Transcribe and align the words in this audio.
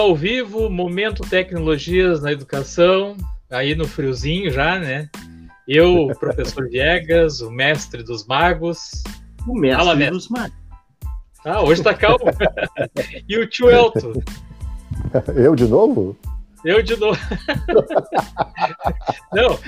ao 0.00 0.14
vivo, 0.14 0.70
momento 0.70 1.28
tecnologias 1.28 2.22
na 2.22 2.32
educação, 2.32 3.16
aí 3.50 3.74
no 3.74 3.86
friozinho 3.86 4.50
já, 4.50 4.78
né? 4.78 5.08
Eu, 5.66 6.06
o 6.06 6.14
professor 6.18 6.68
Viegas, 6.68 7.40
o 7.40 7.50
mestre 7.50 8.02
dos 8.02 8.26
magos. 8.26 9.02
O 9.46 9.58
mestre 9.58 9.84
Fala, 9.84 9.96
mestre. 9.96 10.16
dos 10.16 10.28
magos. 10.28 10.56
Ah, 11.44 11.62
hoje 11.62 11.82
tá 11.82 11.92
calmo. 11.92 12.24
e 13.28 13.38
o 13.38 13.46
tio 13.46 13.70
Elton. 13.70 14.14
Eu 15.34 15.54
de 15.54 15.66
novo? 15.66 16.16
Eu 16.64 16.82
de 16.82 16.96
novo. 16.96 17.20
não, 19.34 19.58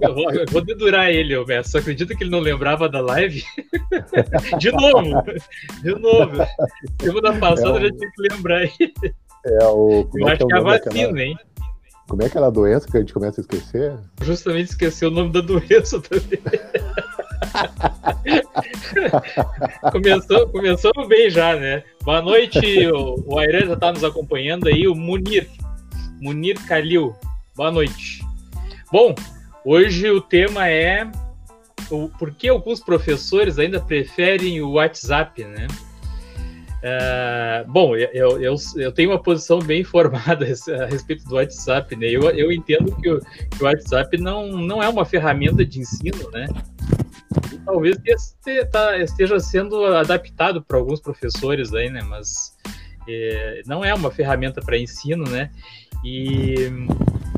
eu 0.00 0.14
vou, 0.14 0.32
eu 0.32 0.46
vou 0.46 0.64
dedurar 0.64 1.10
ele, 1.10 1.36
o 1.36 1.44
mestre. 1.44 1.72
Só 1.72 1.78
acredita 1.78 2.16
que 2.16 2.24
ele 2.24 2.30
não 2.30 2.40
lembrava 2.40 2.88
da 2.88 3.02
live? 3.02 3.44
de 4.58 4.72
novo. 4.72 5.22
De 5.82 5.94
novo. 5.94 6.32
Semana 6.98 7.38
passada 7.38 7.78
é, 7.78 7.82
eu 7.82 7.82
já 7.82 7.90
tinha 7.90 8.10
que 8.10 8.22
lembrar 8.30 8.62
ele. 8.62 8.94
É 9.44 9.66
o. 9.66 10.08
eu 10.14 10.28
é 10.28 10.32
acho 10.32 10.46
que 10.46 10.54
é 10.54 10.56
a 10.56 10.60
vacina, 10.60 11.22
hein? 11.22 11.36
Como 12.08 12.22
é 12.22 12.26
aquela 12.26 12.50
doença 12.50 12.86
que 12.86 12.96
a 12.96 13.00
gente 13.00 13.14
começa 13.14 13.40
a 13.40 13.42
esquecer? 13.42 13.96
Justamente 14.22 14.70
esqueci 14.70 15.06
o 15.06 15.10
nome 15.10 15.32
da 15.32 15.40
doença 15.40 16.00
também. 16.00 16.40
começou, 19.90 20.48
começou 20.48 20.92
bem 21.08 21.30
já, 21.30 21.56
né? 21.56 21.82
Boa 22.02 22.20
noite, 22.20 22.86
o, 22.88 23.22
o 23.26 23.38
Airan 23.38 23.66
já 23.66 23.74
está 23.74 23.92
nos 23.92 24.04
acompanhando 24.04 24.68
aí, 24.68 24.86
o 24.86 24.94
Munir, 24.94 25.48
Munir 26.20 26.58
Kalil. 26.66 27.14
Boa 27.56 27.70
noite. 27.70 28.22
Bom, 28.92 29.14
hoje 29.64 30.10
o 30.10 30.20
tema 30.20 30.68
é 30.68 31.10
o, 31.90 32.08
por 32.08 32.32
que 32.32 32.48
alguns 32.48 32.80
professores 32.80 33.58
ainda 33.58 33.80
preferem 33.80 34.60
o 34.60 34.72
WhatsApp, 34.72 35.44
né? 35.44 35.66
Uh, 36.82 37.70
bom, 37.70 37.94
eu, 37.94 38.40
eu, 38.40 38.56
eu, 38.76 38.90
tenho 38.90 39.10
uma 39.10 39.22
posição 39.22 39.60
bem 39.60 39.84
formada 39.84 40.44
a 40.44 40.86
respeito 40.86 41.24
do 41.28 41.36
WhatsApp, 41.36 41.94
né? 41.94 42.08
Eu, 42.08 42.22
eu 42.30 42.50
entendo 42.50 42.94
que 42.96 43.08
o, 43.08 43.20
que 43.20 43.62
o 43.62 43.66
WhatsApp 43.66 44.18
não, 44.18 44.48
não 44.48 44.82
é 44.82 44.88
uma 44.88 45.04
ferramenta 45.04 45.64
de 45.64 45.78
ensino, 45.78 46.28
né? 46.32 46.46
E 47.52 47.58
talvez 47.58 47.96
tá, 48.72 48.98
esteja 48.98 49.38
sendo 49.38 49.84
adaptado 49.86 50.60
para 50.60 50.76
alguns 50.76 51.00
professores 51.00 51.72
aí, 51.72 51.88
né? 51.88 52.02
Mas 52.02 52.56
é, 53.08 53.62
não 53.64 53.84
é 53.84 53.94
uma 53.94 54.10
ferramenta 54.10 54.60
para 54.60 54.76
ensino, 54.76 55.24
né? 55.24 55.50
E 56.04 56.68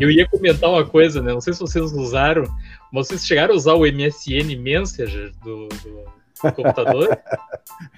eu 0.01 0.11
ia 0.11 0.27
comentar 0.27 0.71
uma 0.71 0.87
coisa, 0.87 1.21
né? 1.21 1.35
Não 1.35 1.41
sei 1.41 1.53
se 1.53 1.61
vocês 1.61 1.93
usaram, 1.93 2.45
vocês 2.91 3.27
chegaram 3.27 3.53
a 3.53 3.57
usar 3.57 3.75
o 3.75 3.85
MSN 3.85 4.57
Messenger 4.59 5.33
do, 5.45 5.69
do, 5.69 6.05
do 6.43 6.53
computador? 6.55 7.19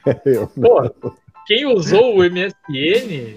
eu. 0.26 0.48
Pô, 0.48 1.14
quem 1.46 1.66
usou 1.66 2.16
o 2.16 2.24
MSN 2.24 3.36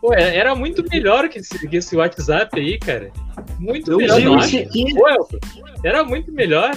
pô, 0.00 0.12
é, 0.12 0.36
era 0.36 0.54
muito 0.54 0.84
melhor 0.90 1.28
que 1.28 1.38
esse, 1.38 1.68
que 1.68 1.76
esse 1.76 1.96
WhatsApp 1.96 2.58
aí, 2.58 2.78
cara. 2.78 3.10
Muito 3.58 3.90
eu 3.90 3.98
melhor. 3.98 4.18
Pô, 5.28 5.38
era 5.84 6.04
muito 6.04 6.32
melhor. 6.32 6.72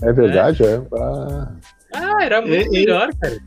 É 0.00 0.12
verdade, 0.12 0.62
é. 0.64 0.74
é. 0.74 0.82
Ah, 0.94 1.52
ah 1.94 2.24
era 2.24 2.40
muito 2.40 2.68
é, 2.68 2.70
melhor, 2.70 3.10
cara. 3.20 3.38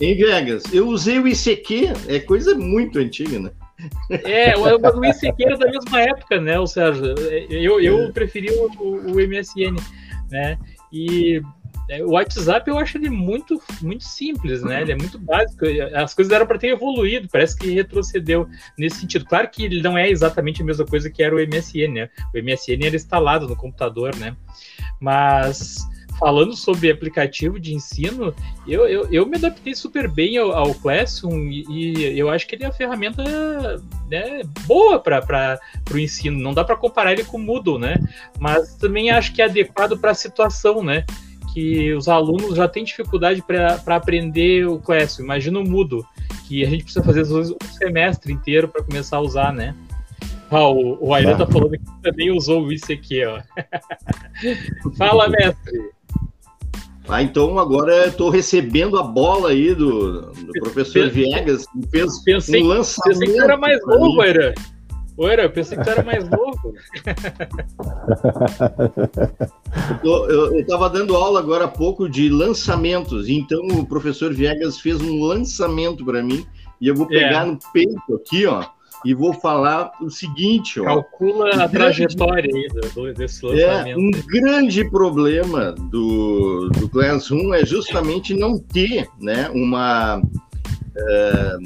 Em 0.00 0.16
Vegas, 0.16 0.64
eu 0.72 0.88
usei 0.88 1.20
o 1.20 1.28
ICQ, 1.28 1.92
é 2.08 2.18
coisa 2.18 2.54
muito 2.56 2.98
antiga, 2.98 3.38
né? 3.38 3.50
É, 4.10 4.56
mas 4.56 4.94
o 4.94 5.04
ICQ 5.04 5.44
era 5.44 5.56
da 5.56 5.70
mesma 5.70 6.00
época, 6.00 6.40
né, 6.40 6.58
o 6.58 6.66
Sérgio? 6.66 7.14
Eu, 7.50 7.80
eu 7.80 8.04
é. 8.04 8.12
preferi 8.12 8.50
o, 8.50 8.66
o, 8.80 9.14
MSN, 9.14 9.76
né? 10.30 10.58
E 10.92 11.36
é, 11.36 11.42
o 12.00 12.12
WhatsApp 12.12 12.70
eu 12.70 12.78
acho 12.78 12.96
ele 12.96 13.10
muito, 13.10 13.60
muito 13.80 14.04
simples, 14.04 14.62
né? 14.62 14.82
Ele 14.82 14.92
é 14.92 14.96
muito 14.96 15.18
básico. 15.18 15.64
As 15.94 16.14
coisas 16.14 16.32
eram 16.32 16.46
para 16.46 16.58
ter 16.58 16.68
evoluído, 16.68 17.28
parece 17.30 17.58
que 17.58 17.70
retrocedeu 17.70 18.48
nesse 18.78 19.00
sentido. 19.00 19.24
Claro 19.24 19.48
que 19.50 19.64
ele 19.64 19.82
não 19.82 19.98
é 19.98 20.08
exatamente 20.08 20.62
a 20.62 20.64
mesma 20.64 20.86
coisa 20.86 21.10
que 21.10 21.22
era 21.22 21.34
o 21.34 21.38
MSN, 21.38 21.92
né? 21.92 22.10
O 22.32 22.38
MSN 22.38 22.86
era 22.86 22.96
instalado 22.96 23.48
no 23.48 23.56
computador, 23.56 24.14
né? 24.16 24.36
Mas 25.00 25.84
falando 26.22 26.54
sobre 26.54 26.88
aplicativo 26.88 27.58
de 27.58 27.74
ensino, 27.74 28.32
eu, 28.64 28.86
eu, 28.86 29.08
eu 29.10 29.26
me 29.26 29.36
adaptei 29.36 29.74
super 29.74 30.08
bem 30.08 30.38
ao, 30.38 30.52
ao 30.52 30.72
Classroom 30.72 31.48
e, 31.48 31.64
e, 31.68 32.16
eu 32.16 32.30
acho 32.30 32.46
que 32.46 32.54
ele 32.54 32.62
é 32.62 32.68
a 32.68 32.72
ferramenta 32.72 33.24
né, 34.08 34.42
boa 34.64 35.00
para 35.00 35.58
o 35.92 35.98
ensino. 35.98 36.38
Não 36.38 36.54
dá 36.54 36.62
para 36.62 36.76
comparar 36.76 37.12
ele 37.12 37.24
com 37.24 37.38
o 37.38 37.40
Moodle, 37.40 37.76
né? 37.76 37.96
Mas 38.38 38.76
também 38.76 39.10
acho 39.10 39.34
que 39.34 39.42
é 39.42 39.46
adequado 39.46 39.98
para 39.98 40.12
a 40.12 40.14
situação, 40.14 40.80
né? 40.82 41.04
Que 41.52 41.92
os 41.92 42.08
alunos 42.08 42.56
já 42.56 42.66
têm 42.66 42.84
dificuldade 42.84 43.42
para 43.42 43.96
aprender 43.96 44.66
o 44.66 44.78
Classroom. 44.78 45.26
Imagina 45.26 45.58
o 45.58 45.68
Moodle, 45.68 46.04
que 46.48 46.64
a 46.64 46.68
gente 46.68 46.84
precisa 46.84 47.04
fazer 47.04 47.22
um 47.22 47.56
semestre 47.72 48.32
inteiro 48.32 48.68
para 48.68 48.82
começar 48.82 49.18
a 49.18 49.20
usar, 49.20 49.52
né? 49.52 49.74
Ah, 50.50 50.68
o, 50.68 50.98
o 51.00 51.14
Airan 51.14 51.36
tá 51.36 51.46
falando 51.46 51.70
que 51.70 52.02
também 52.02 52.30
usou 52.30 52.70
isso 52.70 52.92
aqui, 52.92 53.24
ó. 53.24 53.40
Fala, 54.98 55.28
mestre. 55.28 55.90
Ah, 57.08 57.22
então 57.22 57.58
agora 57.58 58.08
estou 58.08 58.30
recebendo 58.30 58.98
a 58.98 59.02
bola 59.02 59.50
aí 59.50 59.74
do, 59.74 60.30
do 60.30 60.52
professor 60.60 61.10
Viegas, 61.10 61.64
fez 61.90 62.18
pensei, 62.20 62.62
um 62.62 62.66
lançamento. 62.66 63.18
Pensei 63.18 63.34
que 63.34 63.40
era 63.40 63.56
mais 63.56 63.80
novo, 63.86 64.22
era. 64.22 64.54
Ora, 65.16 65.42
eu 65.42 65.50
pensei 65.50 65.76
que 65.76 65.84
tu 65.84 65.90
era 65.90 66.02
mais 66.02 66.28
novo. 66.28 66.74
eu 70.02 70.58
estava 70.58 70.88
dando 70.88 71.14
aula 71.14 71.38
agora 71.40 71.66
há 71.66 71.68
pouco 71.68 72.08
de 72.08 72.28
lançamentos, 72.28 73.28
então 73.28 73.60
o 73.66 73.86
professor 73.86 74.32
Viegas 74.32 74.80
fez 74.80 75.00
um 75.00 75.22
lançamento 75.22 76.04
para 76.04 76.22
mim 76.22 76.46
e 76.80 76.88
eu 76.88 76.94
vou 76.94 77.06
pegar 77.06 77.46
é. 77.46 77.50
no 77.50 77.58
peito 77.72 78.14
aqui, 78.14 78.46
ó 78.46 78.64
e 79.04 79.14
vou 79.14 79.32
falar 79.32 79.92
o 80.00 80.10
seguinte: 80.10 80.80
ó, 80.80 80.84
calcula 80.84 81.48
a 81.50 81.66
grande, 81.66 81.72
trajetória 81.72 82.50
aí 82.54 83.14
desse 83.14 83.44
lançamento. 83.44 83.88
É, 83.88 83.96
um 83.96 84.10
grande 84.26 84.88
problema 84.90 85.72
do, 85.72 86.68
do 86.70 86.88
Classroom 86.88 87.52
é 87.52 87.64
justamente 87.64 88.34
não 88.34 88.58
ter 88.58 89.08
né, 89.20 89.50
uma, 89.50 90.22
é, 90.96 91.56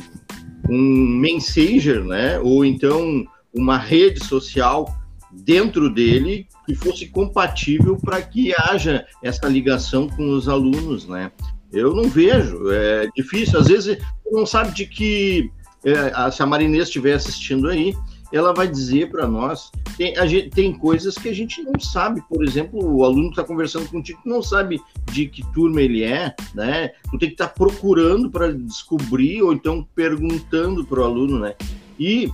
um 0.69 1.19
Messenger, 1.21 2.05
né, 2.05 2.39
ou 2.41 2.65
então 2.65 3.25
uma 3.56 3.78
rede 3.78 4.25
social 4.25 4.94
dentro 5.33 5.93
dele 5.93 6.47
que 6.65 6.75
fosse 6.75 7.06
compatível 7.06 7.97
para 7.97 8.22
que 8.22 8.53
haja 8.56 9.06
essa 9.22 9.47
ligação 9.49 10.09
com 10.09 10.31
os 10.31 10.49
alunos, 10.49 11.06
né? 11.06 11.31
Eu 11.72 11.95
não 11.95 12.09
vejo, 12.09 12.71
é 12.71 13.09
difícil. 13.15 13.59
Às 13.59 13.69
vezes, 13.69 13.99
não 14.31 14.47
sabe 14.47 14.75
de 14.75 14.87
que 14.87 15.50
é, 15.84 16.31
se 16.31 16.43
a 16.43 16.47
Marinês 16.47 16.84
estiver 16.84 17.15
assistindo 17.15 17.69
aí, 17.69 17.95
ela 18.33 18.53
vai 18.53 18.66
dizer 18.66 19.11
para 19.11 19.27
nós. 19.27 19.71
Tem, 19.97 20.15
gente, 20.28 20.50
tem 20.50 20.72
coisas 20.72 21.15
que 21.15 21.28
a 21.28 21.33
gente 21.33 21.62
não 21.62 21.78
sabe, 21.78 22.22
por 22.28 22.45
exemplo, 22.45 22.83
o 22.83 23.05
aluno 23.05 23.31
está 23.31 23.45
conversando 23.45 23.89
contigo, 23.89 24.21
não 24.25 24.43
sabe 24.43 24.81
de 25.12 25.27
que 25.27 25.43
turma 25.53 25.81
ele 25.81 26.03
é, 26.03 26.34
né? 26.55 26.91
Tu 27.11 27.19
tem 27.19 27.28
que 27.28 27.34
estar 27.34 27.49
tá 27.49 27.55
procurando 27.55 28.31
para 28.31 28.53
descobrir, 28.53 29.43
ou 29.43 29.53
então 29.53 29.87
perguntando 29.95 30.84
para 30.84 31.00
o 31.00 31.05
aluno, 31.05 31.39
né? 31.39 31.55
E 31.99 32.31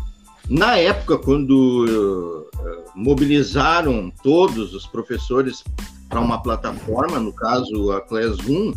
na 0.53 0.77
época, 0.77 1.17
quando 1.17 1.87
uh, 1.87 2.93
mobilizaram 2.95 4.13
todos 4.23 4.75
os 4.75 4.87
professores 4.87 5.65
para 6.11 6.21
uma 6.21 6.43
plataforma, 6.43 7.19
no 7.19 7.33
caso 7.33 7.91
a 7.91 8.03
Classroom, 8.03 8.75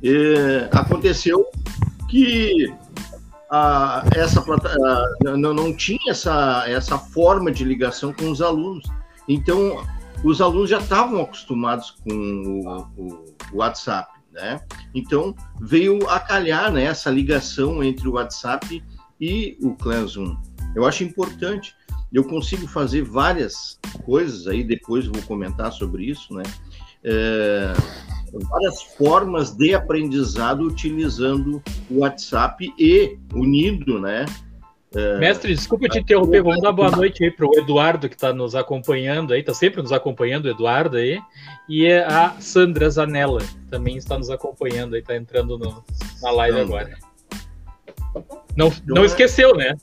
eh, 0.00 0.68
aconteceu 0.70 1.44
que 2.08 2.72
essa 4.14 4.44
não, 5.20 5.52
não 5.52 5.74
tinha 5.74 6.12
essa, 6.12 6.64
essa 6.68 6.96
forma 6.96 7.50
de 7.50 7.64
ligação 7.64 8.12
com 8.12 8.30
os 8.30 8.40
alunos. 8.40 8.84
Então, 9.26 9.84
os 10.22 10.40
alunos 10.40 10.70
já 10.70 10.78
estavam 10.78 11.20
acostumados 11.20 11.90
com 11.90 12.14
o, 12.14 13.02
o, 13.02 13.24
o 13.52 13.56
WhatsApp, 13.56 14.08
né? 14.32 14.60
Então, 14.94 15.34
veio 15.60 16.08
a 16.08 16.20
calhar 16.20 16.72
né, 16.72 16.84
essa 16.84 17.10
ligação 17.10 17.82
entre 17.82 18.06
o 18.06 18.12
WhatsApp 18.12 18.84
e 19.20 19.58
o 19.60 19.74
Classroom. 19.74 20.36
Eu 20.74 20.84
acho 20.84 21.04
importante. 21.04 21.74
Eu 22.12 22.24
consigo 22.24 22.66
fazer 22.66 23.02
várias 23.02 23.78
coisas 24.04 24.46
aí, 24.46 24.64
depois 24.64 25.06
vou 25.06 25.22
comentar 25.22 25.72
sobre 25.72 26.04
isso, 26.04 26.32
né? 26.32 26.42
É, 27.04 27.72
várias 28.32 28.82
formas 28.82 29.50
de 29.50 29.74
aprendizado 29.74 30.62
utilizando 30.62 31.62
o 31.90 31.98
WhatsApp 31.98 32.72
e 32.78 33.18
unindo, 33.34 34.00
né? 34.00 34.24
É, 34.94 35.18
Mestre, 35.18 35.54
desculpa 35.54 35.86
te 35.86 35.98
interromper, 35.98 36.42
vamos 36.42 36.62
dar 36.62 36.72
boa 36.72 36.90
noite 36.90 37.22
aí 37.22 37.30
para 37.30 37.46
o 37.46 37.58
Eduardo 37.58 38.08
que 38.08 38.14
está 38.14 38.32
nos 38.32 38.54
acompanhando 38.54 39.34
aí, 39.34 39.40
está 39.40 39.52
sempre 39.52 39.82
nos 39.82 39.92
acompanhando, 39.92 40.46
o 40.46 40.48
Eduardo 40.48 40.96
aí, 40.96 41.20
e 41.68 41.84
é 41.84 42.06
a 42.06 42.34
Sandra 42.40 42.88
Zanella 42.88 43.42
também 43.70 43.98
está 43.98 44.16
nos 44.16 44.30
acompanhando 44.30 44.94
aí, 44.94 45.00
está 45.00 45.14
entrando 45.14 45.58
no, 45.58 45.84
na 46.22 46.30
live 46.30 46.56
não, 46.56 46.64
agora. 46.64 46.98
Não, 48.56 48.72
não 48.86 49.04
esqueceu, 49.04 49.54
né? 49.54 49.76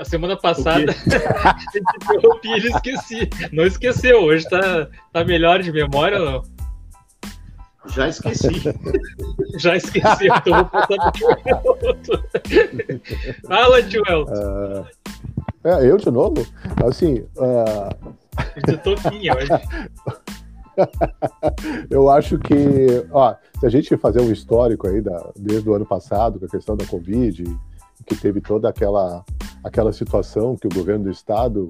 A 0.00 0.04
semana 0.04 0.36
passada 0.36 0.92
a 0.92 1.56
gente 1.72 1.96
interrompi 2.02 2.48
e 2.48 2.66
esqueci. 2.68 3.30
Não 3.52 3.64
esqueceu, 3.64 4.22
hoje 4.22 4.44
está 4.44 4.88
tá 5.12 5.24
melhor 5.24 5.62
de 5.62 5.72
memória 5.72 6.18
ou 6.18 6.24
não? 6.24 6.42
Já 7.88 8.08
esqueci. 8.08 8.62
Já 9.58 9.76
esqueci, 9.76 10.26
então 10.26 10.54
vou 10.54 10.64
passar 10.66 11.12
pro 11.12 11.88
outro. 11.88 12.24
Fala, 13.46 13.80
Elton. 13.80 14.24
Uh, 14.24 14.86
é, 15.66 15.90
eu 15.90 15.96
de 15.96 16.10
novo? 16.10 16.46
Assim. 16.84 17.24
Uh... 17.36 18.14
De 18.66 18.76
toquinha 18.78 19.34
hoje. 19.36 19.48
eu 21.90 22.10
acho 22.10 22.38
que, 22.38 23.04
ó, 23.10 23.34
se 23.58 23.66
a 23.66 23.68
gente 23.68 23.96
fazer 23.96 24.20
um 24.20 24.30
histórico 24.30 24.86
aí 24.86 25.00
da, 25.00 25.30
desde 25.34 25.68
o 25.68 25.74
ano 25.74 25.86
passado, 25.86 26.38
com 26.38 26.46
a 26.46 26.48
questão 26.48 26.76
da 26.76 26.86
Covid, 26.86 27.44
que 28.04 28.16
teve 28.16 28.40
toda 28.40 28.68
aquela, 28.68 29.24
aquela 29.62 29.92
situação 29.92 30.56
que 30.56 30.66
o 30.66 30.74
governo 30.74 31.04
do 31.04 31.10
estado 31.10 31.68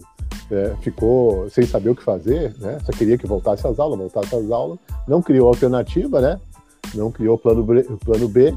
é, 0.51 0.75
ficou 0.81 1.49
sem 1.51 1.67
saber 1.67 1.91
o 1.91 1.95
que 1.95 2.03
fazer, 2.03 2.55
né? 2.59 2.79
Só 2.85 2.93
queria 2.93 3.19
que 3.19 3.27
voltasse 3.27 3.67
às 3.67 3.79
aulas, 3.79 3.99
voltasse 3.99 4.35
às 4.35 4.51
aulas, 4.51 4.79
não 5.07 5.23
criou 5.23 5.49
alternativa, 5.49 6.21
né? 6.21 6.41
Não 6.95 7.11
criou 7.11 7.37
plano 7.37 7.65
plano 8.05 8.29
B. 8.29 8.55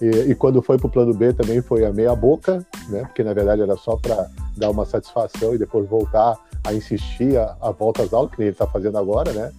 E, 0.00 0.30
e 0.30 0.34
quando 0.34 0.60
foi 0.60 0.76
para 0.76 0.88
o 0.88 0.90
plano 0.90 1.14
B 1.14 1.32
também 1.32 1.62
foi 1.62 1.84
a 1.84 1.92
meia 1.92 2.14
boca, 2.16 2.66
né? 2.88 3.02
Porque 3.04 3.22
na 3.22 3.32
verdade 3.32 3.62
era 3.62 3.76
só 3.76 3.96
para 3.96 4.28
dar 4.56 4.70
uma 4.70 4.84
satisfação 4.84 5.54
e 5.54 5.58
depois 5.58 5.88
voltar 5.88 6.36
a 6.64 6.72
insistir 6.72 7.36
a, 7.36 7.56
a 7.60 7.70
volta 7.70 8.02
às 8.02 8.12
aulas, 8.12 8.32
que 8.32 8.38
nem 8.38 8.48
ele 8.48 8.54
está 8.54 8.66
fazendo 8.66 8.98
agora, 8.98 9.32
né? 9.32 9.52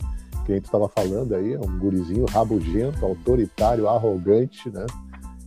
Que 0.45 0.51
a 0.51 0.55
gente 0.55 0.65
estava 0.65 0.89
falando 0.89 1.33
aí, 1.33 1.55
um 1.57 1.79
gurizinho 1.79 2.25
rabugento, 2.25 3.03
autoritário, 3.05 3.87
arrogante, 3.87 4.69
né? 4.69 4.85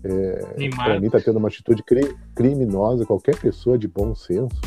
É, 0.09 0.69
para 0.75 0.99
mim 0.99 1.07
está 1.07 1.21
tendo 1.21 1.39
uma 1.39 1.49
atitude 1.49 1.85
criminosa. 2.35 3.05
Qualquer 3.05 3.37
pessoa 3.37 3.79
de 3.79 3.87
bom 3.87 4.15
senso 4.15 4.61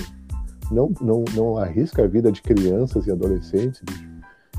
não, 0.72 0.92
não, 1.02 1.26
não 1.34 1.58
arrisca 1.58 2.04
a 2.04 2.08
vida 2.08 2.32
de 2.32 2.42
crianças 2.42 3.08
e 3.08 3.12
adolescentes, 3.12 3.82
bicho. 3.82 4.12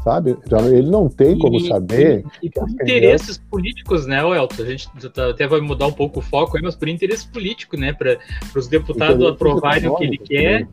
Sabe? 0.05 0.37
Já, 0.51 0.59
ele 0.63 0.91
não 0.91 1.09
tem 1.09 1.39
como 1.39 1.57
e, 1.57 1.69
saber. 1.69 2.25
E, 2.43 2.49
e 2.49 2.51
por 2.51 2.69
interesses 2.69 3.39
políticos, 3.39 4.05
né, 4.05 4.19
Elton? 4.19 4.63
A 4.63 4.67
gente 4.67 4.89
tá, 5.11 5.31
até 5.31 5.47
vai 5.47 5.61
mudar 5.61 5.87
um 5.87 5.93
pouco 5.93 6.19
o 6.19 6.23
foco 6.23 6.57
aí, 6.57 6.63
mas 6.63 6.75
por 6.75 6.89
interesse 6.89 7.29
político, 7.29 7.77
né? 7.77 7.93
Para 7.93 8.19
os 8.57 8.67
deputados 8.67 9.25
aprovarem 9.25 9.89
o 9.89 9.95
que 9.95 10.05
ele 10.05 10.19
quer. 10.19 10.67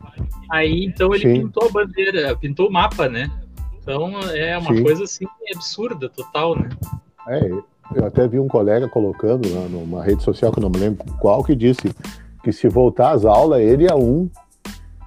Aí 0.50 0.84
então 0.84 1.14
ele 1.14 1.32
Sim. 1.32 1.42
pintou 1.42 1.68
a 1.68 1.70
bandeira, 1.70 2.36
pintou 2.36 2.68
o 2.68 2.72
mapa, 2.72 3.08
né? 3.08 3.30
Então 3.80 4.18
é 4.34 4.58
uma 4.58 4.74
Sim. 4.74 4.82
coisa 4.82 5.04
assim 5.04 5.26
absurda, 5.54 6.08
total, 6.08 6.56
né? 6.56 6.68
É, 7.28 7.50
eu 7.94 8.06
até 8.06 8.26
vi 8.28 8.38
um 8.38 8.48
colega 8.48 8.88
colocando 8.88 9.48
né, 9.48 9.68
numa 9.70 10.02
rede 10.02 10.22
social 10.22 10.52
que 10.52 10.58
eu 10.58 10.62
não 10.62 10.70
me 10.70 10.78
lembro 10.78 11.04
qual 11.18 11.42
que 11.42 11.54
disse 11.54 11.94
que 12.42 12.52
se 12.52 12.68
voltar 12.68 13.12
às 13.12 13.24
aulas 13.24 13.60
ele 13.60 13.86
é 13.86 13.94
um 13.94 14.28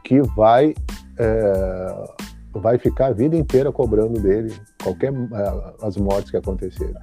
que 0.04 0.22
vai 0.22 0.74
é, 1.18 2.10
vai 2.54 2.78
ficar 2.78 3.08
a 3.08 3.12
vida 3.12 3.36
inteira 3.36 3.72
cobrando 3.72 4.20
dele 4.20 4.54
qualquer 4.82 5.14
é, 5.14 5.86
as 5.86 5.98
mortes 5.98 6.30
que 6.30 6.38
acontecerem. 6.38 6.96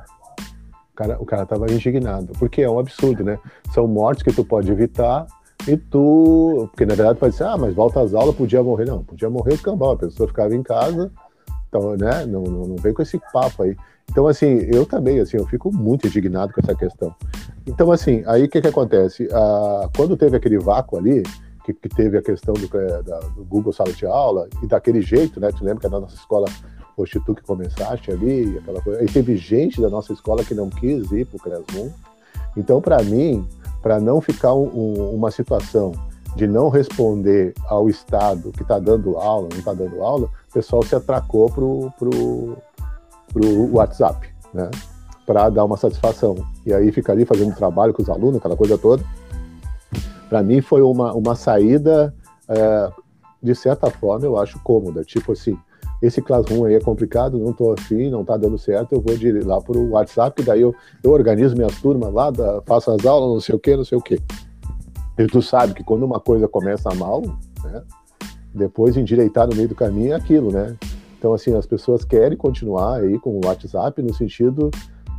O 0.92 0.96
cara, 0.96 1.22
o 1.22 1.24
cara 1.24 1.46
tava 1.46 1.70
indignado, 1.70 2.32
porque 2.38 2.62
é 2.62 2.70
um 2.70 2.78
absurdo, 2.78 3.24
né? 3.24 3.38
São 3.72 3.86
mortes 3.86 4.22
que 4.22 4.32
tu 4.32 4.44
pode 4.44 4.70
evitar 4.70 5.26
e 5.66 5.76
tu, 5.76 6.68
porque 6.70 6.84
na 6.84 6.94
verdade 6.94 7.18
pode 7.18 7.34
ser, 7.34 7.44
ah, 7.44 7.56
mas 7.56 7.74
volta 7.74 8.00
às 8.00 8.14
aulas, 8.14 8.34
podia 8.34 8.62
morrer, 8.62 8.84
não, 8.84 9.02
podia 9.02 9.30
morrer 9.30 9.54
escambau, 9.54 9.92
a 9.92 9.96
pessoa 9.96 10.28
ficava 10.28 10.54
em 10.54 10.62
casa, 10.62 11.10
então, 11.68 11.96
né? 11.96 12.26
Não, 12.26 12.42
não, 12.42 12.66
não 12.66 12.76
vem 12.76 12.92
com 12.92 13.02
esse 13.02 13.18
papo 13.32 13.62
aí. 13.62 13.76
Então, 14.10 14.26
assim, 14.26 14.66
eu 14.72 14.84
também, 14.84 15.20
assim, 15.20 15.36
eu 15.36 15.46
fico 15.46 15.72
muito 15.72 16.08
indignado 16.08 16.52
com 16.52 16.60
essa 16.60 16.74
questão. 16.74 17.14
Então, 17.64 17.92
assim, 17.92 18.24
aí 18.26 18.44
o 18.44 18.48
que 18.48 18.60
que 18.60 18.66
acontece? 18.66 19.28
Ah, 19.32 19.88
quando 19.96 20.16
teve 20.16 20.36
aquele 20.36 20.58
vácuo 20.58 20.98
ali, 20.98 21.22
que, 21.64 21.72
que 21.72 21.88
teve 21.88 22.18
a 22.18 22.22
questão 22.22 22.54
do, 22.54 22.68
é, 22.76 23.02
da, 23.02 23.20
do, 23.20 23.44
Google 23.44 23.72
Sala 23.72 23.92
de 23.92 24.04
Aula, 24.04 24.48
e 24.62 24.66
daquele 24.66 25.00
jeito, 25.00 25.38
né? 25.38 25.50
Tu 25.56 25.64
lembra 25.64 25.80
que 25.80 25.88
na 25.88 26.00
nossa 26.00 26.16
escola 26.16 26.48
foste 26.96 27.20
tu 27.20 27.36
que 27.36 27.42
começaste 27.42 28.10
ali, 28.10 28.58
aquela 28.58 28.82
coisa. 28.82 29.02
E 29.02 29.06
teve 29.06 29.36
gente 29.36 29.80
da 29.80 29.88
nossa 29.88 30.12
escola 30.12 30.44
que 30.44 30.54
não 30.54 30.68
quis 30.68 31.10
ir 31.12 31.24
para 31.26 31.36
o 31.36 31.40
Classroom. 31.40 31.90
Então, 32.56 32.80
para 32.80 33.00
mim, 33.04 33.46
para 33.80 34.00
não 34.00 34.20
ficar 34.20 34.54
um, 34.54 34.66
um, 34.74 35.14
uma 35.14 35.30
situação 35.30 35.92
de 36.36 36.46
não 36.46 36.68
responder 36.68 37.54
ao 37.66 37.88
Estado 37.88 38.52
que 38.52 38.62
está 38.62 38.78
dando 38.78 39.16
aula, 39.16 39.48
não 39.50 39.58
está 39.58 39.72
dando 39.72 40.02
aula, 40.02 40.26
o 40.48 40.52
pessoal 40.52 40.82
se 40.82 40.94
atracou 40.94 41.50
pro, 41.50 41.92
pro, 41.98 42.56
pro 43.32 43.72
WhatsApp, 43.72 44.28
né? 44.52 44.70
Para 45.26 45.48
dar 45.48 45.64
uma 45.64 45.76
satisfação. 45.76 46.36
E 46.66 46.72
aí 46.72 46.90
fica 46.92 47.12
ali 47.12 47.24
fazendo 47.24 47.54
trabalho 47.54 47.94
com 47.94 48.02
os 48.02 48.08
alunos, 48.08 48.36
aquela 48.36 48.56
coisa 48.56 48.76
toda. 48.76 49.04
Para 50.28 50.42
mim 50.42 50.60
foi 50.60 50.82
uma, 50.82 51.12
uma 51.12 51.34
saída, 51.34 52.14
é, 52.48 52.90
de 53.42 53.54
certa 53.54 53.90
forma, 53.90 54.24
eu 54.24 54.38
acho 54.38 54.60
cômoda. 54.62 55.02
Tipo 55.04 55.32
assim, 55.32 55.56
esse 56.02 56.22
Classroom 56.22 56.64
aí 56.64 56.74
é 56.74 56.80
complicado, 56.80 57.38
não 57.38 57.50
estou 57.50 57.72
afim, 57.72 58.08
não 58.08 58.22
está 58.22 58.36
dando 58.36 58.56
certo, 58.56 58.94
eu 58.94 59.00
vou 59.00 59.16
de, 59.16 59.32
lá 59.40 59.60
para 59.60 59.76
o 59.76 59.90
WhatsApp, 59.90 60.42
daí 60.42 60.62
eu, 60.62 60.74
eu 61.02 61.10
organizo 61.10 61.56
minhas 61.56 61.78
turmas 61.80 62.12
lá, 62.12 62.30
da, 62.30 62.62
faço 62.62 62.90
as 62.90 63.04
aulas, 63.04 63.30
não 63.30 63.40
sei 63.40 63.54
o 63.54 63.58
que, 63.58 63.76
não 63.76 63.84
sei 63.84 63.98
o 63.98 64.00
que. 64.00 64.20
E 65.18 65.26
tu 65.26 65.42
sabe 65.42 65.74
que 65.74 65.84
quando 65.84 66.04
uma 66.04 66.18
coisa 66.18 66.48
começa 66.48 66.94
mal, 66.94 67.20
né, 67.62 67.82
depois 68.54 68.96
endireitar 68.96 69.46
no 69.46 69.54
meio 69.54 69.68
do 69.68 69.74
caminho 69.74 70.12
é 70.12 70.16
aquilo, 70.16 70.50
né? 70.50 70.74
Então, 71.20 71.34
assim, 71.34 71.54
as 71.54 71.66
pessoas 71.66 72.02
querem 72.02 72.36
continuar 72.36 73.00
aí 73.00 73.18
com 73.18 73.38
o 73.38 73.40
WhatsApp 73.44 74.00
no 74.00 74.14
sentido. 74.14 74.70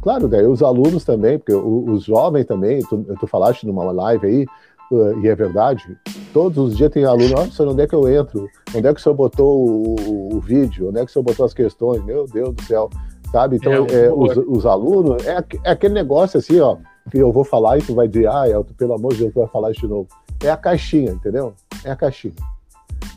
Claro, 0.02 0.28
daí 0.28 0.48
os 0.48 0.64
alunos 0.64 1.06
também, 1.06 1.38
porque 1.38 1.54
os 1.54 2.06
jovens 2.06 2.46
também, 2.46 2.80
tu, 2.90 3.06
tu 3.20 3.28
falaste 3.28 3.68
numa 3.68 3.84
live 3.92 4.26
aí, 4.26 4.46
uh, 4.92 5.20
e 5.20 5.28
é 5.28 5.36
verdade, 5.36 5.96
todos 6.34 6.58
os 6.58 6.76
dias 6.76 6.90
tem 6.90 7.06
aluno, 7.06 7.36
olha, 7.38 7.72
onde 7.72 7.84
é 7.84 7.88
que 7.88 7.94
eu 7.94 8.12
entro? 8.12 8.50
Onde 8.76 8.88
é 8.88 8.92
que 8.92 9.00
o 9.00 9.04
senhor 9.04 9.14
botou 9.14 9.64
o, 9.64 10.36
o, 10.36 10.40
vídeo? 10.40 10.90
Onde 10.90 11.02
é 11.02 11.06
que 11.06 11.12
o 11.12 11.14
senhor 11.14 11.24
botou 11.24 11.46
as 11.46 11.54
questões? 11.54 12.04
Meu 12.04 12.26
Deus 12.26 12.56
do 12.56 12.64
céu, 12.64 12.90
sabe? 13.32 13.58
Então, 13.58 13.72
é, 13.72 14.06
é, 14.06 14.12
os, 14.12 14.36
os, 14.38 14.66
alunos, 14.66 15.24
é, 15.24 15.46
é, 15.66 15.70
aquele 15.70 15.94
negócio 15.94 16.40
assim, 16.40 16.60
ó, 16.60 16.78
que 17.12 17.20
eu 17.20 17.32
vou 17.32 17.44
falar 17.44 17.78
e 17.78 17.84
tu 17.84 17.94
vai 17.94 18.08
dizer, 18.08 18.28
ah, 18.28 18.50
Elton, 18.50 18.74
pelo 18.74 18.96
amor 18.96 19.14
de 19.14 19.20
Deus, 19.20 19.34
tu 19.34 19.40
vai 19.42 19.50
falar 19.50 19.70
isso 19.70 19.82
de 19.82 19.88
novo. 19.88 20.08
É 20.44 20.50
a 20.50 20.58
caixinha, 20.58 21.12
entendeu? 21.12 21.54
É 21.86 21.92
a 21.92 21.96
caixinha. 21.96 22.34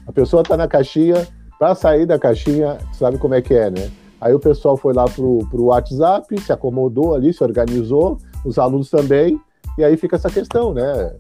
A 0.07 0.13
pessoa 0.13 0.43
está 0.43 0.55
na 0.55 0.69
caixinha, 0.69 1.27
para 1.59 1.75
sair 1.75 2.07
da 2.07 2.19
caixinha, 2.19 2.79
sabe 2.93 3.19
como 3.19 3.35
é 3.35 3.43
que 3.43 3.55
é, 3.55 3.71
né? 3.71 3.91
Aí 4.21 4.33
o 4.33 4.41
pessoal 4.41 4.77
foi 4.77 4.95
lá 4.95 5.05
pro, 5.05 5.39
pro 5.51 5.65
WhatsApp, 5.65 6.41
se 6.41 6.53
acomodou 6.53 7.15
ali, 7.15 7.33
se 7.33 7.45
organizou, 7.45 8.19
os 8.45 8.59
alunos 8.59 8.91
também, 8.91 9.41
e 9.77 9.85
aí 9.85 9.97
fica 9.97 10.17
essa 10.17 10.31
questão, 10.31 10.73
né? 10.73 11.15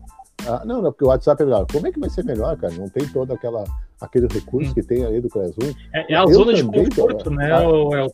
Ah, 0.46 0.62
não, 0.64 0.82
não, 0.82 0.92
porque 0.92 1.04
o 1.04 1.08
WhatsApp 1.08 1.42
é 1.42 1.46
melhor. 1.46 1.66
Como 1.70 1.86
é 1.86 1.92
que 1.92 2.00
vai 2.00 2.10
ser 2.10 2.24
melhor, 2.24 2.56
cara? 2.56 2.72
Não 2.74 2.88
tem 2.88 3.06
todo 3.08 3.32
aquela, 3.32 3.64
aquele 4.00 4.26
recurso 4.26 4.70
hum. 4.70 4.74
que 4.74 4.82
tem 4.82 5.04
aí 5.04 5.20
do 5.20 5.28
Classroom. 5.28 5.72
É, 5.92 6.12
é 6.12 6.16
a 6.16 6.26
zona 6.26 6.54
de 6.54 6.64
conforto, 6.64 7.30
né, 7.30 7.52
ah, 7.52 7.62
Elton? 7.62 8.08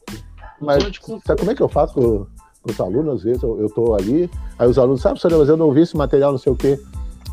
Mas 0.61 0.85
sabe 1.25 1.39
como 1.39 1.51
é 1.51 1.55
que 1.55 1.63
eu 1.63 1.69
faço 1.69 1.95
com, 1.95 2.27
com 2.63 2.71
os 2.71 2.81
alunos? 2.81 3.17
Às 3.17 3.23
vezes 3.23 3.43
eu, 3.43 3.61
eu 3.61 3.71
tô 3.71 3.95
ali, 3.95 4.31
aí 4.59 4.69
os 4.69 4.79
alunos, 4.79 5.01
sabe, 5.01 5.21
senhor, 5.21 5.39
mas 5.39 5.49
eu 5.49 5.57
não 5.57 5.73
vi 5.73 5.81
esse 5.81 5.97
material, 5.97 6.33
não 6.33 6.39
sei 6.39 6.53
o 6.53 6.57
quê. 6.57 6.79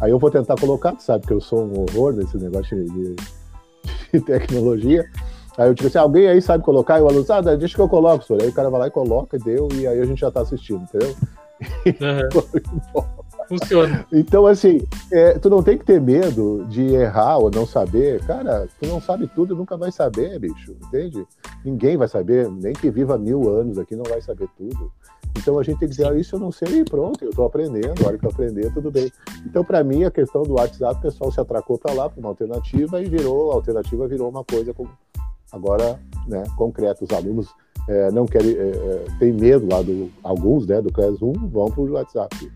Aí 0.01 0.11
eu 0.11 0.19
vou 0.19 0.31
tentar 0.31 0.55
colocar, 0.55 0.95
sabe 0.99 1.25
que 1.25 1.33
eu 1.33 1.41
sou 1.41 1.65
um 1.65 1.81
horror 1.81 2.13
nesse 2.13 2.37
negócio 2.37 2.77
de, 2.85 3.15
de 4.13 4.19
tecnologia. 4.21 5.09
Aí 5.57 5.69
eu 5.69 5.73
digo 5.73 5.87
assim, 5.87 5.97
alguém 5.97 6.27
aí 6.27 6.41
sabe 6.41 6.63
colocar? 6.63 6.99
E 6.99 7.01
o 7.01 7.07
aluno, 7.07 7.25
ah, 7.29 7.41
deixa 7.41 7.75
que 7.75 7.81
eu 7.81 7.89
coloco, 7.89 8.23
senhor. 8.23 8.41
Aí 8.41 8.49
o 8.49 8.53
cara 8.53 8.69
vai 8.69 8.81
lá 8.81 8.87
e 8.87 8.91
coloca, 8.91 9.39
deu, 9.39 9.67
e 9.73 9.87
aí 9.87 9.99
a 9.99 10.05
gente 10.05 10.19
já 10.19 10.29
tá 10.29 10.41
assistindo, 10.41 10.83
entendeu? 10.83 11.15
Uhum. 11.85 13.03
Funciona. 13.47 14.05
Então, 14.11 14.45
assim, 14.45 14.81
é, 15.11 15.39
tu 15.39 15.49
não 15.49 15.63
tem 15.63 15.77
que 15.77 15.85
ter 15.85 16.01
medo 16.01 16.65
de 16.69 16.83
errar 16.93 17.37
ou 17.37 17.49
não 17.49 17.65
saber. 17.65 18.21
Cara, 18.25 18.67
tu 18.79 18.87
não 18.87 19.01
sabe 19.01 19.25
tudo 19.27 19.53
e 19.53 19.57
nunca 19.57 19.77
vai 19.77 19.91
saber, 19.91 20.37
bicho, 20.37 20.75
entende? 20.83 21.25
Ninguém 21.63 21.95
vai 21.95 22.09
saber, 22.09 22.49
nem 22.51 22.73
que 22.73 22.91
viva 22.91 23.17
mil 23.17 23.49
anos 23.49 23.79
aqui 23.79 23.95
não 23.95 24.03
vai 24.03 24.21
saber 24.21 24.49
tudo. 24.57 24.91
Então 25.37 25.59
a 25.59 25.63
gente 25.63 25.79
tem 25.79 25.87
que 25.87 25.95
dizer, 25.95 26.07
ah, 26.07 26.13
isso 26.13 26.35
eu 26.35 26.39
não 26.39 26.51
sei, 26.51 26.79
e 26.79 26.83
pronto, 26.83 27.23
eu 27.23 27.29
estou 27.29 27.45
aprendendo, 27.45 28.03
a 28.03 28.07
hora 28.07 28.17
que 28.17 28.25
eu 28.25 28.29
aprender, 28.29 28.73
tudo 28.73 28.91
bem. 28.91 29.11
Então, 29.45 29.63
para 29.63 29.83
mim, 29.83 30.03
a 30.03 30.11
questão 30.11 30.43
do 30.43 30.53
WhatsApp, 30.53 30.95
o 30.95 31.01
pessoal 31.01 31.31
se 31.31 31.39
atracou 31.39 31.77
para 31.77 31.93
lá, 31.93 32.09
para 32.09 32.19
uma 32.19 32.29
alternativa, 32.29 33.01
e 33.01 33.05
virou, 33.05 33.51
a 33.51 33.55
alternativa 33.55 34.07
virou 34.07 34.29
uma 34.29 34.43
coisa 34.43 34.73
com, 34.73 34.87
agora 35.51 35.99
né, 36.27 36.43
concreta. 36.57 37.03
Os 37.03 37.11
alunos 37.11 37.53
é, 37.87 38.11
não 38.11 38.25
querem, 38.25 38.51
é, 38.51 38.69
é 38.69 39.05
tem 39.19 39.31
medo 39.31 39.67
lá 39.71 39.81
do, 39.81 40.11
alguns, 40.23 40.65
né, 40.65 40.81
do 40.81 40.91
Classroom, 40.91 41.33
vão 41.33 41.69
para 41.69 41.81
o 41.81 41.91
WhatsApp 41.91 42.51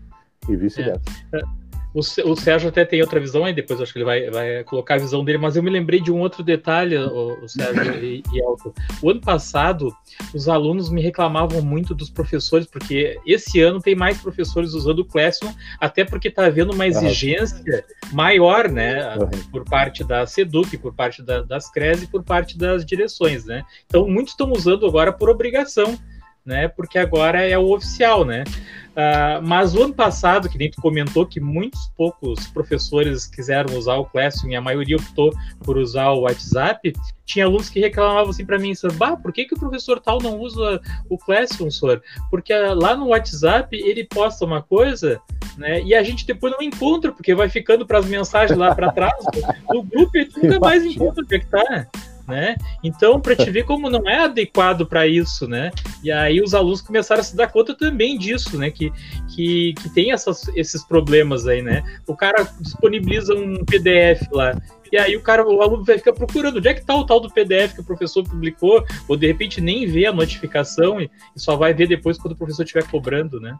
e 0.48 0.56
vice-versa. 0.56 1.02
É. 1.32 1.61
O, 1.94 2.00
o 2.00 2.36
Sérgio 2.36 2.70
até 2.70 2.84
tem 2.84 3.02
outra 3.02 3.20
visão, 3.20 3.44
aí 3.44 3.52
depois 3.52 3.80
acho 3.80 3.92
que 3.92 3.98
ele 3.98 4.04
vai, 4.04 4.30
vai 4.30 4.64
colocar 4.64 4.94
a 4.94 4.98
visão 4.98 5.22
dele, 5.24 5.38
mas 5.38 5.56
eu 5.56 5.62
me 5.62 5.70
lembrei 5.70 6.00
de 6.00 6.10
um 6.10 6.20
outro 6.20 6.42
detalhe, 6.42 6.96
o, 6.96 7.44
o 7.44 7.48
Sérgio 7.48 7.94
e, 8.02 8.22
e 8.32 8.38
Elton. 8.38 8.72
O 9.02 9.10
ano 9.10 9.20
passado, 9.20 9.94
os 10.34 10.48
alunos 10.48 10.90
me 10.90 11.02
reclamavam 11.02 11.60
muito 11.60 11.94
dos 11.94 12.08
professores, 12.08 12.66
porque 12.66 13.20
esse 13.26 13.60
ano 13.60 13.80
tem 13.80 13.94
mais 13.94 14.18
professores 14.18 14.72
usando 14.72 15.00
o 15.00 15.04
Classroom, 15.04 15.52
até 15.78 16.04
porque 16.04 16.28
está 16.28 16.46
havendo 16.46 16.72
uma 16.72 16.86
exigência 16.86 17.84
maior, 18.12 18.70
né, 18.70 19.16
por 19.50 19.64
parte 19.64 20.02
da 20.02 20.26
SEDUC, 20.26 20.78
por 20.78 20.94
parte 20.94 21.22
da, 21.22 21.42
das 21.42 21.70
CRES 21.70 22.02
e 22.04 22.06
por 22.06 22.22
parte 22.22 22.56
das 22.56 22.86
direções, 22.86 23.44
né. 23.44 23.64
Então, 23.86 24.08
muitos 24.08 24.32
estão 24.32 24.50
usando 24.50 24.86
agora 24.86 25.12
por 25.12 25.28
obrigação 25.28 25.98
né? 26.44 26.68
Porque 26.68 26.98
agora 26.98 27.40
é 27.40 27.56
o 27.56 27.72
oficial, 27.72 28.24
né? 28.24 28.44
Uh, 28.92 29.40
mas 29.42 29.74
o 29.74 29.84
ano 29.84 29.94
passado, 29.94 30.50
que 30.50 30.58
nem 30.58 30.70
tu 30.70 30.80
comentou 30.80 31.24
que 31.24 31.40
muitos 31.40 31.90
poucos 31.96 32.46
professores 32.48 33.26
quiseram 33.26 33.74
usar 33.76 33.96
o 33.96 34.04
Classroom 34.04 34.50
e 34.50 34.56
a 34.56 34.60
maioria 34.60 34.96
optou 34.96 35.32
por 35.64 35.78
usar 35.78 36.10
o 36.10 36.20
WhatsApp, 36.20 36.92
tinha 37.24 37.46
alunos 37.46 37.70
que 37.70 37.80
reclamavam 37.80 38.28
assim 38.28 38.44
para 38.44 38.58
mim, 38.58 38.74
bah, 38.94 39.16
por 39.16 39.32
que, 39.32 39.46
que 39.46 39.54
o 39.54 39.58
professor 39.58 39.98
tal 39.98 40.20
não 40.20 40.38
usa 40.38 40.78
o 41.08 41.16
Classroom, 41.16 41.70
senhor? 41.70 42.02
Porque 42.30 42.52
lá 42.54 42.94
no 42.94 43.08
WhatsApp 43.08 43.74
ele 43.74 44.04
posta 44.04 44.44
uma 44.44 44.60
coisa, 44.62 45.18
né, 45.56 45.82
e 45.82 45.94
a 45.94 46.02
gente 46.02 46.26
depois 46.26 46.52
não 46.52 46.60
encontra, 46.60 47.12
porque 47.12 47.34
vai 47.34 47.48
ficando 47.48 47.86
para 47.86 47.98
as 47.98 48.06
mensagens 48.06 48.58
lá 48.58 48.74
para 48.74 48.92
trás, 48.92 49.24
no 49.72 49.82
grupo 49.82 50.18
e 50.18 50.28
nunca 50.36 50.60
mais 50.60 50.84
encontra 50.84 51.24
onde 51.24 51.34
é 51.34 51.38
que 51.38 51.46
tá 51.46 51.88
né? 52.26 52.56
Então, 52.82 53.20
para 53.20 53.36
te 53.36 53.50
ver 53.50 53.64
como 53.64 53.90
não 53.90 54.08
é 54.08 54.24
adequado 54.24 54.86
para 54.86 55.06
isso, 55.06 55.46
né? 55.48 55.70
E 56.02 56.10
aí 56.10 56.40
os 56.40 56.54
alunos 56.54 56.80
começaram 56.80 57.20
a 57.20 57.24
se 57.24 57.36
dar 57.36 57.50
conta 57.50 57.74
também 57.74 58.18
disso, 58.18 58.56
né? 58.58 58.70
Que, 58.70 58.92
que, 59.34 59.74
que 59.74 59.88
tem 59.90 60.12
essas, 60.12 60.48
esses 60.56 60.84
problemas 60.84 61.46
aí, 61.46 61.62
né? 61.62 61.82
O 62.06 62.16
cara 62.16 62.42
disponibiliza 62.60 63.34
um 63.34 63.64
PDF 63.64 64.28
lá. 64.32 64.54
E 64.90 64.98
aí 64.98 65.16
o 65.16 65.22
cara, 65.22 65.46
o 65.46 65.62
aluno 65.62 65.84
vai 65.84 65.96
ficar 65.96 66.12
procurando 66.12 66.58
onde 66.58 66.68
é 66.68 66.74
que 66.74 66.84
tá 66.84 66.94
o 66.94 67.06
tal 67.06 67.18
do 67.18 67.30
PDF 67.30 67.74
que 67.74 67.80
o 67.80 67.84
professor 67.84 68.22
publicou, 68.22 68.84
ou 69.08 69.16
de 69.16 69.26
repente 69.26 69.60
nem 69.60 69.86
vê 69.86 70.06
a 70.06 70.12
notificação 70.12 71.00
e, 71.00 71.10
e 71.34 71.40
só 71.40 71.56
vai 71.56 71.72
ver 71.72 71.88
depois 71.88 72.18
quando 72.18 72.34
o 72.34 72.36
professor 72.36 72.62
estiver 72.62 72.86
cobrando, 72.88 73.40
né? 73.40 73.58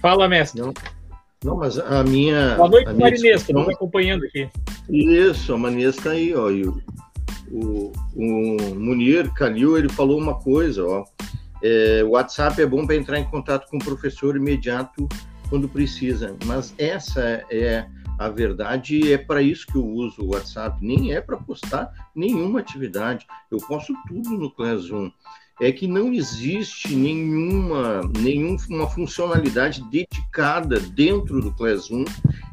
Fala, 0.00 0.28
mestre. 0.28 0.60
Não. 0.60 0.74
Não, 1.44 1.56
mas 1.56 1.78
a 1.78 2.02
minha. 2.02 2.56
Boa 2.56 2.68
noite, 2.68 2.92
Marinês, 2.92 3.42
estamos 3.42 3.68
acompanhando 3.68 4.24
aqui. 4.24 4.48
Isso, 4.88 5.54
a 5.54 5.58
Marinês 5.58 5.96
está 5.96 6.10
aí, 6.10 6.34
ó. 6.34 6.50
E 6.50 6.66
o, 6.66 6.82
o, 7.50 7.92
o 8.14 8.74
Munir 8.74 9.32
Calil, 9.34 9.76
ele 9.76 9.88
falou 9.88 10.18
uma 10.18 10.34
coisa, 10.34 10.84
ó. 10.84 11.04
É, 11.62 12.02
o 12.04 12.10
WhatsApp 12.10 12.60
é 12.60 12.66
bom 12.66 12.86
para 12.86 12.96
entrar 12.96 13.18
em 13.18 13.24
contato 13.24 13.68
com 13.70 13.78
o 13.78 13.84
professor 13.84 14.36
imediato 14.36 15.08
quando 15.48 15.68
precisa, 15.68 16.36
mas 16.44 16.74
essa 16.76 17.44
é 17.50 17.86
a 18.18 18.28
verdade 18.28 19.12
é 19.12 19.18
para 19.18 19.42
isso 19.42 19.66
que 19.66 19.76
eu 19.76 19.86
uso 19.86 20.22
o 20.22 20.34
WhatsApp, 20.34 20.78
nem 20.80 21.12
é 21.12 21.20
para 21.20 21.36
postar 21.36 21.92
nenhuma 22.14 22.60
atividade. 22.60 23.26
Eu 23.50 23.58
posto 23.58 23.94
tudo 24.08 24.30
no 24.30 24.50
Classroom. 24.50 25.10
É 25.60 25.72
que 25.72 25.86
não 25.86 26.12
existe 26.12 26.94
nenhuma, 26.94 28.02
nenhuma 28.18 28.88
funcionalidade 28.90 29.82
dedicada 29.90 30.78
dentro 30.78 31.40
do 31.40 31.52
Classroom 31.52 32.04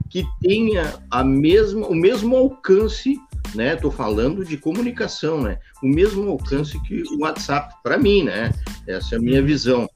que 0.10 0.26
tenha 0.42 1.02
a 1.10 1.24
mesma, 1.24 1.88
o 1.88 1.96
mesmo 1.96 2.36
alcance 2.36 3.20
né? 3.56 3.74
Estou 3.74 3.92
falando 3.92 4.44
de 4.44 4.58
comunicação, 4.58 5.42
né? 5.42 5.60
O 5.82 5.88
mesmo 5.88 6.30
alcance 6.30 6.80
que 6.84 7.04
o 7.12 7.22
WhatsApp, 7.22 7.76
para 7.84 7.98
mim, 7.98 8.24
né? 8.24 8.52
Essa 8.88 9.16
é 9.16 9.18
a 9.18 9.22
minha 9.22 9.42
visão. 9.42 9.88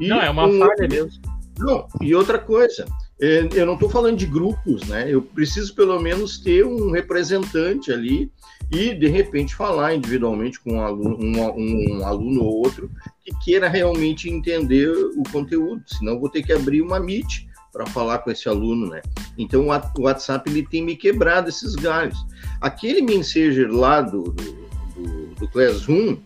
E 0.00 0.08
não, 0.08 0.20
é 0.20 0.30
uma 0.30 0.46
um... 0.46 0.58
falha 0.58 0.88
mesmo. 0.88 1.22
Não, 1.58 1.86
e 2.02 2.14
outra 2.14 2.38
coisa, 2.38 2.84
é, 3.20 3.48
eu 3.54 3.64
não 3.64 3.74
estou 3.74 3.88
falando 3.88 4.18
de 4.18 4.26
grupos, 4.26 4.86
né? 4.88 5.06
Eu 5.08 5.22
preciso 5.22 5.74
pelo 5.74 5.98
menos 5.98 6.38
ter 6.38 6.66
um 6.66 6.90
representante 6.90 7.90
ali 7.90 8.30
e 8.70 8.94
de 8.94 9.06
repente 9.06 9.54
falar 9.54 9.94
individualmente 9.94 10.60
com 10.60 10.74
um 10.74 10.82
aluno, 10.82 11.16
um, 11.18 11.98
um 11.98 12.04
aluno 12.04 12.42
ou 12.42 12.58
outro 12.58 12.90
que 13.24 13.32
queira 13.42 13.68
realmente 13.68 14.28
entender 14.28 14.90
o 14.90 15.22
conteúdo. 15.32 15.82
Senão 15.86 16.20
vou 16.20 16.28
ter 16.28 16.42
que 16.42 16.52
abrir 16.52 16.82
uma 16.82 17.00
Meet 17.00 17.45
para 17.76 17.84
falar 17.86 18.18
com 18.18 18.30
esse 18.30 18.48
aluno, 18.48 18.88
né? 18.88 19.02
Então 19.36 19.68
o 19.68 20.02
WhatsApp 20.02 20.48
ele 20.48 20.66
tem 20.66 20.82
me 20.82 20.96
quebrado 20.96 21.50
esses 21.50 21.74
galhos. 21.74 22.16
Aquele 22.58 23.02
Messenger 23.02 23.70
lá 23.70 24.00
do, 24.00 24.22
do, 24.22 24.32
do, 24.32 25.26
do 25.38 25.48
Classroom, 25.48 26.16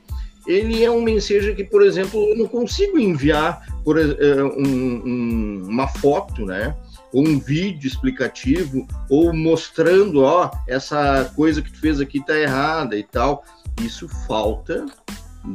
ele 0.47 0.85
é 0.85 0.91
um 0.91 1.03
Messenger 1.03 1.57
que, 1.57 1.65
por 1.65 1.83
exemplo, 1.83 2.21
eu 2.29 2.39
não 2.39 2.47
consigo 2.47 2.99
enviar 2.99 3.67
por, 3.85 3.97
uh, 3.99 4.47
um, 4.57 5.03
um, 5.05 5.67
uma 5.69 5.89
foto, 5.89 6.47
né? 6.47 6.77
Ou 7.13 7.27
um 7.27 7.41
vídeo 7.41 7.89
explicativo, 7.89 8.87
ou 9.09 9.35
mostrando, 9.35 10.23
ó, 10.23 10.49
essa 10.69 11.33
coisa 11.35 11.61
que 11.61 11.73
tu 11.73 11.81
fez 11.81 12.01
aqui 12.01 12.25
tá 12.25 12.39
errada 12.39 12.97
e 12.97 13.03
tal. 13.03 13.45
Isso 13.81 14.09
falta 14.29 14.87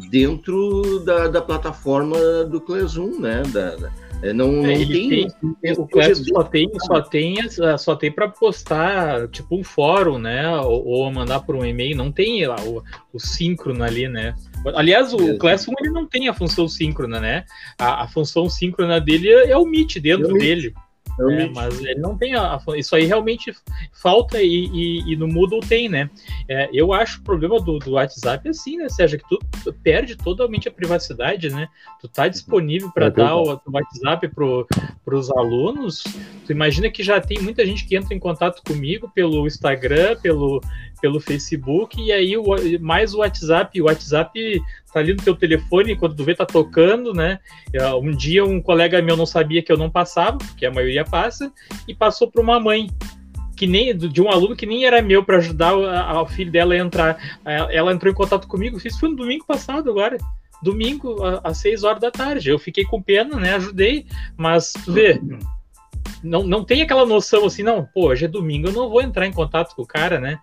dentro 0.10 1.00
da, 1.06 1.30
da 1.30 1.42
plataforma 1.42 2.18
do 2.44 2.60
Classroom, 2.60 3.20
né? 3.20 3.44
Da, 3.54 3.76
da 3.78 4.05
não, 4.34 4.52
não 4.52 4.66
é, 4.66 4.78
tem, 4.78 5.28
tem, 5.62 5.74
O 5.78 5.88
Clash 5.88 6.20
só 6.28 6.44
tem, 6.44 6.72
só 6.80 7.02
tem, 7.02 7.36
só 7.78 7.96
tem 7.96 8.12
para 8.12 8.30
postar 8.30 9.28
tipo 9.28 9.56
um 9.58 9.64
fórum, 9.64 10.18
né? 10.18 10.50
Ou, 10.60 10.86
ou 10.86 11.12
mandar 11.12 11.42
por 11.42 11.56
um 11.56 11.66
e-mail. 11.66 11.96
Não 11.96 12.12
tem 12.12 12.46
lá 12.46 12.56
o, 12.62 12.84
o 13.14 13.20
síncrono 13.20 13.84
ali, 13.84 14.08
né? 14.08 14.36
Aliás, 14.76 15.14
o, 15.14 15.18
o 15.18 15.38
Classroom 15.38 15.76
ele 15.80 15.92
não 15.92 16.08
tem 16.08 16.28
a 16.28 16.34
função 16.34 16.68
síncrona, 16.68 17.20
né? 17.20 17.46
A, 17.78 18.04
a 18.04 18.08
função 18.08 18.50
síncrona 18.50 19.00
dele 19.00 19.30
é 19.30 19.58
o 19.58 19.66
Meet 19.66 20.00
dentro 20.00 20.30
é 20.30 20.34
o 20.34 20.38
dele. 20.38 20.74
Meet. 21.20 21.50
É, 21.50 21.54
mas 21.54 21.80
ele 21.80 22.00
não 22.00 22.18
tem 22.18 22.36
a, 22.36 22.60
isso 22.76 22.96
aí 22.96 23.06
realmente 23.06 23.54
falta 23.94 24.42
e, 24.42 24.70
e, 24.74 25.14
e, 25.14 25.16
no 25.16 25.28
Moodle 25.28 25.60
tem, 25.62 25.88
né? 25.88 26.10
É, 26.48 26.70
eu 26.74 26.94
acho 26.94 27.20
o 27.20 27.24
problema 27.24 27.60
do, 27.60 27.80
do 27.80 27.92
WhatsApp 27.92 28.48
é 28.48 28.52
assim, 28.52 28.78
né? 28.78 28.90
Seja 28.90 29.18
que 29.18 29.24
tu 29.28 29.40
perde 29.84 30.16
totalmente 30.16 30.68
a 30.68 30.72
privacidade, 30.72 31.50
né? 31.50 31.68
Tu 32.02 32.08
tá 32.08 32.28
disponível 32.28 32.92
para 32.92 33.08
é 33.08 33.12
dar 33.12 33.36
o, 33.36 33.54
o, 33.54 33.72
WhatsApp 33.72 34.30
para 34.30 35.16
os 35.16 35.32
alunos. 35.32 36.04
Tu 36.46 36.52
imagina 36.52 36.90
que 36.90 37.04
já 37.04 37.20
tem 37.22 37.40
muita 37.42 37.66
gente 37.66 37.86
que 37.86 37.96
entra 37.96 38.14
em 38.14 38.20
contato 38.20 38.62
comigo 38.64 39.10
pelo 39.14 39.48
Instagram, 39.48 40.18
pelo 40.22 40.62
pelo 41.06 41.20
Facebook 41.20 42.02
e 42.02 42.12
aí 42.12 42.36
o, 42.36 42.44
mais 42.82 43.14
o 43.14 43.20
WhatsApp, 43.20 43.80
o 43.80 43.86
WhatsApp 43.86 44.60
tá 44.92 45.00
ali 45.00 45.14
no 45.14 45.22
teu 45.22 45.36
telefone, 45.36 45.96
quando 45.96 46.16
tu 46.16 46.24
vê 46.24 46.34
tá 46.34 46.48
tocando, 46.48 47.14
né? 47.14 47.38
É, 47.72 47.94
um 47.94 48.10
dia 48.10 48.44
um 48.44 48.60
colega 48.60 49.04
meu 49.04 49.16
não 49.16 49.28
sabia 49.28 49.62
que 49.62 49.72
eu 49.72 49.78
não 49.78 49.88
passava, 49.88 50.40
porque 50.40 50.66
a 50.66 50.72
maioria 50.72 51.06
passa, 51.06 51.54
e 51.88 51.94
passou 51.94 52.32
para 52.32 52.42
uma 52.42 52.60
mãe 52.60 52.90
que 53.56 53.68
nem 53.68 53.96
de 53.96 54.20
um 54.20 54.32
aluno 54.32 54.56
que 54.56 54.66
nem 54.66 54.84
era 54.84 55.00
meu 55.00 55.24
para 55.24 55.38
ajudar 55.38 55.76
o, 55.76 56.26
filho 56.26 56.52
dela 56.52 56.74
a 56.74 56.78
entrar. 56.78 57.40
Ela 57.46 57.94
entrou 57.94 58.12
em 58.12 58.16
contato 58.16 58.48
comigo, 58.48 58.80
isso 58.84 59.00
foi 59.00 59.10
no 59.10 59.16
domingo 59.16 59.46
passado 59.46 59.92
agora 59.92 60.18
domingo 60.64 61.18
às 61.44 61.60
seis 61.60 61.84
horas 61.84 62.02
da 62.02 62.10
tarde. 62.10 62.50
Eu 62.50 62.58
fiquei 62.58 62.84
com 62.84 63.00
pena, 63.00 63.38
né? 63.38 63.54
Ajudei, 63.54 64.08
mas 64.36 64.74
tu 64.74 64.92
vê, 64.92 65.22
não, 66.24 66.44
não 66.44 66.64
tem 66.64 66.82
aquela 66.82 67.06
noção 67.06 67.46
assim, 67.46 67.62
não, 67.62 67.88
pô, 67.94 68.08
hoje 68.08 68.26
é 68.26 68.28
domingo, 68.28 68.68
eu 68.68 68.74
não 68.74 68.90
vou 68.90 69.02
entrar 69.02 69.28
em 69.28 69.32
contato 69.32 69.76
com 69.76 69.84
o 69.84 69.88
cara, 69.88 70.20
né? 70.20 70.40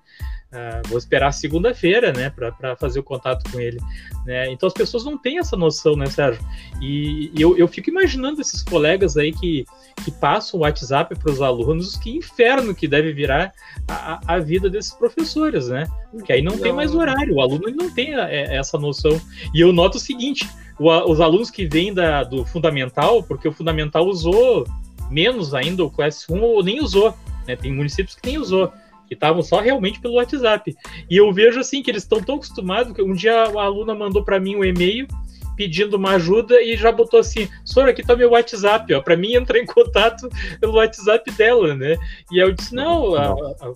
Uh, 0.52 0.86
vou 0.86 0.98
esperar 0.98 1.32
segunda-feira, 1.32 2.12
né, 2.12 2.28
para 2.28 2.76
fazer 2.76 3.00
o 3.00 3.02
contato 3.02 3.50
com 3.50 3.58
ele. 3.58 3.80
Né? 4.26 4.52
Então 4.52 4.66
as 4.66 4.74
pessoas 4.74 5.02
não 5.02 5.16
têm 5.16 5.38
essa 5.38 5.56
noção, 5.56 5.96
né, 5.96 6.04
Sérgio? 6.04 6.44
E, 6.78 7.32
e 7.34 7.40
eu, 7.40 7.56
eu 7.56 7.66
fico 7.66 7.88
imaginando 7.88 8.38
esses 8.38 8.62
colegas 8.62 9.16
aí 9.16 9.32
que, 9.32 9.64
que 10.04 10.10
passam 10.10 10.60
o 10.60 10.62
WhatsApp 10.64 11.18
para 11.18 11.32
os 11.32 11.40
alunos, 11.40 11.96
que 11.96 12.18
inferno 12.18 12.74
que 12.74 12.86
deve 12.86 13.14
virar 13.14 13.50
a, 13.88 14.20
a 14.26 14.38
vida 14.38 14.68
desses 14.68 14.92
professores, 14.92 15.68
né? 15.68 15.88
Porque 16.10 16.34
aí 16.34 16.42
não, 16.42 16.52
não. 16.52 16.60
tem 16.60 16.72
mais 16.72 16.94
horário, 16.94 17.36
o 17.36 17.40
aluno 17.40 17.64
não 17.74 17.90
tem 17.90 18.14
a, 18.14 18.26
a, 18.26 18.30
é, 18.30 18.56
essa 18.56 18.76
noção. 18.76 19.18
E 19.54 19.60
eu 19.62 19.72
noto 19.72 19.96
o 19.96 20.00
seguinte: 20.00 20.46
o, 20.78 20.90
os 21.10 21.18
alunos 21.18 21.50
que 21.50 21.66
vêm 21.66 21.94
da, 21.94 22.24
do 22.24 22.44
fundamental, 22.44 23.22
porque 23.22 23.48
o 23.48 23.52
fundamental 23.52 24.06
usou 24.06 24.66
menos 25.10 25.54
ainda 25.54 25.82
o 25.82 25.90
Class 25.90 26.26
1 26.28 26.42
ou 26.42 26.62
nem 26.62 26.82
usou. 26.82 27.14
Né? 27.46 27.56
Tem 27.56 27.72
municípios 27.72 28.14
que 28.14 28.28
nem 28.28 28.38
usou 28.38 28.70
que 29.12 29.14
estavam 29.14 29.42
só 29.42 29.60
realmente 29.60 30.00
pelo 30.00 30.14
WhatsApp. 30.14 30.74
E 31.10 31.16
eu 31.16 31.30
vejo 31.32 31.60
assim 31.60 31.82
que 31.82 31.90
eles 31.90 32.02
estão 32.02 32.22
tão 32.22 32.36
acostumados 32.36 32.94
que 32.94 33.02
um 33.02 33.12
dia 33.12 33.44
a 33.44 33.62
aluna 33.62 33.94
mandou 33.94 34.24
para 34.24 34.40
mim 34.40 34.56
um 34.56 34.64
e-mail 34.64 35.06
pedindo 35.54 35.98
uma 35.98 36.12
ajuda 36.12 36.62
e 36.62 36.76
já 36.78 36.90
botou 36.90 37.20
assim: 37.20 37.46
"Senhor, 37.62 37.88
aqui 37.88 38.02
tá 38.02 38.16
meu 38.16 38.30
WhatsApp, 38.30 38.92
ó, 38.94 39.02
para 39.02 39.18
mim 39.18 39.34
entrar 39.34 39.58
em 39.58 39.66
contato 39.66 40.28
pelo 40.58 40.76
WhatsApp 40.76 41.30
dela, 41.32 41.74
né?" 41.74 41.96
E 42.32 42.38
eu 42.38 42.52
disse: 42.52 42.74
"Não, 42.74 43.14
a, 43.14 43.32
a, 43.32 43.72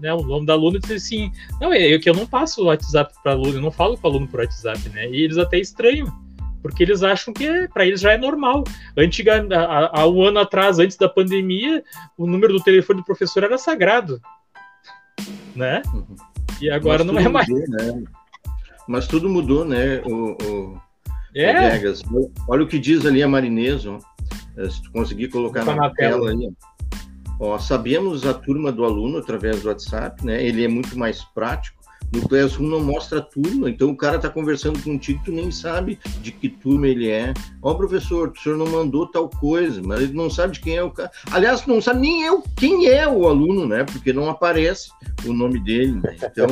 né, 0.00 0.12
o 0.12 0.22
nome 0.22 0.44
da 0.44 0.52
aluna 0.52 0.78
disse 0.78 0.94
assim: 0.94 1.32
"Não, 1.58 1.72
é 1.72 1.98
que 1.98 2.10
eu 2.10 2.14
não 2.14 2.26
passo 2.26 2.62
o 2.62 2.66
WhatsApp 2.66 3.14
para 3.22 3.32
aluno, 3.32 3.54
eu 3.54 3.62
não 3.62 3.72
falo 3.72 3.96
com 3.96 4.06
o 4.06 4.10
aluno 4.10 4.28
por 4.28 4.40
WhatsApp, 4.40 4.88
né?" 4.90 5.08
E 5.08 5.22
eles 5.22 5.38
até 5.38 5.58
estranham 5.58 6.06
porque 6.62 6.82
eles 6.82 7.04
acham 7.04 7.32
que 7.32 7.46
é, 7.46 7.68
para 7.68 7.86
eles 7.86 8.00
já 8.00 8.12
é 8.12 8.18
normal. 8.18 8.64
Antiga, 8.96 9.46
há, 9.92 10.04
um 10.08 10.20
ano 10.24 10.40
atrás, 10.40 10.80
antes 10.80 10.96
da 10.96 11.08
pandemia, 11.08 11.84
o 12.18 12.26
número 12.26 12.52
do 12.52 12.60
telefone 12.60 13.00
do 13.00 13.04
professor 13.04 13.44
era 13.44 13.56
sagrado 13.56 14.20
né? 15.56 15.82
Uhum. 15.92 16.16
E 16.60 16.70
agora 16.70 17.04
Mas 17.04 17.12
não 17.12 17.20
é 17.20 17.28
mais. 17.28 17.48
Mudou, 17.48 17.68
né? 17.68 18.04
Mas 18.88 19.06
tudo 19.06 19.28
mudou, 19.28 19.64
né? 19.64 20.00
O, 20.04 20.36
o, 20.42 20.80
é. 21.34 21.70
Vegas. 21.70 22.02
Olha 22.48 22.62
o 22.62 22.66
que 22.66 22.78
diz 22.78 23.04
ali 23.04 23.22
a 23.22 23.28
Marinês, 23.28 23.84
ó. 23.86 23.98
É, 24.56 24.70
se 24.70 24.82
tu 24.82 24.90
conseguir 24.90 25.28
colocar 25.28 25.64
na, 25.64 25.74
na, 25.74 25.90
tela, 25.90 26.30
aí. 26.30 26.50
Ó, 27.38 27.58
sabemos 27.58 28.24
a 28.26 28.32
turma 28.32 28.72
do 28.72 28.84
aluno 28.84 29.18
através 29.18 29.60
do 29.60 29.68
WhatsApp, 29.68 30.24
né? 30.24 30.42
Ele 30.42 30.64
é 30.64 30.68
muito 30.68 30.98
mais 30.98 31.22
prático, 31.22 31.75
No 32.12 32.28
Classroom 32.28 32.68
não 32.68 32.80
mostra 32.80 33.18
a 33.18 33.22
turma, 33.22 33.68
então 33.68 33.90
o 33.90 33.96
cara 33.96 34.16
está 34.16 34.28
conversando 34.28 34.82
contigo, 34.82 35.20
tu 35.24 35.32
nem 35.32 35.50
sabe 35.50 35.98
de 36.22 36.32
que 36.32 36.48
turma 36.48 36.86
ele 36.86 37.10
é. 37.10 37.34
Ó, 37.62 37.72
oh, 37.72 37.74
professor, 37.74 38.30
o 38.30 38.40
senhor 38.40 38.56
não 38.56 38.66
mandou 38.66 39.06
tal 39.06 39.28
coisa, 39.28 39.82
mas 39.84 40.00
ele 40.00 40.12
não 40.12 40.30
sabe 40.30 40.54
de 40.54 40.60
quem 40.60 40.76
é 40.76 40.82
o 40.82 40.90
cara. 40.90 41.10
Aliás, 41.30 41.66
não 41.66 41.80
sabe 41.80 42.00
nem 42.00 42.22
eu 42.22 42.42
quem 42.56 42.86
é 42.86 43.06
o 43.08 43.26
aluno, 43.26 43.66
né? 43.66 43.84
Porque 43.84 44.12
não 44.12 44.30
aparece 44.30 44.90
o 45.26 45.32
nome 45.32 45.60
dele, 45.60 46.00
né? 46.00 46.16
Então, 46.22 46.46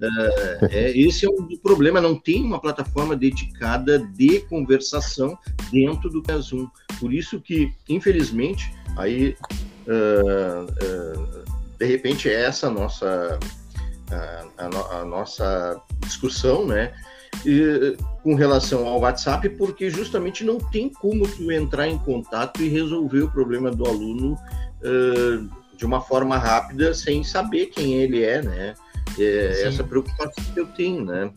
é, 0.00 0.68
é, 0.90 0.98
esse 0.98 1.26
é 1.26 1.28
o 1.28 1.58
problema, 1.62 2.00
não 2.00 2.18
tem 2.18 2.42
uma 2.42 2.60
plataforma 2.60 3.14
dedicada 3.14 3.98
de 3.98 4.40
conversação 4.40 5.38
dentro 5.70 6.10
do 6.10 6.22
Classroom. 6.22 6.66
Por 6.98 7.12
isso 7.12 7.40
que, 7.40 7.72
infelizmente, 7.88 8.72
aí 8.96 9.36
uh, 9.86 10.64
uh, 10.64 11.44
de 11.78 11.86
repente 11.86 12.28
é 12.28 12.44
essa 12.44 12.70
nossa 12.70 13.38
a, 14.14 14.66
a, 14.66 15.00
a 15.00 15.04
nossa 15.04 15.80
discussão, 16.00 16.66
né? 16.66 16.92
E, 17.44 17.96
com 18.22 18.34
relação 18.34 18.86
ao 18.86 19.00
WhatsApp, 19.00 19.48
porque 19.50 19.90
justamente 19.90 20.44
não 20.44 20.58
tem 20.58 20.88
como 20.88 21.28
tu 21.28 21.50
entrar 21.52 21.88
em 21.88 21.98
contato 21.98 22.62
e 22.62 22.68
resolver 22.68 23.22
o 23.22 23.30
problema 23.30 23.70
do 23.70 23.86
aluno 23.86 24.34
uh, 24.34 25.48
de 25.76 25.84
uma 25.84 26.00
forma 26.00 26.38
rápida 26.38 26.94
sem 26.94 27.22
saber 27.24 27.66
quem 27.66 27.94
ele 27.94 28.22
é, 28.22 28.40
né? 28.40 28.74
É, 29.18 29.62
essa 29.66 29.84
preocupação 29.84 30.44
que 30.52 30.58
eu 30.58 30.66
tenho, 30.66 31.04
né? 31.04 31.30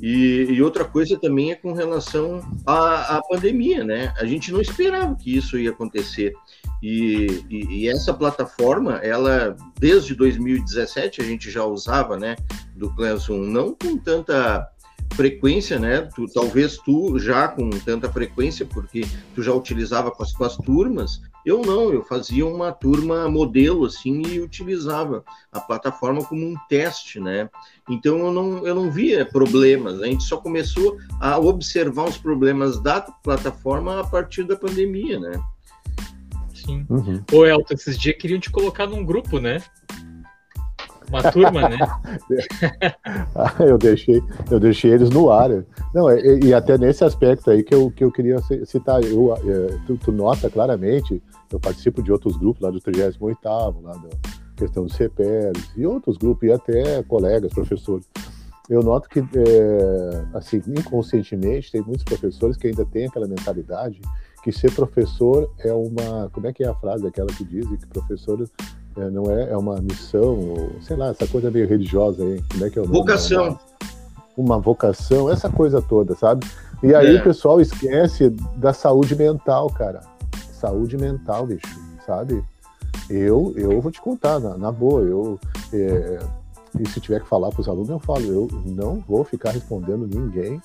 E, 0.00 0.48
e, 0.50 0.60
outra 0.60 0.84
coisa 0.84 1.16
também 1.16 1.52
é 1.52 1.54
com 1.54 1.72
relação 1.72 2.40
à, 2.66 3.18
à, 3.18 3.22
pandemia, 3.22 3.84
né? 3.84 4.12
A 4.18 4.26
gente 4.26 4.50
não 4.50 4.60
esperava 4.60 5.14
que 5.14 5.36
isso 5.36 5.56
ia 5.56 5.70
acontecer. 5.70 6.34
E, 6.82 7.44
e, 7.48 7.64
e, 7.82 7.88
essa 7.88 8.12
plataforma, 8.12 8.96
ela, 8.96 9.56
desde 9.78 10.16
2017, 10.16 11.20
a 11.20 11.24
gente 11.24 11.50
já 11.50 11.64
usava, 11.64 12.16
né, 12.16 12.34
do 12.74 12.92
Classroom, 12.96 13.44
não 13.44 13.72
com 13.74 13.96
tanta 13.96 14.68
frequência, 15.14 15.78
né? 15.78 16.08
Tu, 16.14 16.26
talvez 16.32 16.78
tu 16.78 17.18
já 17.18 17.48
com 17.48 17.70
tanta 17.70 18.10
frequência, 18.10 18.66
porque 18.66 19.02
tu 19.34 19.42
já 19.42 19.52
utilizava 19.52 20.10
com 20.10 20.22
as 20.22 20.32
tuas 20.32 20.56
turmas, 20.56 21.20
eu 21.44 21.60
não, 21.62 21.92
eu 21.92 22.02
fazia 22.04 22.46
uma 22.46 22.72
turma 22.72 23.28
modelo 23.28 23.84
assim 23.84 24.22
e 24.22 24.40
utilizava 24.40 25.24
a 25.50 25.60
plataforma 25.60 26.24
como 26.24 26.46
um 26.46 26.54
teste, 26.68 27.20
né? 27.20 27.50
Então 27.88 28.18
eu 28.18 28.32
não, 28.32 28.66
eu 28.66 28.74
não 28.74 28.90
via 28.90 29.26
problemas, 29.26 30.00
a 30.00 30.06
gente 30.06 30.24
só 30.24 30.36
começou 30.36 30.96
a 31.20 31.38
observar 31.38 32.08
os 32.08 32.16
problemas 32.16 32.80
da 32.80 33.00
plataforma 33.00 34.00
a 34.00 34.04
partir 34.04 34.44
da 34.44 34.56
pandemia, 34.56 35.18
né? 35.18 35.32
Sim. 36.64 36.86
Uhum. 36.88 37.22
Ô, 37.32 37.44
Elton, 37.46 37.74
esses 37.74 37.98
dias 37.98 38.16
queriam 38.16 38.40
te 38.40 38.50
colocar 38.50 38.86
num 38.86 39.04
grupo, 39.04 39.38
né? 39.38 39.62
Uma 41.08 41.30
turma, 41.30 41.68
né? 41.68 41.78
Ah, 43.34 43.54
eu, 43.60 43.76
deixei, 43.76 44.22
eu 44.50 44.58
deixei 44.58 44.92
eles 44.92 45.10
no 45.10 45.30
ar. 45.30 45.50
Não, 45.92 46.10
e, 46.10 46.46
e, 46.46 46.54
até 46.54 46.78
nesse 46.78 47.04
aspecto 47.04 47.50
aí 47.50 47.62
que 47.62 47.74
eu, 47.74 47.90
que 47.90 48.02
eu 48.02 48.10
queria 48.10 48.38
citar, 48.64 49.02
eu, 49.04 49.34
é, 49.34 49.78
tu, 49.86 49.98
tu 49.98 50.10
nota 50.10 50.48
claramente 50.48 51.22
eu 51.52 51.60
participo 51.60 52.02
de 52.02 52.10
outros 52.10 52.36
grupos 52.36 52.62
lá 52.62 52.70
do 52.70 52.80
38 52.80 53.38
lá 53.44 53.92
da 53.92 54.08
questão 54.56 54.84
dos 54.84 54.94
CPRs 54.94 55.70
e 55.76 55.86
outros 55.86 56.16
grupos, 56.16 56.48
e 56.48 56.52
até 56.52 57.02
colegas, 57.02 57.52
professores. 57.52 58.08
Eu 58.70 58.82
noto 58.82 59.08
que, 59.08 59.18
é, 59.18 60.24
assim, 60.34 60.62
inconscientemente, 60.66 61.70
tem 61.70 61.82
muitos 61.82 62.04
professores 62.04 62.56
que 62.56 62.68
ainda 62.68 62.86
têm 62.86 63.06
aquela 63.06 63.26
mentalidade 63.26 64.00
que 64.42 64.52
ser 64.52 64.72
professor 64.72 65.50
é 65.58 65.72
uma. 65.72 66.28
Como 66.30 66.46
é 66.46 66.52
que 66.52 66.64
é 66.64 66.68
a 66.68 66.74
frase 66.74 67.06
aquela 67.06 67.28
que 67.28 67.44
diz 67.44 67.66
que 67.66 67.86
professor 67.86 68.48
é, 68.96 69.10
não 69.10 69.30
é, 69.30 69.50
é 69.50 69.56
uma 69.56 69.80
missão, 69.80 70.38
ou 70.38 70.72
sei 70.82 70.96
lá, 70.96 71.08
essa 71.08 71.26
coisa 71.26 71.50
meio 71.50 71.68
religiosa 71.68 72.24
aí. 72.24 72.42
Como 72.50 72.64
é 72.64 72.70
que 72.70 72.78
é 72.78 72.82
o 72.82 72.84
nome? 72.84 72.98
Vocação. 72.98 73.58
Uma, 74.36 74.56
uma 74.56 74.58
vocação, 74.58 75.30
essa 75.30 75.48
coisa 75.48 75.80
toda, 75.80 76.14
sabe? 76.14 76.46
E 76.82 76.94
aí 76.94 77.16
é. 77.16 77.20
o 77.20 77.22
pessoal 77.22 77.60
esquece 77.60 78.30
da 78.56 78.72
saúde 78.72 79.14
mental, 79.14 79.68
cara 79.70 80.12
saúde 80.62 80.96
mental, 80.96 81.44
bicho, 81.44 81.66
sabe? 82.06 82.44
Eu, 83.10 83.52
eu 83.56 83.80
vou 83.80 83.90
te 83.90 84.00
contar, 84.00 84.38
na, 84.38 84.56
na 84.56 84.70
boa, 84.70 85.02
eu. 85.02 85.40
É, 85.72 86.20
e 86.78 86.88
se 86.88 87.00
tiver 87.00 87.20
que 87.20 87.28
falar 87.28 87.50
para 87.50 87.60
os 87.60 87.68
alunos, 87.68 87.90
eu 87.90 87.98
falo, 87.98 88.22
eu 88.22 88.48
não 88.64 89.02
vou 89.06 89.24
ficar 89.24 89.50
respondendo 89.50 90.06
ninguém, 90.06 90.62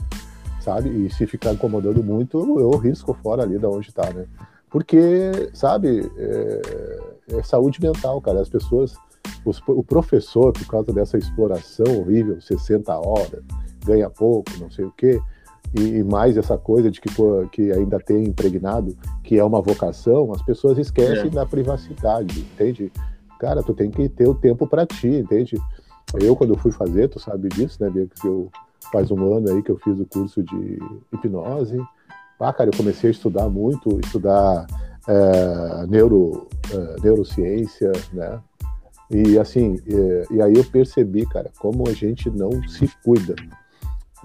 sabe? 0.68 0.90
E 0.90 1.10
se 1.10 1.26
ficar 1.26 1.54
incomodando 1.54 2.04
muito, 2.04 2.38
eu, 2.60 2.72
risco 2.72 3.14
fora 3.14 3.44
ali 3.44 3.58
da 3.58 3.70
onde 3.70 3.88
está, 3.88 4.12
né? 4.12 4.26
Porque, 4.70 5.50
sabe, 5.54 6.12
é, 6.18 7.00
é, 7.38 7.44
saúde 7.44 7.82
mental, 7.82 8.20
cara. 8.20 8.42
As 8.42 8.50
pessoas, 8.50 8.98
os, 9.46 9.62
o 9.66 9.82
professor, 9.82 10.52
por 10.52 10.68
causa 10.68 10.92
dessa 10.92 11.18
exploração 11.18 11.86
horrível, 11.98 12.42
60 12.42 12.94
horas, 13.00 13.42
ganha 13.86 14.10
pouco, 14.10 14.52
não 14.60 14.70
sei 14.70 14.84
o 14.84 14.92
quê, 14.92 15.22
e, 15.74 16.04
mais 16.04 16.36
essa 16.36 16.58
coisa 16.58 16.92
de 16.92 17.00
que, 17.00 17.14
pô, 17.14 17.48
que 17.50 17.72
ainda 17.72 17.98
tem 17.98 18.26
impregnado, 18.26 18.94
que 19.24 19.40
é 19.40 19.44
uma 19.44 19.62
vocação, 19.62 20.34
as 20.34 20.42
pessoas 20.42 20.78
esquecem 20.78 21.28
é. 21.28 21.30
da 21.30 21.46
privacidade, 21.46 22.42
entende? 22.42 22.92
Cara, 23.40 23.64
tu 23.64 23.74
tem 23.74 23.90
que 23.90 24.10
ter 24.10 24.28
o 24.28 24.36
tempo 24.36 24.68
para 24.68 24.86
ti, 24.86 25.08
entende? 25.08 25.56
Eu, 26.20 26.36
quando 26.36 26.54
eu 26.54 26.58
fui 26.58 26.72
fazer, 26.72 27.08
tu 27.08 27.20
sabe 27.20 27.48
disso, 27.48 27.82
né, 27.82 27.90
Bia, 27.90 28.08
que 28.20 28.28
eu, 28.28 28.50
faz 28.92 29.12
um 29.12 29.34
ano 29.34 29.50
aí 29.50 29.62
que 29.62 29.72
eu 29.72 29.78
fiz 29.78 30.00
o 30.00 30.06
curso 30.06 30.44
de 30.44 30.80
hipnose. 31.14 31.80
Ah, 32.40 32.54
cara, 32.54 32.70
eu 32.70 32.78
comecei 32.78 33.10
a 33.10 33.12
estudar 33.12 33.50
muito, 33.50 34.00
estudar 34.00 34.68
é, 35.08 35.88
neuro, 35.88 36.48
é, 36.72 37.02
neurociência, 37.02 37.92
né? 38.14 38.40
E 39.10 39.40
assim, 39.40 39.78
e, 39.88 40.36
e 40.36 40.42
aí 40.42 40.54
eu 40.56 40.64
percebi, 40.66 41.26
cara, 41.26 41.50
como 41.60 41.88
a 41.88 41.94
gente 41.94 42.30
não 42.30 42.52
se 42.68 42.88
cuida 43.04 43.36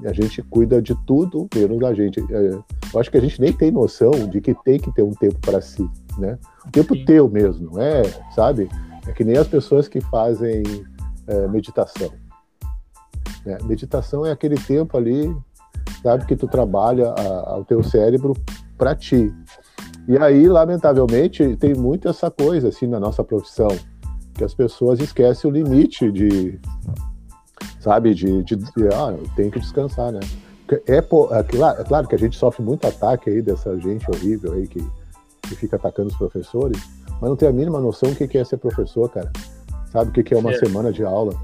a 0.04 0.12
gente 0.12 0.42
cuida 0.42 0.80
de 0.80 0.94
tudo 1.06 1.48
menos 1.54 1.78
da 1.78 1.92
gente. 1.92 2.20
É, 2.20 2.58
eu 2.92 3.00
acho 3.00 3.10
que 3.10 3.18
a 3.18 3.20
gente 3.20 3.40
nem 3.40 3.52
tem 3.52 3.70
noção 3.70 4.10
de 4.28 4.40
que 4.40 4.54
tem 4.64 4.78
que 4.78 4.92
ter 4.92 5.02
um 5.02 5.12
tempo 5.12 5.38
para 5.40 5.60
si, 5.60 5.88
né? 6.18 6.38
O 6.66 6.70
tempo 6.70 6.94
Sim. 6.94 7.04
teu 7.04 7.28
mesmo, 7.28 7.70
não 7.72 7.82
é? 7.82 8.02
Sabe? 8.34 8.68
É 9.06 9.12
que 9.12 9.24
nem 9.24 9.36
as 9.36 9.46
pessoas 9.46 9.88
que 9.88 10.00
fazem 10.00 10.62
é, 11.26 11.48
meditação. 11.48 12.10
Né? 13.44 13.58
Meditação 13.64 14.24
é 14.24 14.32
aquele 14.32 14.56
tempo 14.56 14.96
ali, 14.96 15.34
sabe, 16.02 16.26
que 16.26 16.36
tu 16.36 16.46
trabalha 16.46 17.10
a, 17.10 17.58
o 17.58 17.64
teu 17.64 17.82
cérebro 17.82 18.34
para 18.76 18.94
ti. 18.94 19.32
E 20.08 20.18
aí, 20.18 20.48
lamentavelmente, 20.48 21.56
tem 21.56 21.74
muito 21.74 22.08
essa 22.08 22.30
coisa 22.30 22.68
assim 22.68 22.86
na 22.86 22.98
nossa 22.98 23.22
profissão, 23.22 23.68
que 24.34 24.42
as 24.42 24.54
pessoas 24.54 25.00
esquecem 25.00 25.50
o 25.50 25.54
limite 25.54 26.10
de 26.10 26.58
sabe? 27.82 28.14
De, 28.14 28.42
de, 28.44 28.56
de 28.56 28.88
ah, 28.94 29.14
tem 29.34 29.50
que 29.50 29.60
descansar, 29.60 30.12
né? 30.12 30.20
É, 30.86 30.96
é, 30.96 31.02
claro, 31.02 31.80
é 31.80 31.84
claro 31.84 32.08
que 32.08 32.14
a 32.14 32.18
gente 32.18 32.36
sofre 32.36 32.62
muito 32.62 32.86
ataque 32.86 33.28
aí 33.28 33.42
dessa 33.42 33.78
gente 33.78 34.08
horrível 34.10 34.54
aí 34.54 34.66
que, 34.66 34.80
que 35.42 35.56
fica 35.56 35.76
atacando 35.76 36.08
os 36.08 36.16
professores, 36.16 36.80
mas 37.20 37.28
não 37.28 37.36
tem 37.36 37.48
a 37.48 37.52
mínima 37.52 37.78
noção 37.80 38.10
do 38.10 38.16
que 38.16 38.38
é 38.38 38.44
ser 38.44 38.56
professor, 38.56 39.08
cara. 39.10 39.30
Sabe 39.90 40.08
o 40.08 40.24
que 40.24 40.32
é 40.32 40.38
uma 40.38 40.52
é. 40.52 40.58
semana 40.58 40.90
de 40.90 41.04
aula? 41.04 41.34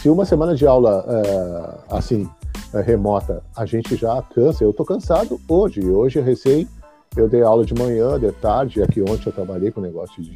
Se 0.00 0.08
uma 0.08 0.24
semana 0.24 0.54
de 0.54 0.66
aula, 0.66 1.04
é, 1.08 1.96
assim, 1.96 2.28
é, 2.72 2.80
remota, 2.80 3.42
a 3.56 3.66
gente 3.66 3.96
já 3.96 4.22
cansa. 4.34 4.64
Eu 4.64 4.72
tô 4.72 4.84
cansado 4.84 5.40
hoje. 5.48 5.80
Hoje, 5.86 6.20
recém, 6.20 6.66
eu 7.16 7.28
dei 7.28 7.42
aula 7.42 7.64
de 7.64 7.74
manhã, 7.74 8.18
de 8.18 8.30
tarde, 8.32 8.82
aqui 8.82 9.02
ontem 9.02 9.26
eu 9.26 9.32
trabalhei 9.32 9.70
com 9.70 9.80
negócio 9.80 10.22
de 10.22 10.34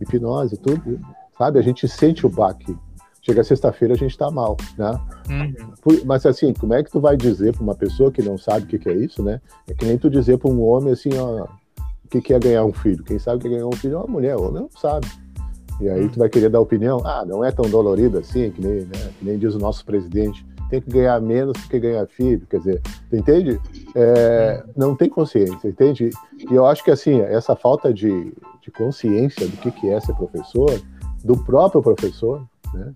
hipnose 0.00 0.54
e 0.54 0.58
tudo. 0.58 1.00
Sabe? 1.38 1.58
A 1.58 1.62
gente 1.62 1.88
sente 1.88 2.26
o 2.26 2.28
baque 2.28 2.76
chega 3.22 3.44
sexta-feira 3.44 3.94
a 3.94 3.96
gente 3.96 4.10
está 4.10 4.30
mal, 4.30 4.56
né? 4.76 4.98
Uhum. 5.28 6.00
Mas 6.04 6.24
assim, 6.26 6.52
como 6.52 6.74
é 6.74 6.82
que 6.82 6.90
tu 6.90 7.00
vai 7.00 7.16
dizer 7.16 7.52
para 7.52 7.62
uma 7.62 7.74
pessoa 7.74 8.10
que 8.10 8.22
não 8.22 8.38
sabe 8.38 8.64
o 8.64 8.66
que, 8.66 8.78
que, 8.78 8.88
é 8.88 8.94
isso, 8.94 9.22
né? 9.22 9.40
É 9.68 9.74
que 9.74 9.84
nem 9.84 9.98
tu 9.98 10.10
dizer 10.10 10.38
para 10.38 10.50
um 10.50 10.62
homem 10.62 10.92
assim, 10.92 11.10
ó, 11.16 11.44
o 11.44 12.08
que, 12.08 12.20
que 12.20 12.34
é 12.34 12.38
ganhar 12.38 12.64
um 12.64 12.72
filho? 12.72 13.04
Quem 13.04 13.18
sabe 13.18 13.36
o 13.36 13.40
que 13.40 13.48
é 13.48 13.50
ganhar 13.50 13.66
um 13.66 13.72
filho 13.72 13.94
é 13.94 13.98
uma 13.98 14.06
mulher, 14.06 14.36
o 14.36 14.48
homem 14.48 14.62
não 14.62 14.70
sabe. 14.70 15.06
E 15.80 15.88
aí 15.88 16.08
tu 16.08 16.18
vai 16.18 16.28
querer 16.28 16.48
dar 16.48 16.60
opinião? 16.60 17.00
Ah, 17.04 17.24
não 17.26 17.44
é 17.44 17.50
tão 17.50 17.68
dolorido 17.68 18.18
assim, 18.18 18.50
que 18.50 18.60
nem, 18.60 18.80
né, 18.80 19.12
que 19.18 19.24
nem 19.24 19.38
diz 19.38 19.54
o 19.54 19.58
nosso 19.58 19.84
presidente. 19.84 20.44
Tem 20.68 20.80
que 20.80 20.90
ganhar 20.90 21.20
menos 21.20 21.54
do 21.54 21.68
que 21.68 21.80
ganhar 21.80 22.06
filho, 22.06 22.46
quer 22.48 22.58
dizer, 22.58 22.80
tu 23.08 23.16
entende? 23.16 23.60
É, 23.94 24.62
não 24.76 24.94
tem 24.94 25.08
consciência, 25.08 25.68
entende? 25.68 26.10
E 26.48 26.54
eu 26.54 26.64
acho 26.64 26.84
que 26.84 26.92
assim, 26.92 27.20
essa 27.20 27.56
falta 27.56 27.92
de, 27.92 28.32
de 28.62 28.70
consciência 28.70 29.46
do 29.48 29.56
que, 29.56 29.70
que 29.72 29.88
é 29.88 29.98
ser 29.98 30.14
professor, 30.14 30.80
do 31.24 31.36
próprio 31.36 31.82
professor, 31.82 32.46
né? 32.72 32.92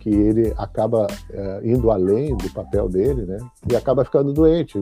que 0.00 0.08
ele 0.08 0.52
acaba 0.56 1.06
é, 1.30 1.60
indo 1.62 1.90
além 1.90 2.34
do 2.34 2.50
papel 2.50 2.88
dele, 2.88 3.26
né? 3.26 3.38
E 3.70 3.76
acaba 3.76 4.04
ficando 4.04 4.32
doente. 4.32 4.78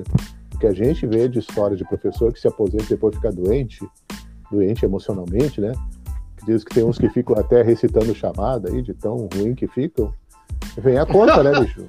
O 0.55 0.59
que 0.59 0.67
a 0.67 0.73
gente 0.73 1.07
vê 1.07 1.29
de 1.29 1.41
história 1.41 1.77
de 1.77 1.85
professor 1.85 2.33
que 2.33 2.41
se 2.41 2.47
aposenta 2.47 2.85
e 2.85 2.89
depois 2.89 3.15
fica 3.17 3.33
doente, 3.33 3.81
doente 4.51 4.85
emocionalmente, 4.85 5.61
né? 5.61 5.73
Que 6.39 6.47
diz 6.47 6.65
que 6.65 6.75
tem 6.75 6.85
uns 6.85 6.99
que 6.99 7.09
ficam 7.09 7.37
até 7.37 7.63
recitando 7.63 8.15
chamada 8.15 8.71
aí, 8.71 8.83
de 8.83 8.95
tão 8.95 9.29
ruim 9.35 9.55
que 9.55 9.67
ficam. 9.67 10.13
Vem 10.77 10.99
a 10.99 11.07
conta, 11.07 11.43
né, 11.43 11.61
bicho? 11.61 11.87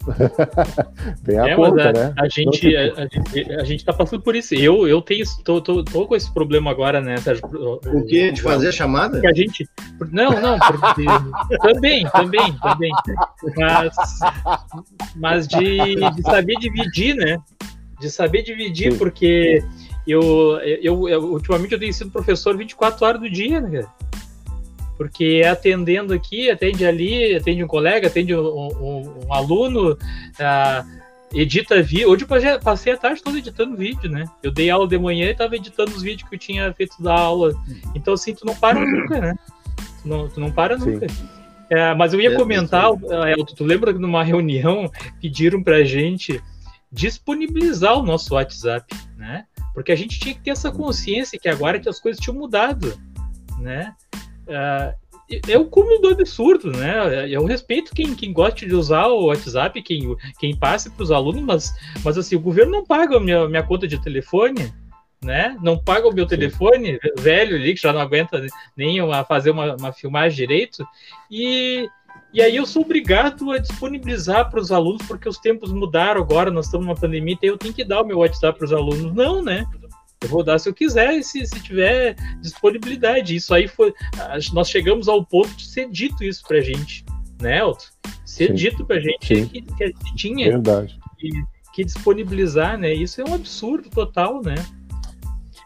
Tem 1.24 1.38
a 1.38 1.48
é, 1.48 1.56
conta, 1.56 1.90
a, 1.90 1.92
né? 1.92 2.14
A 2.18 2.28
gente, 2.28 2.74
a, 2.76 2.80
a, 2.80 3.06
gente, 3.06 3.52
a 3.52 3.64
gente 3.64 3.84
tá 3.84 3.92
passando 3.92 4.22
por 4.22 4.34
isso. 4.34 4.54
Eu, 4.54 4.88
eu 4.88 5.02
tenho, 5.02 5.24
tô, 5.44 5.60
tô, 5.60 5.84
tô 5.84 6.06
com 6.06 6.16
esse 6.16 6.32
problema 6.32 6.70
agora, 6.70 7.00
né, 7.00 7.16
Sérgio? 7.18 7.44
O 7.46 8.06
quê? 8.06 8.32
De 8.32 8.40
fazer 8.40 8.68
a 8.68 8.72
chamada? 8.72 9.20
Que 9.20 9.26
a 9.26 9.34
gente. 9.34 9.68
Não, 10.10 10.40
não, 10.40 10.58
porque, 10.58 11.04
também, 11.60 12.04
também, 12.08 12.52
também. 12.60 12.92
Mas, 13.56 13.94
mas 15.16 15.48
de, 15.48 15.96
de 15.96 16.22
saber 16.22 16.56
dividir, 16.56 17.14
né? 17.14 17.38
De 18.00 18.10
saber 18.10 18.42
dividir, 18.42 18.92
Sim. 18.92 18.98
porque 18.98 19.62
eu, 20.10 20.58
eu, 20.82 21.08
eu, 21.08 21.24
ultimamente 21.32 21.72
eu 21.72 21.78
tenho 21.78 21.92
sido 21.92 22.10
professor 22.10 22.56
24 22.56 23.04
horas 23.04 23.20
do 23.20 23.30
dia, 23.30 23.60
né, 23.60 23.86
porque 25.00 25.40
é 25.42 25.48
atendendo 25.48 26.12
aqui, 26.12 26.50
atende 26.50 26.84
ali, 26.84 27.34
atende 27.34 27.64
um 27.64 27.66
colega, 27.66 28.08
atende 28.08 28.34
um, 28.34 28.40
um, 28.40 29.24
um 29.26 29.32
aluno, 29.32 29.92
uh, 29.92 31.00
edita 31.32 31.82
vídeo. 31.82 32.10
Hoje 32.10 32.26
eu 32.26 32.60
passei 32.60 32.92
a 32.92 32.96
tarde 32.96 33.22
toda 33.22 33.38
editando 33.38 33.76
vídeo, 33.76 34.10
né? 34.10 34.26
Eu 34.42 34.50
dei 34.50 34.68
aula 34.68 34.86
de 34.86 34.98
manhã 34.98 35.28
e 35.28 35.30
estava 35.30 35.56
editando 35.56 35.92
os 35.92 36.02
vídeos 36.02 36.28
que 36.28 36.34
eu 36.34 36.38
tinha 36.38 36.72
feito 36.74 37.02
da 37.02 37.14
aula. 37.14 37.54
Então, 37.94 38.14
assim, 38.14 38.34
tu 38.34 38.44
não 38.44 38.54
para 38.54 38.78
nunca, 38.78 39.20
né? 39.20 39.34
Tu 40.02 40.08
não, 40.08 40.28
tu 40.28 40.40
não 40.40 40.50
para 40.50 40.76
nunca. 40.76 41.06
É, 41.70 41.94
mas 41.94 42.12
eu 42.12 42.20
ia 42.20 42.32
é, 42.32 42.36
comentar, 42.36 42.90
é, 43.26 43.32
Elton, 43.32 43.54
tu 43.54 43.64
lembra 43.64 43.92
que 43.92 43.98
numa 43.98 44.24
reunião 44.24 44.90
pediram 45.20 45.62
pra 45.62 45.84
gente 45.84 46.42
disponibilizar 46.90 47.96
o 47.96 48.02
nosso 48.02 48.34
WhatsApp, 48.34 48.92
né? 49.16 49.44
Porque 49.74 49.92
a 49.92 49.96
gente 49.96 50.18
tinha 50.18 50.34
que 50.34 50.40
ter 50.40 50.50
essa 50.50 50.70
consciência 50.70 51.38
que 51.38 51.48
agora 51.48 51.78
que 51.78 51.88
as 51.88 52.00
coisas 52.00 52.20
tinham 52.20 52.36
mudado, 52.36 52.98
né? 53.58 53.94
Uh, 54.46 55.00
é 55.48 55.56
o 55.56 55.66
cúmulo 55.66 56.00
do 56.00 56.08
absurdo, 56.08 56.72
né? 56.72 57.28
Eu 57.28 57.44
respeito 57.44 57.94
quem, 57.94 58.14
quem 58.14 58.32
gosta 58.32 58.66
de 58.66 58.74
usar 58.74 59.06
o 59.06 59.26
WhatsApp, 59.26 59.80
quem, 59.82 60.16
quem 60.38 60.56
passe 60.56 60.90
para 60.90 61.04
os 61.04 61.12
alunos, 61.12 61.42
mas, 61.42 61.74
mas 62.04 62.18
assim, 62.18 62.34
o 62.34 62.40
governo 62.40 62.72
não 62.72 62.84
paga 62.84 63.16
a 63.16 63.20
minha, 63.20 63.48
minha 63.48 63.62
conta 63.62 63.86
de 63.86 64.00
telefone, 64.02 64.72
né? 65.22 65.56
Não 65.62 65.78
paga 65.78 66.08
o 66.08 66.12
meu 66.12 66.24
Sim. 66.24 66.30
telefone, 66.30 66.98
velho 67.18 67.54
ali, 67.54 67.74
que 67.74 67.82
já 67.82 67.92
não 67.92 68.00
aguenta 68.00 68.44
nem 68.76 69.00
uma, 69.00 69.24
fazer 69.24 69.50
uma, 69.50 69.76
uma 69.76 69.92
filmagem 69.92 70.36
direito, 70.36 70.84
e, 71.30 71.88
e 72.32 72.40
aí 72.40 72.56
eu 72.56 72.64
sou 72.64 72.82
obrigado 72.82 73.50
a 73.50 73.58
disponibilizar 73.58 74.50
para 74.50 74.60
os 74.60 74.70
alunos, 74.70 75.06
porque 75.06 75.28
os 75.28 75.38
tempos 75.38 75.72
mudaram 75.72 76.20
agora, 76.20 76.50
nós 76.50 76.66
estamos 76.66 76.86
numa 76.86 76.96
pandemia, 76.96 77.34
então 77.34 77.48
eu 77.48 77.58
tenho 77.58 77.74
que 77.74 77.84
dar 77.84 78.02
o 78.02 78.06
meu 78.06 78.18
WhatsApp 78.18 78.58
para 78.58 78.66
os 78.66 78.72
alunos. 78.72 79.12
Não, 79.14 79.42
né? 79.42 79.66
Eu 80.22 80.28
vou 80.28 80.44
dar 80.44 80.58
se 80.58 80.68
eu 80.68 80.74
quiser, 80.74 81.22
se, 81.22 81.44
se 81.46 81.60
tiver 81.62 82.14
disponibilidade. 82.40 83.34
Isso 83.34 83.54
aí 83.54 83.66
foi. 83.66 83.92
Nós 84.52 84.68
chegamos 84.68 85.08
ao 85.08 85.24
ponto 85.24 85.48
de 85.56 85.66
ser 85.66 85.88
dito 85.88 86.22
isso 86.22 86.42
pra 86.46 86.60
gente, 86.60 87.04
né, 87.40 87.58
Elton? 87.58 87.86
Ser 88.24 88.48
Sim. 88.48 88.54
dito 88.54 88.84
pra 88.84 89.00
gente 89.00 89.46
que, 89.46 89.62
que, 89.62 89.84
a 89.84 89.86
gente 89.86 90.14
tinha 90.14 90.50
Verdade. 90.50 90.98
Que, 91.18 91.30
que 91.72 91.84
disponibilizar, 91.84 92.78
né? 92.78 92.92
Isso 92.92 93.20
é 93.20 93.24
um 93.24 93.34
absurdo 93.34 93.88
total, 93.88 94.42
né? 94.42 94.54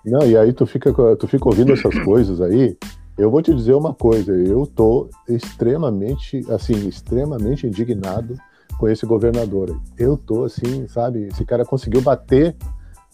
Não, 0.05 0.25
e 0.27 0.37
aí 0.37 0.53
tu 0.53 0.67
fica, 0.67 0.93
tu 1.17 1.27
fica 1.27 1.49
ouvindo 1.49 1.73
essas 1.73 1.99
coisas 2.05 2.41
aí. 2.41 2.77
Eu 3.17 3.31
vou 3.31 3.41
te 3.41 3.55
dizer 3.55 3.75
uma 3.75 3.95
coisa, 3.95 4.33
eu 4.33 4.67
tô 4.67 5.09
extremamente, 5.29 6.45
assim, 6.51 6.89
extremamente 6.89 7.67
indignado 7.67 8.37
com 8.77 8.89
esse 8.89 9.07
governador. 9.07 9.81
Eu 9.97 10.17
tô 10.17 10.45
assim, 10.45 10.87
sabe? 10.89 11.29
Esse 11.29 11.45
cara 11.45 11.65
conseguiu 11.65 12.01
bater 12.01 12.57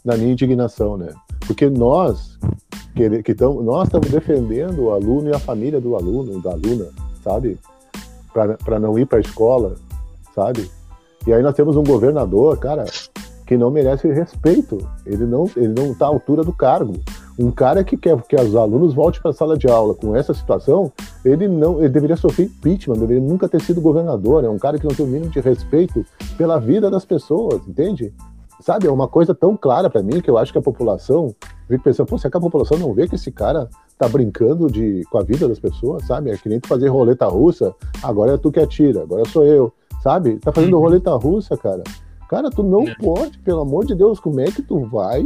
na 0.04 0.16
minha 0.16 0.32
indignação, 0.32 0.96
né? 0.96 1.12
Porque 1.46 1.68
nós 1.68 2.38
que, 2.94 3.22
que 3.22 3.34
tamo, 3.34 3.62
nós 3.62 3.88
estamos 3.88 4.10
defendendo 4.10 4.84
o 4.84 4.90
aluno 4.90 5.28
e 5.28 5.34
a 5.34 5.38
família 5.38 5.80
do 5.80 5.94
aluno, 5.94 6.40
da 6.40 6.52
aluna, 6.52 6.88
sabe? 7.22 7.58
Para 8.32 8.78
não 8.78 8.98
ir 8.98 9.06
para 9.06 9.18
a 9.18 9.20
escola, 9.20 9.76
sabe? 10.34 10.70
E 11.26 11.32
aí 11.32 11.42
nós 11.42 11.54
temos 11.54 11.76
um 11.76 11.84
governador, 11.84 12.58
cara, 12.58 12.84
que 13.46 13.56
não 13.56 13.70
merece 13.70 14.08
respeito. 14.08 14.78
Ele 15.04 15.26
não 15.26 15.50
ele 15.56 15.74
não 15.74 15.92
está 15.92 16.06
à 16.06 16.08
altura 16.08 16.42
do 16.42 16.52
cargo. 16.52 16.94
Um 17.40 17.50
cara 17.50 17.82
que 17.82 17.96
quer 17.96 18.20
que 18.22 18.36
os 18.36 18.54
alunos 18.54 18.92
voltem 18.92 19.22
para 19.22 19.30
a 19.30 19.34
sala 19.34 19.56
de 19.56 19.66
aula 19.66 19.94
com 19.94 20.14
essa 20.14 20.34
situação, 20.34 20.92
ele 21.24 21.48
não 21.48 21.78
ele 21.78 21.88
deveria 21.88 22.14
sofrer 22.14 22.44
impeachment, 22.44 22.98
deveria 22.98 23.22
nunca 23.22 23.48
ter 23.48 23.62
sido 23.62 23.80
governador. 23.80 24.44
É 24.44 24.48
um 24.48 24.58
cara 24.58 24.78
que 24.78 24.84
não 24.84 24.94
tem 24.94 25.06
o 25.06 25.08
mínimo 25.08 25.30
de 25.30 25.40
respeito 25.40 26.04
pela 26.36 26.60
vida 26.60 26.90
das 26.90 27.06
pessoas, 27.06 27.66
entende? 27.66 28.12
Sabe, 28.60 28.86
é 28.86 28.90
uma 28.90 29.08
coisa 29.08 29.34
tão 29.34 29.56
clara 29.56 29.88
para 29.88 30.02
mim 30.02 30.20
que 30.20 30.28
eu 30.28 30.36
acho 30.36 30.52
que 30.52 30.58
a 30.58 30.62
população 30.62 31.34
fica 31.66 31.82
pensando, 31.82 32.08
pô, 32.08 32.18
será 32.18 32.30
que 32.30 32.36
a 32.36 32.40
população 32.40 32.76
não 32.76 32.92
vê 32.92 33.08
que 33.08 33.14
esse 33.14 33.32
cara 33.32 33.70
tá 33.96 34.06
brincando 34.06 34.66
de, 34.66 35.02
com 35.10 35.16
a 35.16 35.22
vida 35.22 35.48
das 35.48 35.58
pessoas, 35.58 36.06
sabe? 36.06 36.30
É 36.30 36.36
que 36.36 36.46
nem 36.46 36.60
tu 36.60 36.68
fazer 36.68 36.88
roleta 36.88 37.26
russa, 37.26 37.74
agora 38.02 38.34
é 38.34 38.36
tu 38.36 38.52
que 38.52 38.60
atira, 38.60 39.02
agora 39.02 39.26
sou 39.26 39.44
eu, 39.44 39.72
sabe? 40.02 40.36
Tá 40.36 40.52
fazendo 40.52 40.74
uhum. 40.74 40.82
roleta 40.82 41.10
russa, 41.14 41.56
cara. 41.56 41.82
Cara, 42.28 42.50
tu 42.50 42.62
não 42.62 42.82
é. 42.82 42.94
pode, 42.96 43.38
pelo 43.38 43.60
amor 43.60 43.86
de 43.86 43.94
Deus, 43.94 44.20
como 44.20 44.40
é 44.40 44.44
que 44.44 44.60
tu 44.60 44.84
vai 44.84 45.24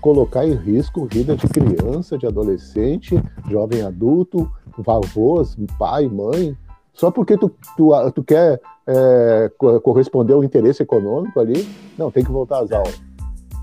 colocar 0.00 0.46
em 0.46 0.54
risco 0.54 1.06
vida 1.06 1.36
de 1.36 1.46
criança, 1.46 2.16
de 2.16 2.26
adolescente, 2.26 3.20
jovem 3.50 3.82
adulto, 3.82 4.50
avós, 4.86 5.56
pai, 5.78 6.06
mãe, 6.06 6.56
só 6.92 7.10
porque 7.10 7.36
tu, 7.36 7.50
tu, 7.76 7.90
tu 8.14 8.22
quer 8.22 8.60
é, 8.86 9.50
corresponder 9.82 10.32
ao 10.32 10.44
interesse 10.44 10.82
econômico 10.82 11.40
ali, 11.40 11.68
não, 11.98 12.10
tem 12.10 12.24
que 12.24 12.30
voltar 12.30 12.60
às 12.60 12.72
aulas. 12.72 13.02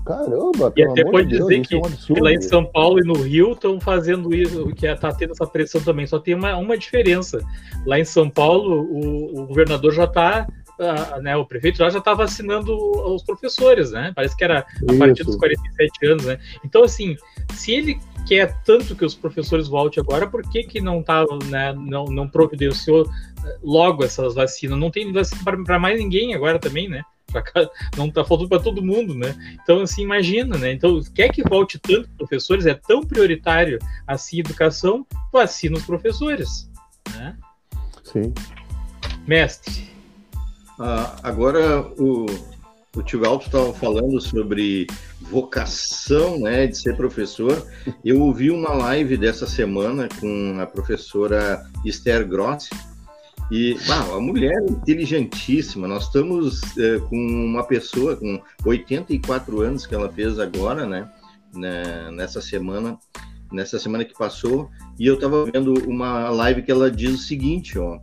Caramba, 0.04 0.72
E 0.76 0.82
até 0.82 1.04
pode 1.04 1.28
dizer 1.28 1.46
Deus, 1.46 1.68
que, 1.68 1.74
é 1.76 1.78
um 1.78 1.84
absurdo, 1.84 2.14
que, 2.14 2.20
lá 2.20 2.32
em 2.32 2.40
São 2.40 2.64
Paulo 2.64 2.98
e 2.98 3.06
no 3.06 3.14
Rio 3.14 3.52
estão 3.52 3.80
fazendo 3.80 4.34
isso, 4.34 4.66
que 4.74 4.84
está 4.84 5.12
tendo 5.12 5.30
essa 5.30 5.46
pressão 5.46 5.80
também. 5.80 6.06
Só 6.06 6.18
tem 6.18 6.34
uma, 6.34 6.56
uma 6.56 6.76
diferença. 6.76 7.38
Lá 7.86 8.00
em 8.00 8.04
São 8.04 8.28
Paulo, 8.28 8.82
o, 8.82 9.42
o 9.42 9.46
governador 9.46 9.92
já 9.92 10.04
está 10.04 10.46
né, 11.20 11.36
o 11.36 11.44
prefeito 11.44 11.78
já 11.78 11.88
está 11.88 12.14
vacinando 12.14 12.74
os 13.12 13.22
professores, 13.22 13.90
né? 13.92 14.12
Parece 14.14 14.36
que 14.36 14.44
era 14.44 14.60
a 14.60 14.98
partir 14.98 15.24
dos 15.24 15.36
47 15.36 16.06
anos, 16.06 16.24
né? 16.24 16.38
Então, 16.64 16.82
assim, 16.82 17.16
se 17.54 17.72
ele 17.72 17.98
quer 18.26 18.56
tanto 18.62 18.94
que 18.94 19.04
os 19.04 19.14
professores 19.14 19.68
voltem 19.68 20.02
agora, 20.02 20.26
por 20.26 20.42
que, 20.42 20.62
que 20.64 20.80
não 20.80 21.02
tá, 21.02 21.24
né, 21.46 21.72
não, 21.72 22.04
não 22.04 22.28
providenciou 22.28 23.06
eh, 23.44 23.58
logo 23.62 24.04
essas 24.04 24.34
vacinas? 24.34 24.78
Não 24.78 24.90
tem 24.90 25.12
vacina 25.12 25.40
para 25.64 25.78
mais 25.78 25.98
ninguém 25.98 26.34
agora 26.34 26.58
também, 26.58 26.88
né? 26.88 27.02
Não 27.96 28.10
tá 28.10 28.24
faltando 28.24 28.50
para 28.50 28.62
todo 28.62 28.84
mundo, 28.84 29.14
né? 29.14 29.34
Então, 29.62 29.80
assim, 29.80 30.02
imagina, 30.02 30.58
né? 30.58 30.72
Então, 30.72 31.00
quer 31.14 31.30
que 31.30 31.42
volte 31.42 31.78
tanto 31.78 32.08
professores? 32.10 32.66
É 32.66 32.74
tão 32.74 33.00
prioritário 33.00 33.78
assim 34.06 34.40
educação, 34.40 35.06
vacina 35.32 35.78
os 35.78 35.84
professores, 35.86 36.70
né? 37.14 37.36
Sim. 38.04 38.34
Mestre. 39.26 39.90
Ah, 40.78 41.16
agora, 41.22 41.82
o, 41.98 42.26
o 42.96 43.02
tio 43.02 43.24
Alto 43.24 43.46
estava 43.46 43.72
falando 43.72 44.20
sobre 44.20 44.86
vocação 45.20 46.38
né, 46.38 46.66
de 46.66 46.76
ser 46.76 46.96
professor. 46.96 47.66
Eu 48.04 48.20
ouvi 48.20 48.50
uma 48.50 48.72
live 48.72 49.16
dessa 49.16 49.46
semana 49.46 50.08
com 50.20 50.58
a 50.60 50.66
professora 50.66 51.62
Esther 51.84 52.26
Grossi, 52.26 52.70
e 53.50 53.76
bah, 53.86 54.04
uma 54.04 54.20
mulher 54.20 54.54
inteligentíssima. 54.66 55.86
Nós 55.86 56.04
estamos 56.04 56.62
é, 56.78 56.98
com 57.00 57.16
uma 57.16 57.64
pessoa 57.64 58.16
com 58.16 58.40
84 58.64 59.60
anos 59.60 59.86
que 59.86 59.94
ela 59.94 60.10
fez 60.10 60.38
agora, 60.38 60.86
né, 60.86 61.10
né 61.54 62.10
nessa 62.12 62.40
semana, 62.40 62.98
nessa 63.52 63.78
semana 63.78 64.06
que 64.06 64.16
passou, 64.16 64.70
e 64.98 65.06
eu 65.06 65.16
estava 65.16 65.44
vendo 65.44 65.74
uma 65.86 66.30
live 66.30 66.62
que 66.62 66.70
ela 66.70 66.90
diz 66.90 67.12
o 67.12 67.18
seguinte, 67.18 67.78
ó, 67.78 67.98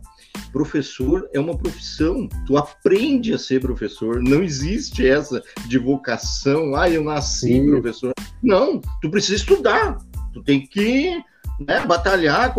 professor 0.52 1.28
é 1.32 1.40
uma 1.40 1.56
profissão, 1.56 2.28
tu 2.46 2.56
aprende 2.56 3.32
a 3.32 3.38
ser 3.38 3.60
professor, 3.60 4.22
não 4.22 4.42
existe 4.42 5.06
essa 5.06 5.42
de 5.66 5.78
vocação, 5.78 6.74
ah, 6.74 6.88
eu 6.88 7.04
nasci 7.04 7.48
Sim. 7.48 7.70
professor. 7.70 8.12
Não, 8.42 8.80
tu 9.00 9.10
precisa 9.10 9.36
estudar, 9.36 9.98
tu 10.32 10.42
tem 10.42 10.66
que 10.66 11.22
né, 11.66 11.84
batalhar, 11.86 12.54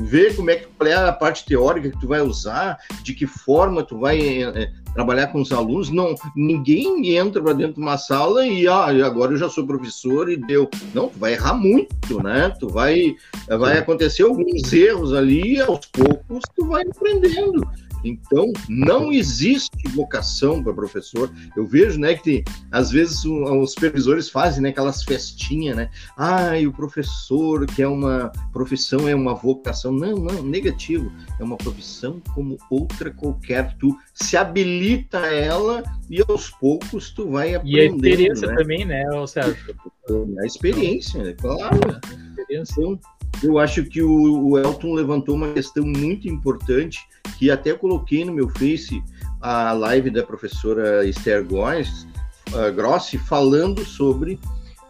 ver 0.00 0.34
como 0.34 0.50
é 0.50 0.56
que 0.56 0.66
qual 0.66 0.88
é 0.88 0.94
a 0.94 1.12
parte 1.12 1.44
teórica 1.44 1.90
que 1.90 2.00
tu 2.00 2.08
vai 2.08 2.20
usar, 2.20 2.78
de 3.02 3.14
que 3.14 3.26
forma 3.26 3.82
tu 3.82 3.98
vai 3.98 4.42
é, 4.42 4.72
trabalhar 4.94 5.28
com 5.28 5.40
os 5.40 5.52
alunos. 5.52 5.90
Não, 5.90 6.14
ninguém 6.34 7.16
entra 7.16 7.42
para 7.42 7.52
dentro 7.52 7.74
de 7.74 7.80
uma 7.80 7.98
sala 7.98 8.46
e 8.46 8.66
ah, 8.66 8.86
agora 9.04 9.32
eu 9.32 9.38
já 9.38 9.48
sou 9.48 9.66
professor 9.66 10.30
e 10.30 10.36
deu. 10.36 10.68
Não, 10.94 11.08
tu 11.08 11.18
vai 11.18 11.34
errar 11.34 11.54
muito, 11.54 12.22
né? 12.22 12.52
Tu 12.58 12.68
vai 12.68 13.14
vai 13.48 13.78
acontecer 13.78 14.22
alguns 14.22 14.72
erros 14.72 15.12
ali 15.12 15.60
aos 15.60 15.86
poucos 15.86 16.42
tu 16.54 16.66
vai 16.66 16.82
aprendendo. 16.82 17.66
Então, 18.04 18.52
não 18.68 19.12
existe 19.12 19.88
vocação 19.88 20.62
para 20.62 20.72
professor. 20.72 21.30
Eu 21.56 21.66
vejo, 21.66 21.98
né, 21.98 22.14
que 22.14 22.22
tem, 22.22 22.44
às 22.70 22.90
vezes 22.90 23.24
os 23.24 23.72
supervisores 23.72 24.28
fazem, 24.28 24.62
né, 24.62 24.70
aquelas 24.70 25.02
festinhas, 25.02 25.76
né? 25.76 25.90
Ah, 26.16 26.58
e 26.58 26.66
o 26.66 26.72
professor, 26.72 27.66
que 27.66 27.82
é 27.82 27.88
uma 27.88 28.32
profissão, 28.52 29.08
é 29.08 29.14
uma 29.14 29.34
vocação. 29.34 29.92
Não, 29.92 30.16
não, 30.16 30.42
negativo. 30.42 31.12
É 31.38 31.44
uma 31.44 31.56
profissão 31.56 32.20
como 32.34 32.56
outra 32.70 33.10
qualquer. 33.10 33.76
Tu 33.78 33.96
se 34.14 34.36
habilita 34.36 35.20
a 35.20 35.32
ela 35.32 35.82
e 36.08 36.22
aos 36.28 36.50
poucos 36.50 37.10
tu 37.10 37.30
vai 37.30 37.54
aprendendo. 37.54 37.76
E 37.76 37.80
a 37.80 37.84
experiência 37.84 38.48
né? 38.48 38.54
também, 38.56 38.84
né, 38.84 39.04
Sérgio? 39.26 39.74
A 40.40 40.46
experiência, 40.46 41.22
né? 41.22 41.34
claro. 41.38 41.78
A 41.84 42.40
experiência. 42.40 42.80
Então, 42.80 42.98
eu 43.42 43.58
acho 43.58 43.84
que 43.84 44.02
o, 44.02 44.58
Elton 44.58 44.94
levantou 44.94 45.34
uma 45.34 45.52
questão 45.52 45.84
muito 45.84 46.28
importante 46.28 46.98
que 47.38 47.50
até 47.50 47.72
coloquei 47.72 48.24
no 48.24 48.32
meu 48.32 48.48
Face 48.50 49.02
a 49.40 49.72
live 49.72 50.10
da 50.10 50.22
professora 50.22 51.06
Esther 51.06 51.44
Góes, 51.44 52.06
uh, 52.52 52.72
Grossi 52.74 53.16
falando 53.16 53.84
sobre 53.84 54.38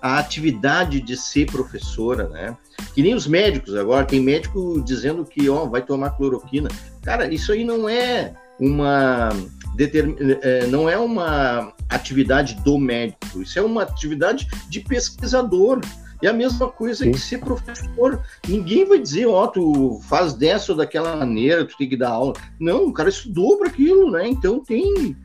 a 0.02 0.18
atividade 0.18 1.00
de 1.00 1.16
ser 1.16 1.46
professora, 1.50 2.28
né? 2.28 2.56
Que 2.94 3.02
nem 3.02 3.14
os 3.14 3.26
médicos 3.26 3.76
agora, 3.76 4.04
tem 4.04 4.20
médico 4.20 4.82
dizendo 4.84 5.24
que 5.24 5.48
ó, 5.48 5.66
vai 5.66 5.82
tomar 5.82 6.10
cloroquina. 6.10 6.68
Cara, 7.02 7.32
isso 7.32 7.52
aí 7.52 7.64
não 7.64 7.88
é 7.88 8.34
uma 8.58 9.28
determin... 9.76 10.16
É, 10.42 10.66
não 10.66 10.88
é 10.88 10.96
uma 10.96 11.72
atividade 11.88 12.54
do 12.64 12.78
médico, 12.78 13.42
isso 13.42 13.58
é 13.58 13.62
uma 13.62 13.82
atividade 13.82 14.48
de 14.68 14.80
pesquisador. 14.80 15.80
É 16.22 16.28
a 16.28 16.32
mesma 16.32 16.68
coisa 16.68 17.04
Sim. 17.04 17.12
que 17.12 17.18
ser 17.18 17.38
professor. 17.38 18.22
Ninguém 18.46 18.84
vai 18.84 18.98
dizer, 18.98 19.26
ó, 19.26 19.44
oh, 19.44 19.48
tu 19.48 20.00
faz 20.04 20.34
dessa 20.34 20.72
ou 20.72 20.78
daquela 20.78 21.16
maneira, 21.16 21.64
tu 21.64 21.76
tem 21.76 21.88
que 21.88 21.96
dar 21.96 22.10
aula. 22.10 22.34
Não, 22.58 22.86
o 22.86 22.92
cara 22.92 23.08
estudou 23.08 23.58
para 23.58 23.68
aquilo, 23.68 24.10
né? 24.10 24.28
Então 24.28 24.62
tem. 24.62 25.16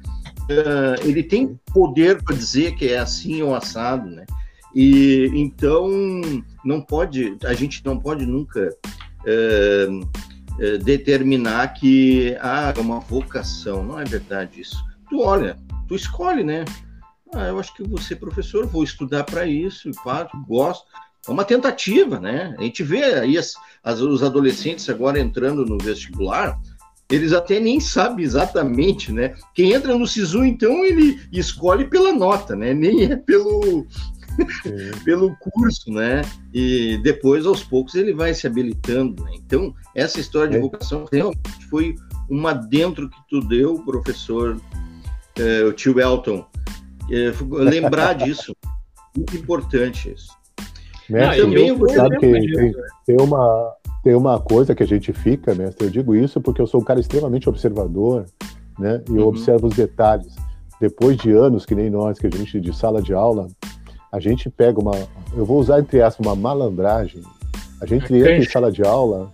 Uh, 0.45 1.01
ele 1.03 1.23
tem 1.23 1.59
poder 1.73 2.23
para 2.23 2.35
dizer 2.35 2.75
que 2.75 2.89
é 2.89 2.99
assim 2.99 3.41
ou 3.41 3.55
assado, 3.55 4.09
né? 4.09 4.25
E 4.75 5.31
então 5.33 5.89
não 6.63 6.81
pode, 6.81 7.37
a 7.45 7.53
gente 7.53 7.83
não 7.85 7.97
pode 7.97 8.25
nunca 8.25 8.69
uh, 9.25 9.99
uh, 9.99 10.77
determinar 10.83 11.69
que 11.69 12.37
ah, 12.41 12.73
é 12.75 12.79
uma 12.79 12.99
vocação. 12.99 13.83
Não 13.83 13.99
é 13.99 14.03
verdade 14.03 14.61
isso. 14.61 14.77
Tu 15.09 15.19
olha, 15.19 15.57
tu 15.87 15.95
escolhe, 15.95 16.43
né? 16.43 16.65
Ah, 17.35 17.47
eu 17.47 17.59
acho 17.59 17.73
que 17.73 17.83
vou 17.83 17.99
ser 17.99 18.15
professor, 18.15 18.65
vou 18.65 18.81
estudar 18.81 19.25
para 19.25 19.45
isso, 19.45 19.91
pá, 20.03 20.25
gosto. 20.47 20.85
É 21.27 21.31
uma 21.31 21.43
tentativa, 21.43 22.17
né? 22.17 22.55
A 22.57 22.63
gente 22.63 22.81
vê 22.81 23.03
aí 23.03 23.37
as, 23.37 23.55
as, 23.83 23.99
os 23.99 24.23
adolescentes 24.23 24.87
agora 24.89 25.19
entrando 25.19 25.65
no 25.65 25.77
vestibular, 25.77 26.57
eles 27.11 27.33
até 27.33 27.59
nem 27.59 27.79
sabem 27.79 28.23
exatamente, 28.23 29.11
né? 29.11 29.35
Quem 29.53 29.73
entra 29.73 29.97
no 29.97 30.07
SISU, 30.07 30.45
então, 30.45 30.85
ele 30.85 31.19
escolhe 31.31 31.85
pela 31.85 32.13
nota, 32.13 32.55
né? 32.55 32.73
Nem 32.73 33.03
é 33.03 33.15
pelo, 33.17 33.85
pelo 35.03 35.35
curso, 35.35 35.91
né? 35.91 36.21
E 36.53 36.97
depois, 37.03 37.45
aos 37.45 37.63
poucos, 37.63 37.95
ele 37.95 38.13
vai 38.13 38.33
se 38.33 38.47
habilitando. 38.47 39.23
Né? 39.23 39.31
Então, 39.35 39.73
essa 39.93 40.21
história 40.21 40.51
de 40.51 40.57
é. 40.57 40.61
vocação 40.61 41.05
realmente 41.11 41.65
foi 41.69 41.95
uma 42.29 42.53
dentro 42.53 43.09
que 43.09 43.17
tu 43.29 43.39
deu, 43.41 43.77
professor, 43.79 44.57
eh, 45.37 45.63
o 45.63 45.73
tio 45.73 45.99
Elton, 45.99 46.45
é, 47.11 47.31
lembrar 47.63 48.13
disso. 48.17 48.55
Muito 49.15 49.35
importante 49.35 50.11
isso. 50.11 50.29
Mestre, 51.09 51.41
também 51.41 51.67
eu, 51.67 51.89
sabe 51.89 52.17
que 52.17 52.31
tem, 52.31 52.73
tem, 53.05 53.17
uma, 53.21 53.73
tem 54.03 54.15
uma 54.15 54.39
coisa 54.39 54.73
que 54.73 54.83
a 54.83 54.87
gente 54.87 55.13
fica, 55.13 55.53
mestre, 55.53 55.85
eu 55.85 55.91
digo 55.91 56.15
isso 56.15 56.41
porque 56.41 56.61
eu 56.61 56.67
sou 56.67 56.81
um 56.81 56.83
cara 56.83 56.99
extremamente 56.99 57.47
observador, 57.47 58.25
né? 58.79 59.03
E 59.09 59.15
eu 59.15 59.21
uhum. 59.21 59.27
observo 59.27 59.67
os 59.67 59.75
detalhes. 59.75 60.35
Depois 60.81 61.15
de 61.17 61.31
anos, 61.31 61.65
que 61.65 61.75
nem 61.75 61.89
nós, 61.89 62.19
que 62.19 62.27
a 62.27 62.29
gente, 62.29 62.59
de 62.59 62.75
sala 62.75 63.01
de 63.01 63.13
aula, 63.13 63.47
a 64.11 64.19
gente 64.19 64.49
pega 64.49 64.79
uma, 64.79 64.93
eu 65.35 65.45
vou 65.45 65.59
usar 65.59 65.79
entre 65.79 66.01
aspas, 66.01 66.25
uma 66.25 66.35
malandragem. 66.35 67.21
A 67.81 67.85
gente 67.85 68.13
entra 68.13 68.37
em 68.37 68.43
sala 68.43 68.71
de 68.71 68.81
aula 68.81 69.31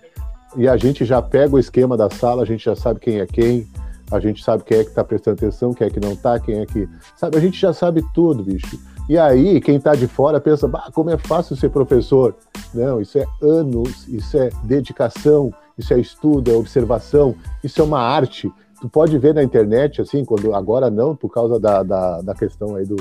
e 0.57 0.67
a 0.67 0.75
gente 0.75 1.05
já 1.05 1.21
pega 1.21 1.55
o 1.55 1.59
esquema 1.59 1.95
da 1.95 2.09
sala, 2.09 2.43
a 2.43 2.45
gente 2.45 2.65
já 2.65 2.75
sabe 2.75 2.99
quem 2.99 3.19
é 3.19 3.25
quem, 3.25 3.67
a 4.11 4.19
gente 4.19 4.43
sabe 4.43 4.63
quem 4.63 4.79
é 4.79 4.83
que 4.83 4.89
está 4.89 5.03
prestando 5.03 5.37
atenção, 5.37 5.73
quem 5.73 5.87
é 5.87 5.89
que 5.89 5.99
não 5.99 6.11
está, 6.11 6.39
quem 6.39 6.59
é 6.59 6.65
que. 6.65 6.87
Sabe, 7.15 7.37
a 7.37 7.39
gente 7.39 7.59
já 7.59 7.73
sabe 7.73 8.03
tudo, 8.13 8.43
bicho. 8.43 8.79
E 9.07 9.17
aí, 9.17 9.59
quem 9.61 9.77
está 9.77 9.95
de 9.95 10.07
fora 10.07 10.39
pensa, 10.39 10.67
bah, 10.67 10.89
como 10.93 11.09
é 11.09 11.17
fácil 11.17 11.55
ser 11.55 11.69
professor. 11.69 12.35
Não, 12.73 13.01
isso 13.01 13.17
é 13.17 13.25
anos, 13.41 14.07
isso 14.07 14.37
é 14.37 14.49
dedicação, 14.63 15.53
isso 15.77 15.93
é 15.93 15.99
estudo, 15.99 16.51
é 16.51 16.53
observação, 16.53 17.35
isso 17.63 17.81
é 17.81 17.83
uma 17.83 17.99
arte. 17.99 18.51
Tu 18.79 18.89
pode 18.89 19.17
ver 19.17 19.33
na 19.33 19.43
internet, 19.43 20.01
assim, 20.01 20.25
quando 20.25 20.53
agora 20.53 20.89
não, 20.89 21.15
por 21.15 21.29
causa 21.29 21.59
da, 21.59 21.83
da, 21.83 22.21
da 22.21 22.33
questão 22.33 22.75
aí 22.75 22.85
do, 22.85 22.95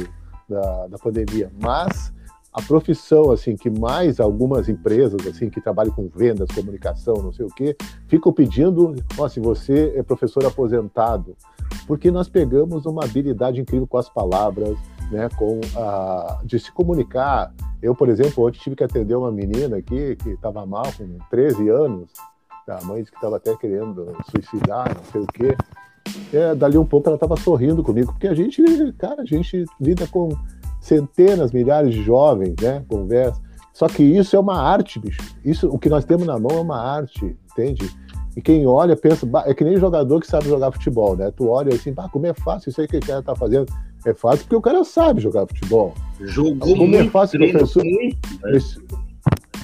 da, 0.48 0.86
da 0.88 0.98
pandemia, 0.98 1.50
mas 1.60 2.12
a 2.52 2.60
profissão 2.62 3.30
assim 3.30 3.56
que 3.56 3.70
mais 3.70 4.18
algumas 4.18 4.68
empresas 4.68 5.24
assim 5.26 5.48
que 5.48 5.60
trabalham 5.60 5.92
com 5.92 6.08
vendas, 6.08 6.48
comunicação, 6.50 7.14
não 7.16 7.32
sei 7.32 7.46
o 7.46 7.48
que, 7.48 7.76
ficam 8.08 8.32
pedindo, 8.32 8.94
ó, 9.16 9.28
se 9.28 9.38
você 9.38 9.92
é 9.96 10.02
professor 10.02 10.44
aposentado, 10.44 11.36
porque 11.86 12.10
nós 12.10 12.28
pegamos 12.28 12.86
uma 12.86 13.04
habilidade 13.04 13.60
incrível 13.60 13.86
com 13.86 13.98
as 13.98 14.08
palavras, 14.08 14.76
né, 15.10 15.28
com 15.36 15.60
a 15.76 16.40
de 16.44 16.58
se 16.58 16.72
comunicar. 16.72 17.52
Eu, 17.82 17.94
por 17.94 18.08
exemplo, 18.08 18.46
ontem 18.46 18.58
tive 18.58 18.76
que 18.76 18.84
atender 18.84 19.14
uma 19.14 19.30
menina 19.30 19.76
aqui 19.76 20.16
que 20.16 20.30
estava 20.30 20.66
mal 20.66 20.84
com 20.96 21.18
13 21.30 21.68
anos, 21.68 22.10
a 22.68 22.84
mãe 22.84 23.00
disse 23.00 23.10
que 23.10 23.16
estava 23.16 23.36
até 23.36 23.56
querendo 23.56 24.16
suicidar, 24.30 24.94
não 24.94 25.04
sei 25.04 25.20
o 25.20 25.26
quê. 25.26 25.56
É, 26.32 26.54
dali 26.54 26.76
um 26.76 26.84
pouco 26.84 27.08
ela 27.08 27.16
estava 27.16 27.36
sorrindo 27.36 27.82
comigo, 27.82 28.12
porque 28.12 28.28
a 28.28 28.34
gente, 28.34 28.62
cara, 28.98 29.22
a 29.22 29.24
gente 29.24 29.64
lida 29.80 30.06
com 30.06 30.30
centenas, 30.80 31.52
milhares 31.52 31.94
de 31.94 32.02
jovens, 32.02 32.54
né? 32.60 32.84
Conversa. 32.88 33.40
Só 33.72 33.86
que 33.86 34.02
isso 34.02 34.34
é 34.34 34.38
uma 34.38 34.60
arte, 34.60 34.98
bicho. 34.98 35.22
Isso, 35.44 35.68
o 35.68 35.78
que 35.78 35.88
nós 35.88 36.04
temos 36.04 36.26
na 36.26 36.38
mão 36.38 36.58
é 36.58 36.60
uma 36.60 36.80
arte, 36.80 37.36
entende? 37.52 37.88
E 38.36 38.40
quem 38.40 38.66
olha 38.66 38.96
pensa, 38.96 39.28
é 39.44 39.54
que 39.54 39.64
nem 39.64 39.76
jogador 39.76 40.20
que 40.20 40.26
sabe 40.26 40.48
jogar 40.48 40.72
futebol, 40.72 41.16
né? 41.16 41.32
Tu 41.36 41.48
olha 41.48 41.74
assim, 41.74 41.92
bah, 41.92 42.08
como 42.08 42.26
é 42.26 42.34
fácil 42.34 42.70
isso 42.70 42.80
aí 42.80 42.88
que 42.88 42.96
o 42.96 43.00
cara 43.00 43.22
tá 43.22 43.34
fazendo. 43.34 43.66
É 44.04 44.14
fácil 44.14 44.44
porque 44.44 44.56
o 44.56 44.62
cara 44.62 44.82
sabe 44.84 45.20
jogar 45.20 45.46
futebol. 45.46 45.94
Jogou 46.20 46.74
como 46.74 46.86
muito, 46.86 47.08
é 47.08 47.10
fácil, 47.10 47.38
professor. 47.38 47.84
Muito, 47.84 48.18
né? 48.42 48.56
esse, 48.56 48.78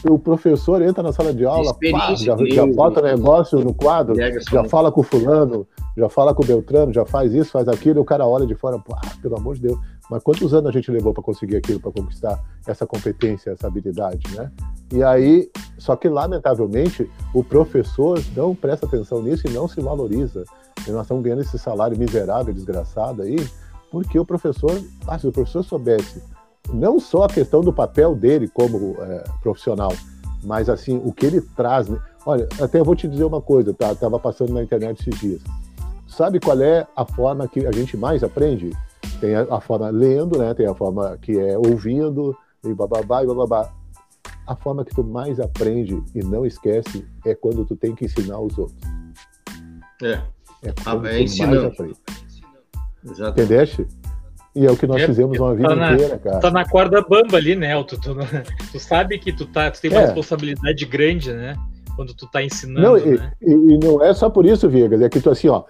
o 0.05 0.19
professor 0.19 0.83
entra 0.83 1.03
na 1.03 1.13
sala 1.13 1.33
de 1.33 1.45
aula, 1.45 1.75
pá, 1.91 2.15
já, 2.15 2.37
já 2.37 2.67
bota 2.67 3.01
negócio 3.03 3.59
no 3.61 3.75
quadro, 3.75 4.15
já 4.51 4.65
fala 4.65 4.93
com 4.93 5.01
o 5.01 5.05
fulano, 5.05 5.67
já 5.97 6.09
fala 6.09 6.35
com 6.35 6.43
o 6.43 6.47
Beltrano, 6.47 6.93
já 6.93 7.05
faz 7.05 7.33
isso, 7.35 7.51
faz 7.51 7.69
aquilo, 7.69 7.99
e 7.99 8.03
o 8.03 8.05
cara 8.05 8.27
olha 8.27 8.47
de 8.47 8.55
fora, 8.55 8.79
pá, 8.79 9.01
pelo 9.21 9.37
amor 9.37 9.55
de 9.55 9.63
Deus. 9.63 9.79
Mas 10.11 10.23
quantos 10.23 10.55
anos 10.55 10.69
a 10.69 10.73
gente 10.73 10.91
levou 10.91 11.13
para 11.13 11.23
conseguir 11.23 11.57
aquilo, 11.57 11.81
para 11.81 11.91
conquistar 11.91 12.41
essa 12.67 12.87
competência, 12.87 13.51
essa 13.51 13.67
habilidade, 13.67 14.23
né? 14.37 14.51
E 14.93 15.03
aí, 15.03 15.51
só 15.79 15.97
que 15.97 16.09
lamentavelmente, 16.09 17.11
o 17.35 17.43
professor 17.43 18.23
não 18.37 18.55
presta 18.55 18.87
atenção 18.87 19.21
nisso 19.21 19.47
e 19.47 19.51
não 19.51 19.67
se 19.67 19.81
valoriza. 19.81 20.45
E 20.87 20.91
nós 20.91 21.03
estamos 21.03 21.25
ganhando 21.25 21.43
esse 21.43 21.59
salário 21.59 21.99
miserável, 21.99 22.55
desgraçado 22.55 23.23
aí, 23.23 23.37
porque 23.91 24.19
o 24.19 24.25
professor, 24.25 24.81
ah, 25.09 25.19
se 25.19 25.27
o 25.27 25.33
professor 25.33 25.65
soubesse 25.65 26.23
não 26.73 26.99
só 26.99 27.25
a 27.25 27.29
questão 27.29 27.61
do 27.61 27.73
papel 27.73 28.15
dele 28.15 28.49
como 28.49 28.97
é, 29.01 29.25
profissional, 29.43 29.93
mas 30.43 30.69
assim, 30.69 31.01
o 31.05 31.13
que 31.13 31.27
ele 31.27 31.41
traz. 31.41 31.89
Né? 31.89 31.99
Olha, 32.25 32.49
até 32.61 32.81
eu 32.81 32.85
vou 32.85 32.97
te 32.97 33.09
dizer 33.09 33.25
uma 33.25 33.41
coisa, 33.41 33.73
tá? 33.73 33.95
Tava 33.95 34.19
passando 34.19 34.53
na 34.53 34.63
internet 34.63 35.01
esses 35.01 35.21
dias. 35.21 35.41
Sabe 36.07 36.41
qual 36.41 36.61
é 36.61 36.87
a 36.95 37.05
forma 37.05 37.49
que 37.49 37.67
a 37.67 37.73
gente 37.73 37.97
mais 37.97 38.23
aprende? 38.23 38.71
Tem 39.21 39.35
a, 39.35 39.43
a 39.51 39.61
forma 39.61 39.91
lendo, 39.91 40.39
né? 40.39 40.55
Tem 40.55 40.67
a 40.67 40.75
forma 40.75 41.17
que 41.19 41.39
é 41.39 41.57
ouvindo, 41.57 42.37
e 42.65 42.75
bababá 42.75 43.23
e 43.23 43.27
bababá. 43.27 43.73
A 44.47 44.55
forma 44.55 44.85
que 44.85 44.95
tu 44.95 45.03
mais 45.03 45.41
aprende 45.41 46.03
e 46.15 46.21
não 46.21 46.47
esquece 46.47 47.05
é 47.25 47.35
quando 47.35 47.65
tu 47.65 47.77
tem 47.77 47.95
que 47.95 48.05
ensinar 48.05 48.39
os 48.39 48.57
outros. 48.57 48.81
É. 50.03 50.21
É 50.63 50.73
quando 50.83 51.07
ah, 51.07 51.13
é 51.13 51.23
ensinando. 51.23 51.73
Entendeste? 53.05 53.87
E 54.55 54.65
é 54.65 54.71
o 54.71 54.77
que 54.77 54.87
nós 54.87 55.03
é, 55.03 55.07
fizemos 55.07 55.39
uma 55.39 55.55
vida 55.55 55.69
tá 55.69 55.77
na, 55.77 55.93
inteira, 55.93 56.19
cara. 56.19 56.39
Tá 56.41 56.51
na 56.51 56.67
corda 56.67 57.03
bamba 57.03 57.37
ali, 57.37 57.55
né? 57.55 57.83
Tu, 57.85 58.01
tu, 58.01 58.17
tu 58.73 58.81
sabe 58.81 59.19
que 59.19 59.33
tu, 59.33 59.47
tá, 59.47 59.71
tu 59.71 59.81
tem 59.81 59.91
uma 59.91 60.01
é. 60.01 60.05
responsabilidade 60.07 60.85
grande, 60.87 61.33
né? 61.33 61.55
Quando 61.95 62.15
tu 62.15 62.27
tá 62.27 62.43
ensinando, 62.43 62.81
não, 62.81 62.95
né? 62.95 63.33
E, 63.41 63.51
e, 63.51 63.79
não 63.79 64.03
é 64.03 64.15
só 64.15 64.31
por 64.31 64.47
isso, 64.47 64.69
Vigas, 64.69 65.03
é 65.03 65.09
que 65.09 65.21
tu 65.21 65.31
assim, 65.31 65.49
ó, 65.49 65.65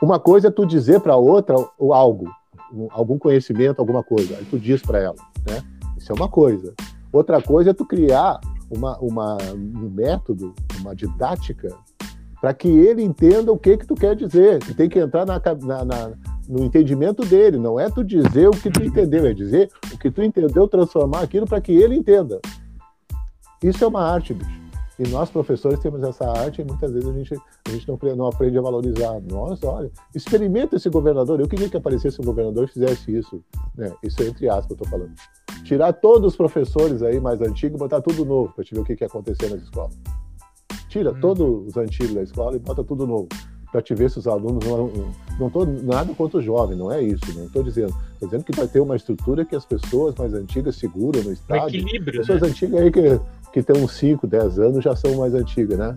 uma 0.00 0.18
coisa 0.18 0.48
é 0.48 0.50
tu 0.50 0.64
dizer 0.64 1.00
para 1.00 1.16
outra 1.16 1.54
o 1.78 1.92
algo, 1.92 2.30
algum 2.90 3.18
conhecimento, 3.18 3.80
alguma 3.80 4.02
coisa, 4.02 4.36
aí 4.36 4.44
tu 4.44 4.58
diz 4.58 4.82
para 4.82 4.98
ela, 4.98 5.16
né? 5.46 5.62
Isso 5.96 6.12
é 6.12 6.14
uma 6.14 6.28
coisa. 6.28 6.74
Outra 7.12 7.42
coisa 7.42 7.70
é 7.70 7.74
tu 7.74 7.84
criar 7.84 8.40
uma, 8.70 8.96
uma, 8.98 9.36
um 9.54 9.90
método, 9.90 10.54
uma 10.80 10.94
didática, 10.94 11.76
para 12.40 12.54
que 12.54 12.68
ele 12.68 13.02
entenda 13.02 13.52
o 13.52 13.58
que 13.58 13.76
que 13.76 13.86
tu 13.86 13.94
quer 13.94 14.16
dizer. 14.16 14.60
Tu 14.60 14.74
tem 14.74 14.88
que 14.88 14.98
entrar 14.98 15.26
na, 15.26 15.40
na, 15.62 15.84
na 15.84 16.12
no 16.48 16.64
entendimento 16.64 17.24
dele, 17.24 17.58
não 17.58 17.78
é 17.78 17.88
tu 17.88 18.02
dizer 18.02 18.48
o 18.48 18.52
que 18.52 18.70
tu 18.70 18.82
entendeu, 18.82 19.24
é 19.24 19.32
dizer 19.32 19.70
o 19.92 19.98
que 19.98 20.10
tu 20.10 20.20
entendeu, 20.22 20.66
transformar 20.66 21.20
aquilo 21.20 21.46
para 21.46 21.60
que 21.60 21.72
ele 21.72 21.94
entenda. 21.94 22.40
Isso 23.62 23.84
é 23.84 23.86
uma 23.86 24.02
arte, 24.02 24.34
bicho. 24.34 24.59
E 25.00 25.08
nós, 25.08 25.30
professores, 25.30 25.78
temos 25.78 26.02
essa 26.02 26.30
arte 26.30 26.60
e 26.60 26.64
muitas 26.64 26.92
vezes 26.92 27.08
a 27.08 27.12
gente, 27.14 27.34
a 27.66 27.70
gente 27.70 27.88
não, 27.88 27.98
não 28.14 28.26
aprende 28.26 28.58
a 28.58 28.60
valorizar. 28.60 29.18
Nossa, 29.22 29.66
olha, 29.66 29.90
experimenta 30.14 30.76
esse 30.76 30.90
governador. 30.90 31.40
Eu 31.40 31.48
queria 31.48 31.70
que 31.70 31.76
aparecesse 31.78 32.20
um 32.20 32.24
governador 32.24 32.64
e 32.64 32.66
fizesse 32.66 33.16
isso. 33.16 33.42
Né? 33.74 33.90
Isso 34.02 34.22
é 34.22 34.26
entre 34.26 34.46
aspas, 34.50 34.68
eu 34.68 34.74
estou 34.74 34.88
falando. 34.88 35.12
Tirar 35.64 35.94
todos 35.94 36.32
os 36.32 36.36
professores 36.36 37.02
aí 37.02 37.18
mais 37.18 37.40
antigos 37.40 37.76
e 37.76 37.78
botar 37.78 38.02
tudo 38.02 38.26
novo 38.26 38.52
para 38.52 38.62
te 38.62 38.74
ver 38.74 38.80
o 38.82 38.84
que, 38.84 38.94
que 38.94 39.02
ia 39.02 39.06
acontecer 39.06 39.48
nas 39.48 39.62
escolas. 39.62 39.96
Tira 40.90 41.12
hum. 41.12 41.20
todos 41.20 41.68
os 41.68 41.76
antigos 41.78 42.12
da 42.12 42.22
escola 42.22 42.56
e 42.56 42.58
bota 42.58 42.84
tudo 42.84 43.06
novo 43.06 43.28
para 43.72 43.80
te 43.80 43.94
ver 43.94 44.10
se 44.10 44.18
os 44.18 44.26
alunos 44.26 44.66
não 44.66 44.90
não 45.38 45.46
estou 45.46 45.64
nada 45.64 46.12
contra 46.14 46.38
o 46.38 46.42
jovem, 46.42 46.76
não 46.76 46.92
é 46.92 47.00
isso, 47.00 47.22
não 47.34 47.46
estou 47.46 47.62
dizendo, 47.62 47.94
estou 48.12 48.28
dizendo 48.28 48.44
que 48.44 48.54
vai 48.54 48.66
ter 48.66 48.80
uma 48.80 48.96
estrutura 48.96 49.44
que 49.44 49.56
as 49.56 49.64
pessoas 49.64 50.14
mais 50.16 50.34
antigas 50.34 50.76
seguram 50.76 51.22
no 51.22 51.32
estado. 51.32 51.64
Um 51.64 51.68
equilíbrio, 51.68 52.20
pessoas 52.20 52.42
né? 52.42 52.48
antigas 52.48 52.80
aí 52.80 52.90
que 52.90 53.20
que 53.52 53.62
tem 53.62 53.82
uns 53.82 53.92
5, 53.92 54.26
10 54.26 54.58
anos 54.58 54.84
já 54.84 54.94
são 54.94 55.16
mais 55.16 55.34
antigas, 55.34 55.78
né? 55.78 55.96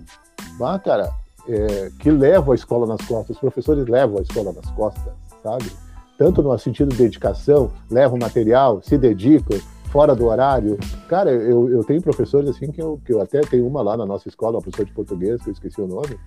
Mas 0.60 0.82
cara, 0.82 1.12
é, 1.48 1.92
que 2.00 2.10
levam 2.10 2.52
a 2.52 2.56
escola 2.56 2.86
nas 2.88 3.02
costas, 3.06 3.36
os 3.36 3.40
professores 3.40 3.88
levam 3.88 4.20
a 4.20 4.22
escola 4.22 4.54
nas 4.54 4.70
costas, 4.72 5.14
sabe? 5.42 5.72
Tanto 6.18 6.42
no 6.42 6.58
sentido 6.58 6.90
de 6.90 6.98
dedicação, 6.98 7.72
levam 7.90 8.18
material, 8.18 8.82
se 8.82 8.98
dedicam, 8.98 9.60
fora 9.94 10.16
do 10.16 10.26
horário. 10.26 10.78
Cara, 11.08 11.32
eu, 11.32 11.70
eu 11.70 11.84
tenho 11.84 12.02
professores 12.02 12.50
assim 12.50 12.72
que 12.72 12.82
eu, 12.82 13.00
que 13.06 13.14
eu 13.14 13.22
até 13.22 13.42
tenho 13.42 13.68
uma 13.68 13.84
lá 13.84 13.96
na 13.96 14.06
nossa 14.06 14.28
escola, 14.28 14.56
uma 14.56 14.62
professora 14.62 14.88
de 14.88 14.94
português, 14.94 15.40
que 15.42 15.50
eu 15.50 15.54
esqueci 15.54 15.80
o 15.80 15.88
nome, 15.88 16.18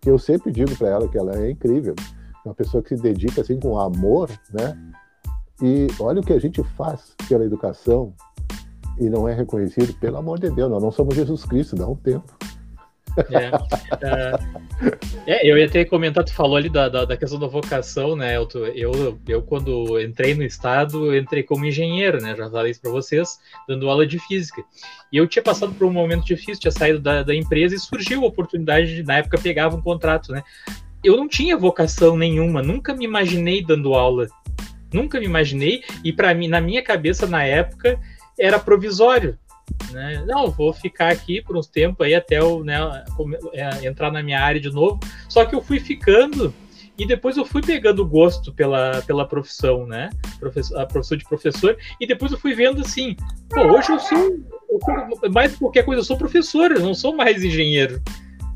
que 0.00 0.08
eu 0.08 0.16
sempre 0.16 0.52
digo 0.52 0.74
para 0.76 0.88
ela 0.88 1.08
que 1.08 1.18
ela 1.18 1.36
é 1.36 1.50
incrível. 1.50 1.96
Uma 2.44 2.54
pessoa 2.54 2.80
que 2.80 2.90
se 2.90 3.02
dedica 3.02 3.40
assim 3.40 3.58
com 3.58 3.78
amor, 3.78 4.30
né? 4.52 4.78
E 5.60 5.88
olha 5.98 6.20
o 6.20 6.24
que 6.24 6.32
a 6.32 6.38
gente 6.38 6.62
faz 6.62 7.16
pela 7.28 7.44
educação 7.44 8.12
e 8.98 9.08
não 9.08 9.28
é 9.28 9.34
reconhecido, 9.34 9.94
pelo 9.94 10.16
amor 10.16 10.38
de 10.38 10.50
Deus, 10.50 10.70
nós 10.70 10.82
não 10.82 10.90
somos 10.90 11.14
Jesus 11.14 11.44
Cristo, 11.44 11.76
dá 11.76 11.86
um 11.86 11.96
tempo. 11.96 12.36
É, 13.30 13.50
é, 15.26 15.38
é, 15.38 15.50
eu 15.50 15.56
ia 15.56 15.68
ter 15.68 15.86
comentado, 15.86 16.26
tu 16.26 16.34
falou 16.34 16.56
ali 16.56 16.68
da, 16.68 16.88
da, 16.88 17.04
da, 17.06 17.16
questão 17.16 17.38
da 17.38 17.46
vocação, 17.46 18.14
né? 18.14 18.36
Eu, 18.36 18.46
eu, 18.74 19.18
eu, 19.26 19.42
quando 19.42 19.98
entrei 20.00 20.34
no 20.34 20.42
Estado, 20.42 21.16
entrei 21.16 21.42
como 21.42 21.64
engenheiro, 21.64 22.20
né? 22.20 22.34
Já 22.36 22.50
falei 22.50 22.72
isso 22.72 22.82
para 22.82 22.90
vocês, 22.90 23.38
dando 23.66 23.88
aula 23.88 24.06
de 24.06 24.18
física. 24.18 24.62
E 25.10 25.16
eu 25.16 25.26
tinha 25.26 25.42
passado 25.42 25.72
por 25.72 25.86
um 25.86 25.92
momento 25.92 26.26
difícil, 26.26 26.60
tinha 26.60 26.70
saído 26.70 27.00
da, 27.00 27.22
da 27.22 27.34
empresa 27.34 27.74
e 27.74 27.78
surgiu 27.78 28.22
a 28.22 28.26
oportunidade 28.26 28.94
de, 28.96 29.02
na 29.02 29.18
época, 29.18 29.38
pegava 29.38 29.76
um 29.76 29.82
contrato, 29.82 30.30
né? 30.30 30.42
Eu 31.02 31.16
não 31.16 31.28
tinha 31.28 31.56
vocação 31.56 32.16
nenhuma, 32.16 32.62
nunca 32.62 32.94
me 32.94 33.04
imaginei 33.04 33.64
dando 33.64 33.94
aula. 33.94 34.26
Nunca 34.92 35.18
me 35.18 35.26
imaginei, 35.26 35.82
e 36.04 36.12
para 36.12 36.32
mim, 36.32 36.48
na 36.48 36.60
minha 36.60 36.82
cabeça, 36.82 37.26
na 37.26 37.42
época, 37.42 37.98
era 38.38 38.58
provisório 38.58 39.38
né? 39.92 40.24
Não, 40.26 40.50
vou 40.50 40.72
ficar 40.72 41.10
aqui 41.10 41.42
por 41.42 41.56
uns 41.56 41.66
tempos 41.66 42.06
aí 42.06 42.14
até 42.14 42.38
eu 42.38 42.64
né, 42.64 42.78
é, 43.52 43.86
entrar 43.86 44.10
na 44.10 44.22
minha 44.22 44.40
área 44.40 44.60
de 44.60 44.70
novo. 44.70 45.00
Só 45.28 45.44
que 45.44 45.54
eu 45.54 45.62
fui 45.62 45.80
ficando 45.80 46.54
e 46.98 47.06
depois 47.06 47.36
eu 47.36 47.44
fui 47.44 47.60
pegando 47.60 48.06
gosto 48.06 48.52
pela, 48.52 49.02
pela 49.02 49.26
profissão, 49.26 49.86
né? 49.86 50.08
Professor, 50.38 50.80
a 50.80 50.86
profissão 50.86 51.18
de 51.18 51.24
professor, 51.24 51.76
e 52.00 52.06
depois 52.06 52.32
eu 52.32 52.38
fui 52.38 52.54
vendo 52.54 52.80
assim, 52.80 53.14
pô, 53.50 53.60
hoje 53.66 53.90
eu 53.90 53.98
sou, 53.98 54.38
eu 55.22 55.30
mais 55.30 55.54
qualquer 55.56 55.84
coisa, 55.84 56.00
eu 56.00 56.04
sou 56.04 56.16
professor, 56.16 56.72
eu 56.72 56.80
não 56.80 56.94
sou 56.94 57.14
mais 57.14 57.44
engenheiro. 57.44 58.00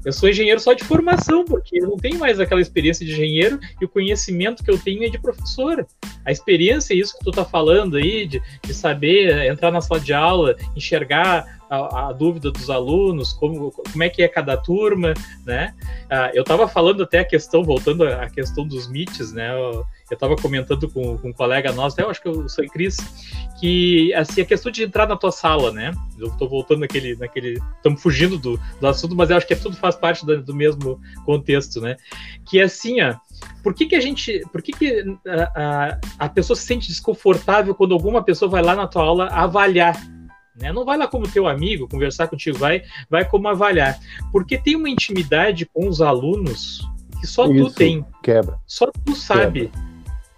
Eu 0.05 0.13
sou 0.13 0.29
engenheiro 0.29 0.59
só 0.59 0.73
de 0.73 0.85
formação, 0.85 1.45
porque 1.45 1.83
eu 1.83 1.89
não 1.89 1.97
tenho 1.97 2.19
mais 2.19 2.41
aquela 2.41 2.61
experiência 2.61 3.05
de 3.05 3.13
engenheiro 3.13 3.61
e 3.81 3.85
o 3.85 3.89
conhecimento 3.89 4.65
que 4.65 4.71
eu 4.71 4.79
tenho 4.79 5.05
é 5.05 5.09
de 5.09 5.21
professor. 5.21 5.87
A 6.25 6.33
experiência, 6.33 6.95
isso 6.95 7.17
que 7.19 7.25
tu 7.25 7.31
tá 7.31 7.45
falando 7.45 7.97
aí, 7.97 8.27
de, 8.27 8.43
de 8.63 8.75
saber 8.75 9.47
entrar 9.51 9.71
na 9.71 9.81
sala 9.81 10.01
de 10.01 10.13
aula, 10.13 10.57
enxergar 10.75 11.60
a, 11.71 12.09
a, 12.09 12.13
dúvida 12.13 12.51
dos 12.51 12.69
alunos, 12.69 13.33
como, 13.33 13.71
como 13.71 14.03
é 14.03 14.09
que 14.09 14.23
é 14.23 14.29
cada 14.29 14.57
turma, 14.57 15.15
né? 15.47 15.73
Ah, 16.11 16.33
eu 16.35 16.43
estava 16.43 16.67
falando 16.67 17.05
até 17.05 17.21
a 17.21 17.25
questão, 17.25 17.63
voltando 17.63 18.03
à 18.05 18.29
questão 18.29 18.67
dos 18.67 18.89
mitos, 18.91 19.33
né? 19.33 19.55
Eu, 19.55 19.85
estava 20.11 20.35
comentando 20.35 20.91
com, 20.91 21.17
com, 21.17 21.29
um 21.29 21.33
colega 21.33 21.71
nosso, 21.71 21.95
até 21.95 22.03
eu 22.03 22.11
acho 22.11 22.21
que 22.21 22.27
eu 22.27 22.49
sou 22.49 22.67
Cris, 22.67 22.97
que 23.61 24.13
assim, 24.15 24.41
a 24.41 24.45
questão 24.45 24.73
de 24.73 24.83
entrar 24.83 25.07
na 25.07 25.17
tua 25.17 25.31
sala, 25.31 25.71
né? 25.71 25.93
Eu 26.19 26.27
estou 26.27 26.49
voltando 26.49 26.81
naquele. 26.81 27.15
naquele 27.15 27.61
Estamos 27.77 28.03
fugindo 28.03 28.37
do, 28.37 28.61
do 28.81 28.87
assunto, 28.89 29.15
mas 29.15 29.31
eu 29.31 29.37
acho 29.37 29.47
que 29.47 29.55
tudo 29.55 29.77
faz 29.77 29.95
parte 29.95 30.27
do, 30.27 30.43
do 30.43 30.55
mesmo 30.55 31.01
contexto, 31.25 31.81
né? 31.81 31.97
Que 32.45 32.59
é 32.59 32.65
assim, 32.65 33.01
ó. 33.01 33.15
Por 33.63 33.73
que, 33.73 33.87
que 33.87 33.95
a 33.95 34.01
gente. 34.01 34.43
Por 34.51 34.61
que, 34.61 34.73
que 34.73 35.05
a, 35.25 35.53
a, 35.55 36.01
a 36.19 36.29
pessoa 36.29 36.57
se 36.57 36.67
sente 36.67 36.89
desconfortável 36.89 37.77
quando 37.77 37.95
alguma 37.95 38.25
pessoa 38.25 38.51
vai 38.51 38.63
lá 38.63 38.75
na 38.75 38.89
tua 38.89 39.05
aula 39.05 39.29
avaliar 39.29 39.95
né? 40.61 40.73
Não 40.73 40.85
vai 40.85 40.97
lá 40.97 41.09
como 41.09 41.31
teu 41.31 41.49
amigo, 41.49 41.89
conversar 41.89 42.29
contigo, 42.29 42.59
vai, 42.59 42.83
vai 43.09 43.25
como 43.25 43.49
avaliar. 43.49 43.99
Porque 44.31 44.59
tem 44.59 44.77
uma 44.77 44.89
intimidade 44.89 45.67
com 45.67 45.89
os 45.89 46.01
alunos 46.01 46.87
que 47.21 47.27
só 47.27 47.47
Isso, 47.47 47.71
tu 47.71 47.75
tem. 47.75 48.05
Quebra. 48.23 48.59
Só 48.67 48.91
tu 49.05 49.15
sabe. 49.15 49.69
Quebra. 49.69 49.91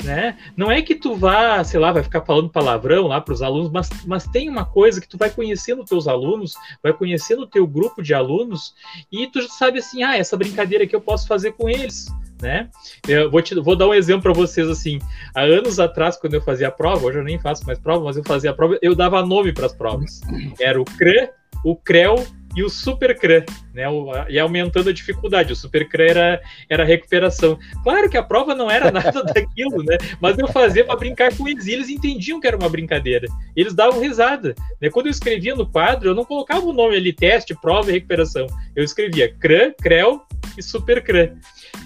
Né? 0.03 0.37
Não 0.57 0.69
é 0.69 0.83
que 0.83 0.97
tu 0.97 1.15
vá, 1.15 1.63
sei 1.63 1.79
lá, 1.79 1.93
vai 1.93 2.03
ficar 2.03 2.23
falando 2.23 2.51
palavrão 2.51 3.07
lá 3.07 3.21
para 3.21 3.35
os 3.35 3.41
alunos, 3.41 3.71
mas, 3.71 3.89
mas 4.05 4.27
tem 4.27 4.49
uma 4.49 4.65
coisa 4.65 5.01
que 5.01 5.07
tu 5.07 5.17
vai 5.17 5.31
conhecendo 5.31 5.85
teus 5.85 6.09
alunos, 6.09 6.55
vai 6.83 6.93
conhecendo 6.93 7.43
o 7.43 7.47
teu 7.47 7.65
grupo 7.69 8.03
de 8.03 8.13
alunos 8.13 8.75
e 9.13 9.29
tu 9.29 9.41
sabe 9.43 9.79
assim, 9.79 10.03
ah, 10.03 10.17
essa 10.17 10.37
brincadeira 10.37 10.89
que 10.89 10.97
eu 10.97 11.01
posso 11.01 11.29
fazer 11.29 11.53
com 11.53 11.69
eles 11.69 12.13
né? 12.43 12.69
Eu 13.09 13.31
vou, 13.31 13.41
te, 13.41 13.55
vou 13.55 13.77
dar 13.77 13.89
um 13.89 13.95
exemplo 13.95 14.23
para 14.23 14.33
vocês 14.33 14.69
assim. 14.69 14.99
Há 15.35 15.43
anos 15.43 15.81
atrás, 15.81 16.17
quando 16.17 16.35
eu 16.35 16.43
fazia 16.43 16.69
a 16.69 16.71
prova, 16.71 17.07
hoje 17.07 17.19
eu 17.19 17.25
nem 17.25 17.39
faço 17.39 17.65
mais 17.65 17.79
prova, 17.79 18.05
mas 18.05 18.17
eu 18.17 18.25
fazia 18.25 18.51
a 18.51 18.55
prova, 18.55 18.77
eu 18.83 18.95
dava 18.95 19.25
nome 19.25 19.53
para 19.53 19.67
as 19.67 19.73
provas. 19.73 20.21
Era 20.61 20.81
o 20.81 20.85
CRE, 20.85 21.31
o 21.65 21.77
CREL 21.77 22.17
e 22.55 22.63
o 22.63 22.69
Super 22.69 23.19
CRE, 23.19 23.45
né? 23.75 23.89
O, 23.89 24.11
e 24.29 24.39
aumentando 24.39 24.91
a 24.91 24.93
dificuldade. 24.93 25.53
O 25.53 25.57
Super 25.57 25.89
CRE 25.89 26.09
era, 26.09 26.43
era 26.69 26.85
recuperação. 26.85 27.59
Claro 27.83 28.11
que 28.11 28.17
a 28.17 28.23
prova 28.23 28.55
não 28.55 28.71
era 28.71 28.91
nada 28.93 29.23
daquilo, 29.23 29.83
né? 29.83 29.97
Mas 30.21 30.39
eu 30.39 30.49
fazia 30.49 30.85
para 30.85 30.97
brincar 30.97 31.35
com 31.37 31.49
eles 31.49 31.67
e 31.67 31.73
eles 31.73 31.89
entendiam 31.89 32.41
que 32.41 32.47
era 32.47 32.57
uma 32.57 32.69
brincadeira. 32.69 33.27
Eles 33.57 33.75
davam 33.75 34.01
risada. 34.01 34.55
Né? 34.81 34.91
Quando 34.91 35.07
eu 35.07 35.13
escrevia 35.13 35.55
no 35.55 35.67
quadro, 35.67 36.11
eu 36.11 36.15
não 36.15 36.25
colocava 36.25 36.65
o 36.65 36.73
nome 36.73 36.97
ali, 36.97 37.13
teste, 37.13 37.55
prova 37.55 37.91
e 37.91 37.95
recuperação. 37.95 38.47
Eu 38.77 38.85
escrevia 38.85 39.33
CRE, 39.35 39.75
CREL 39.81 40.23
e 40.57 40.63
Super 40.63 41.03
CRE. 41.03 41.33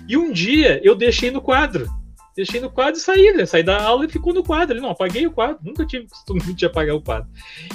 E 0.09 0.17
um 0.17 0.33
dia 0.33 0.81
eu 0.83 0.95
deixei 0.95 1.31
no 1.31 1.41
quadro. 1.41 1.87
Deixei 2.37 2.61
no 2.61 2.71
quadro 2.71 3.01
e 3.01 3.03
saí, 3.03 3.33
né? 3.33 3.47
Saí 3.47 3.63
da 3.63 3.83
aula 3.83 4.05
e 4.05 4.11
ficou 4.11 4.35
no 4.35 4.45
quadro. 4.45 4.79
Não, 4.81 4.91
apaguei 4.91 5.27
o 5.27 5.31
quadro. 5.31 5.59
Nunca 5.63 5.87
tive 5.87 6.07
costume 6.11 6.41
de 6.53 6.67
apagar 6.67 6.95
o 6.95 7.01
quadro. 7.01 7.29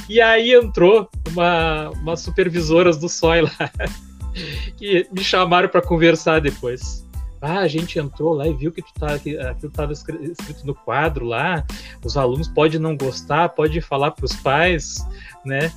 E 0.08 0.21
aí 0.21 0.54
entrou 0.54 1.10
uma, 1.32 1.89
uma 1.89 2.15
supervisoras 2.15 2.97
do 2.97 3.10
SOI 3.10 3.41
lá. 3.41 3.71
e 4.80 5.08
me 5.12 5.24
chamaram 5.24 5.67
para 5.67 5.82
conversar 5.82 6.39
depois. 6.39 7.04
Ah, 7.41 7.62
a 7.62 7.67
gente 7.67 7.97
entrou 7.97 8.36
lá 8.36 8.47
e 8.47 8.54
viu 8.54 8.71
que 8.71 8.84
tu 8.84 8.93
tá, 9.00 9.17
que 9.17 9.36
aquilo 9.36 9.69
estava 9.69 9.91
escrito 9.91 10.63
no 10.63 10.76
quadro 10.76 11.26
lá. 11.26 11.65
Os 12.06 12.15
alunos 12.15 12.47
podem 12.47 12.80
não 12.80 12.95
gostar, 12.95 13.50
pode 13.50 13.82
falar 13.82 14.12
para 14.12 14.26
os 14.26 14.34
pais, 14.34 15.04
né? 15.43 15.74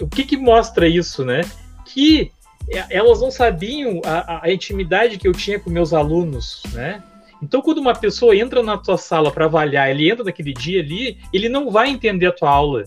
O 0.00 0.06
que 0.06 0.24
que 0.24 0.36
mostra 0.36 0.86
isso, 0.86 1.24
né? 1.24 1.40
Que 1.84 2.30
é, 2.70 2.96
elas 2.96 3.20
não 3.20 3.30
sabiam 3.30 4.00
a, 4.04 4.46
a, 4.46 4.52
intimidade 4.52 5.18
que 5.18 5.26
eu 5.26 5.32
tinha 5.32 5.58
com 5.58 5.68
meus 5.68 5.92
alunos, 5.92 6.62
né? 6.72 7.02
Então, 7.42 7.60
quando 7.60 7.78
uma 7.78 7.92
pessoa 7.92 8.36
entra 8.36 8.62
na 8.62 8.78
tua 8.78 8.96
sala 8.96 9.30
para 9.30 9.46
avaliar, 9.46 9.90
ele 9.90 10.08
entra 10.08 10.24
naquele 10.24 10.52
dia 10.52 10.80
ali, 10.80 11.18
ele 11.32 11.48
não 11.48 11.70
vai 11.70 11.90
entender 11.90 12.26
a 12.26 12.32
tua 12.32 12.50
aula. 12.50 12.84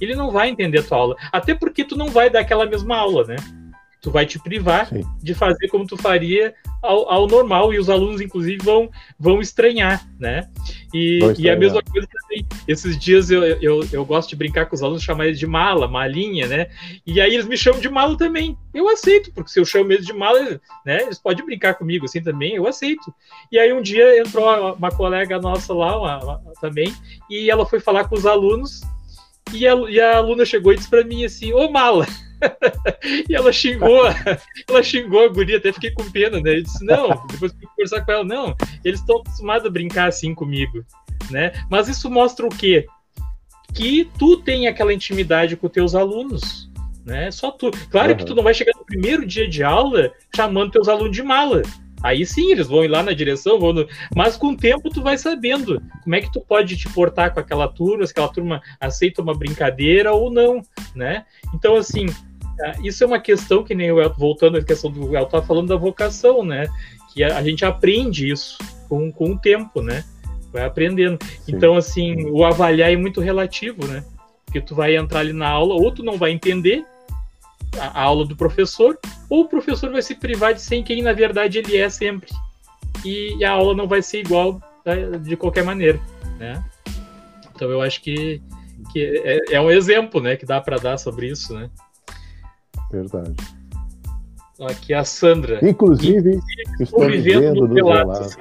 Ele 0.00 0.14
não 0.14 0.30
vai 0.30 0.50
entender 0.50 0.80
a 0.80 0.82
tua 0.82 0.98
aula. 0.98 1.16
Até 1.32 1.54
porque 1.54 1.84
tu 1.84 1.96
não 1.96 2.08
vai 2.08 2.28
dar 2.28 2.40
aquela 2.40 2.66
mesma 2.66 2.96
aula, 2.96 3.24
né? 3.24 3.36
Tu 4.02 4.10
vai 4.10 4.26
te 4.26 4.36
privar 4.36 4.88
Sim. 4.88 5.04
de 5.22 5.32
fazer 5.32 5.68
como 5.68 5.86
tu 5.86 5.96
faria 5.96 6.52
ao, 6.82 7.08
ao, 7.08 7.28
normal, 7.28 7.72
e 7.72 7.78
os 7.78 7.88
alunos, 7.88 8.20
inclusive, 8.20 8.58
vão, 8.60 8.90
vão 9.16 9.40
estranhar, 9.40 10.04
né? 10.18 10.48
E, 10.92 11.20
e 11.38 11.48
a 11.48 11.54
mesma 11.54 11.80
coisa 11.80 12.08
também, 12.10 12.44
esses 12.66 12.98
dias 12.98 13.30
eu, 13.30 13.44
eu, 13.44 13.86
eu 13.92 14.04
gosto 14.04 14.30
de 14.30 14.36
brincar 14.36 14.66
com 14.66 14.74
os 14.74 14.82
alunos, 14.82 15.04
chamar 15.04 15.26
eles 15.26 15.38
de 15.38 15.46
mala, 15.46 15.86
malinha, 15.86 16.48
né? 16.48 16.66
E 17.06 17.20
aí 17.20 17.32
eles 17.32 17.46
me 17.46 17.56
chamam 17.56 17.80
de 17.80 17.88
mala 17.88 18.18
também. 18.18 18.58
Eu 18.74 18.88
aceito, 18.88 19.32
porque 19.32 19.50
se 19.50 19.60
eu 19.60 19.64
chamo 19.64 19.92
eles 19.92 20.04
de 20.04 20.12
mala, 20.12 20.60
né? 20.84 21.02
Eles 21.02 21.20
podem 21.20 21.46
brincar 21.46 21.74
comigo 21.74 22.04
assim 22.04 22.20
também, 22.20 22.56
eu 22.56 22.66
aceito. 22.66 23.14
E 23.52 23.58
aí 23.58 23.72
um 23.72 23.80
dia 23.80 24.18
entrou 24.18 24.74
uma 24.74 24.90
colega 24.90 25.38
nossa 25.38 25.72
lá 25.72 25.96
uma, 25.96 26.24
uma, 26.24 26.52
também, 26.60 26.92
e 27.30 27.48
ela 27.48 27.64
foi 27.64 27.78
falar 27.78 28.08
com 28.08 28.16
os 28.16 28.26
alunos, 28.26 28.80
e 29.52 29.64
a, 29.68 29.74
e 29.88 30.00
a 30.00 30.16
aluna 30.16 30.44
chegou 30.44 30.72
e 30.72 30.76
disse 30.76 30.90
para 30.90 31.04
mim 31.04 31.24
assim: 31.24 31.52
Ô 31.52 31.70
mala! 31.70 32.04
e 33.28 33.34
ela 33.34 33.52
xingou, 33.52 34.02
ela 34.68 34.82
xingou 34.82 35.24
a 35.24 35.28
guria, 35.28 35.58
até 35.58 35.72
fiquei 35.72 35.90
com 35.90 36.10
pena, 36.10 36.40
né? 36.40 36.58
Eu 36.58 36.62
disse, 36.62 36.84
não, 36.84 37.08
depois 37.30 37.52
fui 37.52 37.66
conversar 37.66 38.04
com 38.04 38.12
ela, 38.12 38.24
não, 38.24 38.56
eles 38.84 39.00
estão 39.00 39.18
acostumados 39.18 39.66
a 39.66 39.70
brincar 39.70 40.08
assim 40.08 40.34
comigo, 40.34 40.84
né? 41.30 41.52
Mas 41.70 41.88
isso 41.88 42.10
mostra 42.10 42.46
o 42.46 42.50
quê? 42.50 42.86
Que 43.74 44.08
tu 44.18 44.36
tem 44.36 44.66
aquela 44.66 44.92
intimidade 44.92 45.56
com 45.56 45.68
teus 45.68 45.94
alunos, 45.94 46.70
né? 47.04 47.30
Só 47.30 47.50
tu. 47.50 47.70
Claro 47.90 48.10
uhum. 48.10 48.16
que 48.16 48.24
tu 48.24 48.34
não 48.34 48.42
vai 48.42 48.54
chegar 48.54 48.72
no 48.76 48.84
primeiro 48.84 49.26
dia 49.26 49.48
de 49.48 49.62
aula 49.62 50.12
chamando 50.34 50.72
teus 50.72 50.88
alunos 50.88 51.16
de 51.16 51.22
mala. 51.22 51.62
Aí 52.02 52.26
sim, 52.26 52.50
eles 52.50 52.66
vão 52.66 52.84
ir 52.84 52.88
lá 52.88 53.02
na 53.02 53.12
direção, 53.12 53.60
vão 53.60 53.72
no... 53.72 53.88
mas 54.14 54.36
com 54.36 54.48
o 54.48 54.56
tempo 54.56 54.90
tu 54.90 55.00
vai 55.00 55.16
sabendo 55.16 55.80
como 56.02 56.14
é 56.16 56.20
que 56.20 56.32
tu 56.32 56.40
pode 56.40 56.76
te 56.76 56.88
portar 56.88 57.32
com 57.32 57.38
aquela 57.38 57.68
turma, 57.68 58.04
se 58.04 58.10
aquela 58.10 58.28
turma 58.28 58.60
aceita 58.80 59.22
uma 59.22 59.38
brincadeira 59.38 60.12
ou 60.12 60.30
não, 60.30 60.60
né? 60.96 61.24
Então, 61.54 61.76
assim, 61.76 62.06
isso 62.82 63.02
é 63.02 63.06
uma 63.06 63.20
questão 63.20 63.64
que 63.64 63.74
nem 63.74 63.90
o 63.90 64.00
Elton, 64.00 64.18
voltando 64.18 64.58
à 64.58 64.62
questão 64.62 64.90
do 64.90 65.16
Elton 65.16 65.40
tá 65.40 65.42
falando 65.42 65.68
da 65.68 65.76
vocação, 65.76 66.44
né? 66.44 66.66
Que 67.12 67.22
a, 67.22 67.38
a, 67.38 67.42
gente 67.42 67.64
aprende 67.64 68.30
isso 68.30 68.58
com, 68.88 69.10
com 69.10 69.32
o 69.32 69.38
tempo, 69.38 69.82
né? 69.82 70.04
Vai 70.52 70.64
aprendendo. 70.64 71.18
Sim. 71.24 71.56
Então, 71.56 71.76
assim, 71.76 72.26
o 72.30 72.44
avaliar 72.44 72.92
é 72.92 72.96
muito 72.96 73.20
relativo, 73.20 73.86
né? 73.86 74.04
Porque 74.44 74.60
tu 74.60 74.74
vai 74.74 74.96
entrar 74.96 75.20
ali 75.20 75.32
na 75.32 75.48
aula, 75.48 75.74
ou 75.74 75.90
tu 75.90 76.02
não 76.02 76.18
vai 76.18 76.30
entender 76.30 76.84
a, 77.78 78.00
a 78.00 78.02
aula 78.02 78.26
do 78.26 78.36
professor, 78.36 78.98
ou 79.28 79.42
o 79.42 79.48
professor 79.48 79.90
vai 79.90 80.02
se 80.02 80.14
privar 80.14 80.54
de 80.54 80.60
ser 80.60 80.82
quem 80.82 81.02
na 81.02 81.12
verdade 81.12 81.58
ele 81.58 81.76
é 81.76 81.88
sempre. 81.88 82.30
E, 83.04 83.36
e 83.38 83.44
a 83.44 83.52
aula 83.52 83.74
não 83.74 83.88
vai 83.88 84.02
ser 84.02 84.20
igual 84.20 84.60
né, 84.84 85.18
de 85.18 85.36
qualquer 85.36 85.64
maneira, 85.64 85.98
né? 86.38 86.62
Então 87.54 87.70
eu 87.70 87.80
acho 87.80 88.02
que, 88.02 88.42
que 88.92 89.22
é, 89.24 89.54
é 89.54 89.60
um 89.60 89.70
exemplo, 89.70 90.20
né, 90.20 90.36
que 90.36 90.44
dá 90.44 90.60
para 90.60 90.76
dar 90.76 90.98
sobre 90.98 91.28
isso, 91.28 91.54
né? 91.54 91.70
Verdade. 92.92 93.34
Aqui 94.60 94.94
a 94.94 95.02
Sandra. 95.02 95.58
Inclusive, 95.66 96.38
estou 96.78 97.06
vivendo 97.06 97.66
no 97.66 97.74
Pilates. 97.74 98.36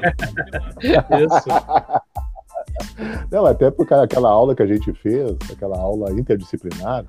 Isso. 0.83 1.47
Não, 3.31 3.45
até 3.45 3.71
porque 3.71 3.93
aquela 3.93 4.29
aula 4.29 4.53
que 4.53 4.61
a 4.61 4.67
gente 4.67 4.91
fez, 4.93 5.37
aquela 5.51 5.77
aula 5.77 6.11
interdisciplinar, 6.11 7.05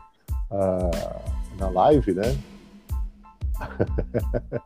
uh, 0.50 1.58
na 1.58 1.68
live, 1.68 2.14
né? 2.14 2.38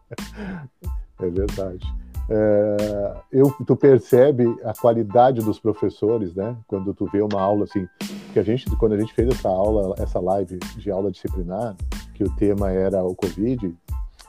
é 1.21 1.29
verdade. 1.29 1.87
É, 2.29 3.17
eu, 3.33 3.55
tu 3.67 3.77
percebe 3.77 4.45
a 4.65 4.75
qualidade 4.75 5.41
dos 5.41 5.61
professores, 5.61 6.35
né? 6.35 6.57
Quando 6.67 6.93
tu 6.93 7.07
vê 7.07 7.23
uma 7.23 7.41
aula 7.41 7.65
assim, 7.65 7.89
que 8.33 8.39
a 8.39 8.43
gente, 8.43 8.65
quando 8.77 8.95
a 8.95 8.99
gente 8.99 9.15
fez 9.15 9.29
essa 9.29 9.49
aula, 9.49 9.95
essa 9.99 10.19
live 10.19 10.59
de 10.77 10.91
aula 10.91 11.11
disciplinar, 11.11 11.77
que 12.17 12.25
o 12.25 12.31
tema 12.31 12.71
era 12.71 13.05
o 13.05 13.15
Covid, 13.15 13.75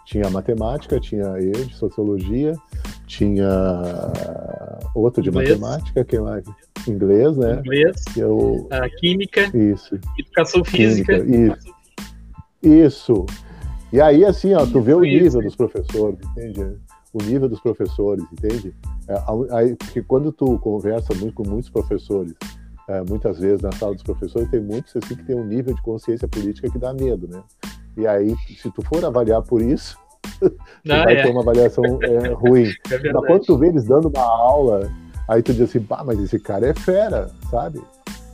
tinha 0.06 0.30
matemática, 0.30 1.00
tinha 1.00 1.24
eu 1.24 1.66
de 1.66 1.74
sociologia, 1.74 2.54
tinha 3.06 3.48
outro 4.94 5.24
de 5.24 5.30
inglês. 5.30 5.58
matemática, 5.58 6.04
que 6.04 6.20
mais? 6.20 6.44
Inglês, 6.86 7.38
né? 7.38 7.60
Inglês. 7.60 8.04
Eu... 8.18 8.68
A 8.70 8.90
química. 8.90 9.46
Isso. 9.58 9.98
Educação 10.20 10.66
física. 10.66 11.18
Química, 11.20 11.58
isso. 11.58 11.78
Isso. 12.62 13.26
E 13.94 14.02
aí, 14.02 14.26
assim, 14.26 14.54
ó, 14.54 14.66
tu 14.66 14.82
vê 14.82 14.94
o 14.94 15.00
nível 15.00 15.42
dos 15.42 15.56
professores, 15.56 16.20
entende? 16.32 16.78
O 17.14 17.24
nível 17.24 17.48
dos 17.48 17.62
professores, 17.62 18.26
entende? 18.34 18.76
É, 19.08 19.56
aí, 19.56 19.76
porque 19.78 20.02
quando 20.02 20.34
tu 20.34 20.60
conversa 20.60 21.14
muito 21.14 21.34
com 21.36 21.48
muitos 21.48 21.70
professores, 21.70 22.34
é, 22.88 23.02
muitas 23.02 23.40
vezes 23.40 23.62
na 23.62 23.72
sala 23.74 23.94
dos 23.94 24.04
professores, 24.04 24.50
tem 24.50 24.62
muitos 24.62 24.96
assim 24.96 25.16
que 25.16 25.24
tem 25.24 25.36
um 25.36 25.46
nível 25.46 25.74
de 25.74 25.82
consciência 25.82 26.28
política 26.28 26.70
que 26.70 26.80
dá 26.80 26.94
medo, 26.94 27.28
né? 27.28 27.44
E 27.98 28.08
aí, 28.08 28.34
se 28.56 28.72
tu 28.72 28.82
for 28.82 29.04
avaliar 29.04 29.42
por 29.42 29.62
isso, 29.62 29.98
tu 30.40 30.92
ah, 30.92 31.04
vai 31.04 31.18
é. 31.18 31.24
ter 31.24 31.32
uma 31.32 31.42
avaliação 31.42 31.84
é, 32.02 32.30
ruim. 32.30 32.72
É 32.90 33.12
Mas 33.12 33.26
quando 33.26 33.42
tu 33.42 33.58
vê 33.58 33.68
eles 33.68 33.84
dando 33.84 34.08
uma 34.08 34.24
aula, 34.24 34.90
aí 35.28 35.42
tu 35.42 35.52
diz 35.52 35.64
assim, 35.64 35.82
pá, 35.82 36.04
mas 36.06 36.20
esse 36.20 36.40
cara 36.40 36.68
é 36.68 36.74
fera, 36.74 37.30
sabe? 37.50 37.82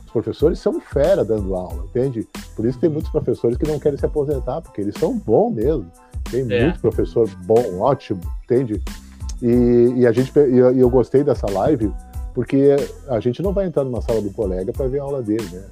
Os 0.06 0.12
professores 0.12 0.60
são 0.60 0.80
fera 0.80 1.24
dando 1.24 1.54
aula, 1.56 1.84
entende? 1.86 2.28
Por 2.54 2.64
isso 2.64 2.78
tem 2.78 2.88
muitos 2.88 3.10
professores 3.10 3.56
que 3.56 3.66
não 3.66 3.80
querem 3.80 3.98
se 3.98 4.06
aposentar, 4.06 4.60
porque 4.60 4.80
eles 4.80 4.94
são 4.96 5.18
bons 5.18 5.52
mesmo. 5.52 5.90
Tem 6.30 6.40
é. 6.52 6.64
muito 6.64 6.80
professor 6.80 7.28
bom, 7.44 7.80
ótimo, 7.80 8.20
entende? 8.44 8.80
E, 9.42 9.94
e 9.96 10.06
a 10.06 10.12
gente, 10.12 10.30
e 10.38 10.58
eu, 10.58 10.76
eu 10.76 10.88
gostei 10.88 11.24
dessa 11.24 11.50
live, 11.50 11.92
porque 12.34 12.74
a 13.08 13.20
gente 13.20 13.40
não 13.40 13.52
vai 13.52 13.66
entrar 13.66 13.84
numa 13.84 14.02
sala 14.02 14.20
do 14.20 14.30
colega 14.32 14.72
para 14.72 14.88
ver 14.88 14.98
a 14.98 15.04
aula 15.04 15.22
dele, 15.22 15.48
né? 15.52 15.62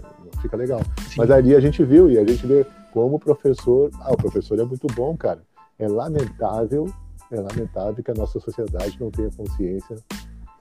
Fica 0.41 0.57
legal. 0.57 0.81
Sim. 1.09 1.17
Mas 1.19 1.31
ali 1.31 1.55
a 1.55 1.61
gente 1.61 1.85
viu 1.85 2.09
e 2.09 2.17
a 2.19 2.25
gente 2.25 2.47
vê 2.47 2.65
como 2.93 3.17
o 3.17 3.19
professor. 3.19 3.91
Ah, 4.01 4.13
o 4.13 4.17
professor 4.17 4.59
é 4.59 4.65
muito 4.65 4.87
bom, 4.95 5.17
cara. 5.17 5.41
É 5.79 5.89
lamentável, 5.89 6.89
é 7.31 7.41
lamentável 7.41 8.03
que 8.03 8.11
a 8.11 8.15
nossa 8.15 8.39
sociedade 8.39 8.97
não 9.01 9.11
tenha 9.11 9.31
consciência 9.37 9.97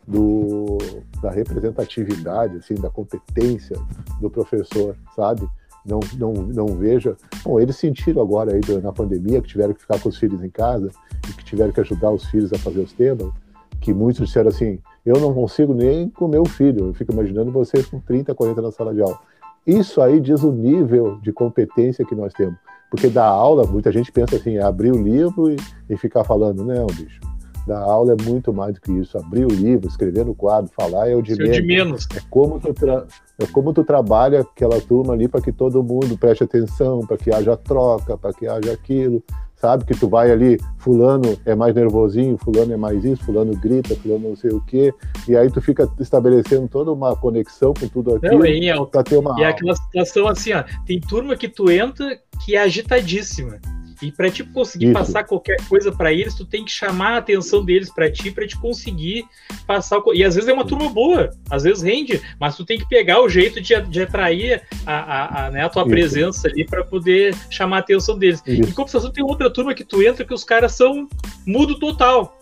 do, 0.07 0.79
da 1.21 1.29
representatividade, 1.29 2.57
assim, 2.57 2.73
da 2.75 2.89
competência 2.89 3.77
do 4.19 4.29
professor, 4.29 4.95
sabe? 5.15 5.47
Não, 5.85 5.99
não, 6.17 6.33
não 6.33 6.65
veja. 6.77 7.15
Bom, 7.43 7.59
eles 7.59 7.75
sentiram 7.75 8.21
agora 8.21 8.53
aí 8.53 8.61
na 8.81 8.91
pandemia 8.91 9.41
que 9.41 9.47
tiveram 9.47 9.73
que 9.73 9.81
ficar 9.81 9.99
com 9.99 10.09
os 10.09 10.17
filhos 10.17 10.43
em 10.43 10.49
casa 10.49 10.89
e 11.29 11.33
que 11.33 11.43
tiveram 11.43 11.71
que 11.71 11.81
ajudar 11.81 12.11
os 12.11 12.25
filhos 12.25 12.51
a 12.53 12.57
fazer 12.57 12.79
os 12.79 12.93
temas, 12.93 13.31
que 13.79 13.93
muitos 13.93 14.25
disseram 14.25 14.49
assim: 14.49 14.79
eu 15.05 15.19
não 15.19 15.33
consigo 15.33 15.73
nem 15.73 16.09
com 16.09 16.27
meu 16.27 16.45
filho. 16.45 16.87
Eu 16.87 16.93
fico 16.93 17.11
imaginando 17.11 17.51
vocês 17.51 17.85
com 17.87 17.99
30, 17.99 18.33
40 18.35 18.61
na 18.61 18.71
sala 18.71 18.93
de 18.93 19.01
aula. 19.01 19.19
Isso 19.65 20.01
aí 20.01 20.19
diz 20.19 20.43
o 20.43 20.51
nível 20.51 21.19
de 21.21 21.31
competência 21.31 22.05
que 22.05 22.15
nós 22.15 22.33
temos. 22.33 22.57
Porque 22.89 23.07
da 23.07 23.25
aula, 23.25 23.65
muita 23.65 23.91
gente 23.91 24.11
pensa 24.11 24.35
assim, 24.35 24.57
é 24.57 24.61
abrir 24.61 24.91
o 24.91 25.01
livro 25.01 25.51
e, 25.51 25.55
e 25.89 25.97
ficar 25.97 26.23
falando. 26.23 26.63
Não, 26.63 26.87
bicho. 26.87 27.19
Da 27.67 27.79
aula 27.79 28.15
é 28.19 28.23
muito 28.23 28.51
mais 28.51 28.73
do 28.73 28.81
que 28.81 28.91
isso. 28.91 29.17
Abrir 29.17 29.45
o 29.45 29.49
livro, 29.49 29.87
escrever 29.87 30.25
no 30.25 30.35
quadro, 30.35 30.71
falar 30.75 31.09
é 31.09 31.15
o 31.15 31.21
de, 31.21 31.35
menos. 31.35 31.55
de 31.55 31.61
menos. 31.61 32.07
É 32.15 32.19
como, 32.29 32.59
tu 32.59 32.69
é 32.69 33.45
como 33.51 33.71
tu 33.71 33.83
trabalha 33.83 34.41
aquela 34.41 34.81
turma 34.81 35.13
ali 35.13 35.27
para 35.27 35.41
que 35.41 35.51
todo 35.51 35.83
mundo 35.83 36.17
preste 36.17 36.43
atenção, 36.43 37.01
para 37.01 37.17
que 37.17 37.31
haja 37.31 37.55
troca, 37.55 38.17
para 38.17 38.33
que 38.33 38.47
haja 38.47 38.71
aquilo 38.71 39.23
sabe? 39.61 39.85
Que 39.85 39.93
tu 39.93 40.09
vai 40.09 40.31
ali, 40.31 40.59
fulano 40.79 41.37
é 41.45 41.53
mais 41.53 41.75
nervosinho, 41.75 42.35
fulano 42.37 42.73
é 42.73 42.77
mais 42.77 43.05
isso, 43.05 43.23
fulano 43.23 43.55
grita, 43.55 43.95
fulano 43.95 44.29
não 44.29 44.35
sei 44.35 44.49
o 44.49 44.59
quê, 44.61 44.91
e 45.27 45.35
aí 45.35 45.49
tu 45.51 45.61
fica 45.61 45.87
estabelecendo 45.99 46.67
toda 46.67 46.91
uma 46.91 47.15
conexão 47.15 47.73
com 47.73 47.87
tudo 47.87 48.15
aquilo 48.15 48.87
para 48.87 49.03
ter 49.03 49.17
uma. 49.17 49.39
E 49.39 49.43
é 49.43 49.47
aquela 49.47 49.75
situação 49.75 50.27
assim, 50.27 50.51
ó, 50.53 50.63
tem 50.85 50.99
turma 50.99 51.35
que 51.35 51.47
tu 51.47 51.69
entra 51.69 52.17
que 52.43 52.55
é 52.55 52.61
agitadíssima. 52.61 53.59
E 54.01 54.11
para 54.11 54.29
te 54.29 54.43
conseguir 54.43 54.85
Isso. 54.85 54.93
passar 54.93 55.23
qualquer 55.23 55.57
coisa 55.67 55.91
para 55.91 56.11
eles, 56.11 56.35
tu 56.35 56.45
tem 56.45 56.65
que 56.65 56.71
chamar 56.71 57.13
a 57.13 57.17
atenção 57.17 57.63
deles 57.63 57.93
para 57.93 58.11
ti, 58.11 58.31
para 58.31 58.47
te 58.47 58.57
conseguir 58.57 59.25
passar. 59.67 59.99
O... 59.99 60.13
E 60.13 60.23
às 60.23 60.35
vezes 60.35 60.49
é 60.49 60.53
uma 60.53 60.65
turma 60.65 60.89
boa, 60.89 61.29
às 61.49 61.63
vezes 61.63 61.83
rende, 61.83 62.21
mas 62.39 62.55
tu 62.55 62.65
tem 62.65 62.79
que 62.79 62.87
pegar 62.87 63.21
o 63.21 63.29
jeito 63.29 63.61
de, 63.61 63.79
de 63.81 64.01
atrair 64.01 64.63
a, 64.85 64.93
a, 64.93 65.45
a, 65.45 65.51
né, 65.51 65.65
a 65.65 65.69
tua 65.69 65.83
Isso. 65.83 65.91
presença 65.91 66.47
ali 66.47 66.65
para 66.65 66.83
poder 66.83 67.35
chamar 67.49 67.77
a 67.77 67.79
atenção 67.79 68.17
deles. 68.17 68.41
Isso. 68.45 68.69
Em 68.69 68.73
compensação, 68.73 69.11
tem 69.11 69.23
outra 69.23 69.49
turma 69.49 69.73
que 69.73 69.83
tu 69.83 70.01
entra 70.01 70.25
que 70.25 70.33
os 70.33 70.43
caras 70.43 70.73
são 70.73 71.07
mudo 71.45 71.77
total. 71.77 72.40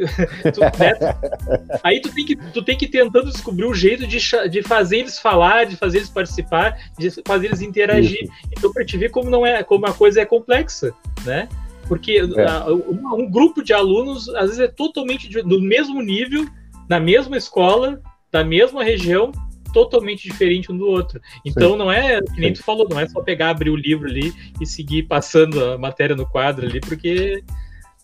né? 0.78 0.94
Aí 1.82 2.00
tu 2.00 2.12
tem, 2.12 2.24
que, 2.24 2.36
tu 2.36 2.62
tem 2.62 2.76
que 2.76 2.84
ir 2.86 2.88
tentando 2.88 3.30
descobrir 3.30 3.64
o 3.64 3.70
um 3.70 3.74
jeito 3.74 4.06
de, 4.06 4.18
de 4.48 4.62
fazer 4.62 4.98
eles 4.98 5.18
falar, 5.18 5.66
de 5.66 5.76
fazer 5.76 5.98
eles 5.98 6.10
participar, 6.10 6.76
de 6.98 7.10
fazer 7.26 7.46
eles 7.46 7.60
interagir. 7.60 8.22
Isso. 8.22 8.32
Então, 8.56 8.72
para 8.72 8.84
te 8.84 8.96
ver 8.96 9.10
como 9.10 9.30
não 9.30 9.44
é, 9.44 9.62
como 9.62 9.86
a 9.86 9.92
coisa 9.92 10.20
é 10.20 10.24
complexa, 10.24 10.92
né? 11.24 11.48
Porque 11.86 12.18
é. 12.36 12.44
a, 12.44 12.66
um, 12.66 13.22
um, 13.22 13.30
grupo 13.30 13.62
de 13.62 13.72
alunos, 13.72 14.28
às 14.30 14.46
vezes, 14.46 14.60
é 14.60 14.68
totalmente 14.68 15.28
de, 15.28 15.42
do 15.42 15.60
mesmo 15.60 16.00
nível, 16.00 16.46
na 16.88 17.00
mesma 17.00 17.36
escola, 17.36 18.00
da 18.30 18.44
mesma 18.44 18.84
região, 18.84 19.32
totalmente 19.72 20.22
diferente 20.22 20.70
um 20.70 20.76
do 20.76 20.86
outro. 20.86 21.20
Então 21.44 21.72
Sim. 21.72 21.78
não 21.78 21.90
é, 21.90 22.20
que 22.20 22.40
nem 22.40 22.52
tu 22.52 22.62
falou, 22.62 22.88
não 22.88 22.98
é 22.98 23.08
só 23.08 23.20
pegar, 23.22 23.50
abrir 23.50 23.70
o 23.70 23.76
livro 23.76 24.08
ali 24.08 24.32
e 24.60 24.66
seguir 24.66 25.04
passando 25.04 25.64
a 25.64 25.78
matéria 25.78 26.14
no 26.14 26.26
quadro 26.26 26.66
ali, 26.66 26.80
porque 26.80 27.42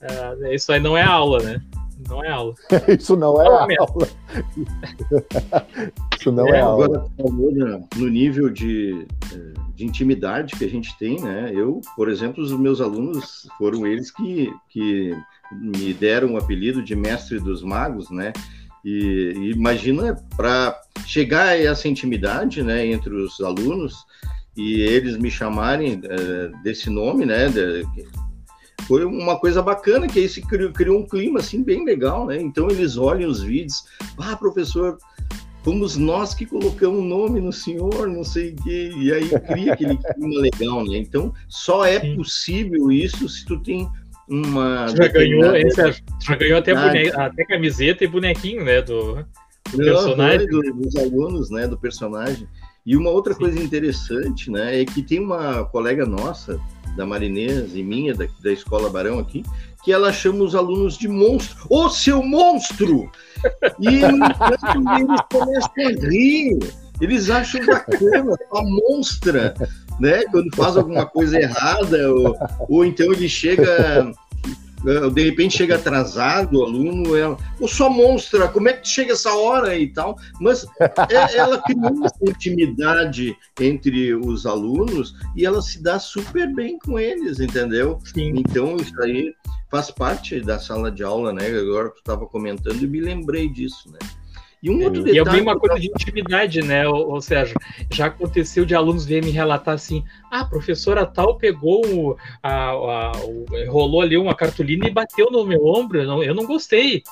uh, 0.02 0.52
isso 0.52 0.72
aí 0.72 0.80
não 0.80 0.96
é 0.96 1.02
aula, 1.02 1.42
né? 1.42 1.60
Não 2.08 2.24
é 2.24 2.30
aula. 2.30 2.54
Isso 2.98 3.16
não 3.16 3.40
é, 3.40 3.44
não 3.44 3.70
é 3.70 3.76
aula. 3.78 4.08
Isso 6.18 6.32
não 6.32 6.48
é, 6.48 6.58
é 6.58 6.60
aula. 6.60 6.84
Agora, 7.18 7.84
no 7.96 8.08
nível 8.08 8.50
de, 8.50 9.06
de 9.74 9.84
intimidade 9.84 10.56
que 10.56 10.64
a 10.64 10.68
gente 10.68 10.96
tem, 10.98 11.20
né? 11.20 11.50
Eu, 11.54 11.80
por 11.96 12.08
exemplo, 12.08 12.42
os 12.42 12.52
meus 12.52 12.80
alunos 12.80 13.48
foram 13.58 13.86
eles 13.86 14.10
que, 14.10 14.52
que 14.68 15.16
me 15.52 15.94
deram 15.94 16.34
o 16.34 16.36
apelido 16.36 16.82
de 16.82 16.94
mestre 16.94 17.38
dos 17.40 17.62
magos, 17.62 18.10
né? 18.10 18.32
E, 18.84 19.32
e 19.36 19.50
imagina 19.50 20.16
para 20.36 20.80
chegar 21.06 21.48
a 21.48 21.56
essa 21.56 21.88
intimidade, 21.88 22.62
né, 22.62 22.86
entre 22.86 23.12
os 23.14 23.40
alunos 23.40 24.06
e 24.56 24.80
eles 24.80 25.16
me 25.16 25.30
chamarem 25.30 26.00
é, 26.04 26.48
desse 26.62 26.88
nome, 26.88 27.26
né, 27.26 27.48
de, 27.48 27.84
foi 28.82 29.04
uma 29.04 29.38
coisa 29.38 29.62
bacana, 29.62 30.06
que 30.06 30.18
aí 30.18 30.28
se 30.28 30.40
criou, 30.42 30.72
criou, 30.72 31.00
um 31.00 31.06
clima 31.06 31.40
assim 31.40 31.62
bem 31.62 31.84
legal, 31.84 32.26
né? 32.26 32.40
Então 32.40 32.68
eles 32.68 32.96
olham 32.96 33.28
os 33.28 33.42
vídeos, 33.42 33.84
ah, 34.18 34.36
professor, 34.36 34.98
fomos 35.64 35.96
nós 35.96 36.34
que 36.34 36.46
colocamos 36.46 37.00
o 37.00 37.02
nome 37.02 37.40
no 37.40 37.52
senhor, 37.52 38.06
não 38.06 38.22
sei 38.22 38.50
o 38.50 38.56
quê, 38.62 38.92
e 38.96 39.12
aí 39.12 39.28
cria 39.28 39.72
aquele 39.72 39.96
clima 40.14 40.40
legal, 40.40 40.84
né? 40.84 40.98
Então 40.98 41.32
só 41.48 41.84
é 41.84 42.00
Sim. 42.00 42.16
possível 42.16 42.92
isso 42.92 43.28
se 43.28 43.44
tu 43.44 43.58
tem 43.60 43.88
uma. 44.28 44.88
Já 44.88 45.08
ganhou, 45.08 45.42
já 46.20 46.36
ganhou 46.36 46.58
até, 46.58 46.74
bone... 46.74 47.08
até 47.10 47.44
camiseta 47.44 48.04
e 48.04 48.08
bonequinho, 48.08 48.64
né? 48.64 48.82
Do, 48.82 49.24
do 49.72 49.78
personagem. 49.78 50.46
Do, 50.46 50.62
dos 50.74 50.96
alunos, 50.96 51.50
né? 51.50 51.66
Do 51.66 51.78
personagem. 51.78 52.46
E 52.84 52.96
uma 52.96 53.10
outra 53.10 53.34
Sim. 53.34 53.40
coisa 53.40 53.60
interessante, 53.60 54.50
né? 54.50 54.82
É 54.82 54.84
que 54.84 55.02
tem 55.02 55.18
uma 55.18 55.64
colega 55.64 56.06
nossa 56.06 56.60
da 56.96 57.06
Marinês 57.06 57.76
e 57.76 57.82
minha, 57.82 58.14
da, 58.14 58.26
da 58.42 58.52
Escola 58.52 58.88
Barão 58.88 59.18
aqui, 59.18 59.44
que 59.84 59.92
ela 59.92 60.12
chama 60.12 60.42
os 60.42 60.54
alunos 60.54 60.96
de 60.96 61.06
monstro. 61.06 61.56
Ô, 61.70 61.88
seu 61.88 62.22
monstro! 62.22 63.10
E, 63.78 64.00
entanto, 64.02 64.82
eles 64.98 65.20
começam 65.30 65.72
a 65.76 66.08
rir. 66.08 66.58
Eles 67.00 67.28
acham 67.28 67.64
bacana, 67.66 68.34
a 68.52 68.62
monstra, 68.62 69.54
né? 70.00 70.24
Quando 70.30 70.54
faz 70.56 70.76
alguma 70.78 71.04
coisa 71.04 71.38
errada, 71.38 72.10
ou, 72.10 72.34
ou 72.68 72.84
então 72.86 73.12
ele 73.12 73.28
chega 73.28 74.10
de 75.12 75.24
repente 75.24 75.58
chega 75.58 75.74
atrasado 75.74 76.58
o 76.58 76.64
aluno, 76.64 77.16
ela, 77.16 77.36
ô 77.58 77.66
sua 77.66 77.90
monstra, 77.90 78.48
como 78.48 78.68
é 78.68 78.72
que 78.72 78.88
chega 78.88 79.14
essa 79.14 79.34
hora 79.34 79.76
e 79.76 79.88
tal? 79.88 80.16
Mas 80.40 80.64
é, 81.10 81.36
ela 81.36 81.60
cria 81.62 81.90
uma 81.90 82.08
intimidade 82.22 83.36
entre 83.60 84.14
os 84.14 84.46
alunos 84.46 85.14
e 85.34 85.44
ela 85.44 85.60
se 85.60 85.82
dá 85.82 85.98
super 85.98 86.52
bem 86.54 86.78
com 86.78 86.98
eles, 86.98 87.40
entendeu? 87.40 87.98
Sim. 88.14 88.34
Então 88.36 88.76
isso 88.76 89.00
aí 89.02 89.34
faz 89.70 89.90
parte 89.90 90.40
da 90.40 90.58
sala 90.58 90.90
de 90.90 91.02
aula, 91.02 91.32
né? 91.32 91.46
Agora 91.46 91.90
tu 91.90 91.98
estava 91.98 92.26
comentando 92.26 92.80
e 92.80 92.86
me 92.86 93.00
lembrei 93.00 93.48
disso, 93.48 93.90
né? 93.90 93.98
E 94.62 94.70
um 94.70 94.82
outro 94.84 95.02
detalhe. 95.04 95.16
E 95.16 95.18
é 95.18 95.24
bem 95.24 95.42
uma 95.42 95.58
coisa 95.58 95.78
de 95.78 95.88
intimidade, 95.88 96.62
né, 96.62 96.88
ou, 96.88 97.20
Sérgio? 97.20 97.56
Já 97.92 98.06
aconteceu 98.06 98.64
de 98.64 98.74
alunos 98.74 99.04
virem 99.04 99.30
me 99.30 99.30
relatar 99.30 99.74
assim: 99.74 100.04
ah, 100.30 100.40
a 100.40 100.44
professora 100.44 101.06
tal 101.06 101.36
pegou, 101.36 102.16
a, 102.42 102.70
a, 102.70 103.12
o, 103.24 103.46
rolou 103.68 104.00
ali 104.00 104.16
uma 104.16 104.34
cartolina 104.34 104.86
e 104.86 104.90
bateu 104.90 105.30
no 105.30 105.44
meu 105.44 105.64
ombro, 105.66 106.00
eu 106.00 106.06
não, 106.06 106.22
eu 106.22 106.34
não 106.34 106.46
gostei. 106.46 107.02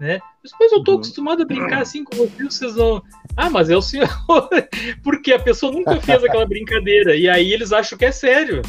Né? 0.00 0.20
Mas 0.58 0.72
eu 0.72 0.82
tô 0.82 0.92
uhum. 0.92 0.96
acostumado 0.98 1.42
a 1.42 1.46
brincar 1.46 1.82
assim 1.82 2.02
com 2.02 2.16
vocês, 2.16 2.54
vocês 2.54 2.74
não. 2.74 3.00
Ah, 3.36 3.48
mas 3.48 3.70
é 3.70 3.76
o 3.76 3.82
senhor. 3.82 4.08
Porque 5.02 5.32
a 5.32 5.38
pessoa 5.38 5.70
nunca 5.70 6.00
fez 6.00 6.24
aquela 6.24 6.44
brincadeira. 6.44 7.14
E 7.14 7.28
aí 7.28 7.52
eles 7.52 7.72
acham 7.72 7.96
que 7.96 8.06
é 8.06 8.10
sério. 8.10 8.62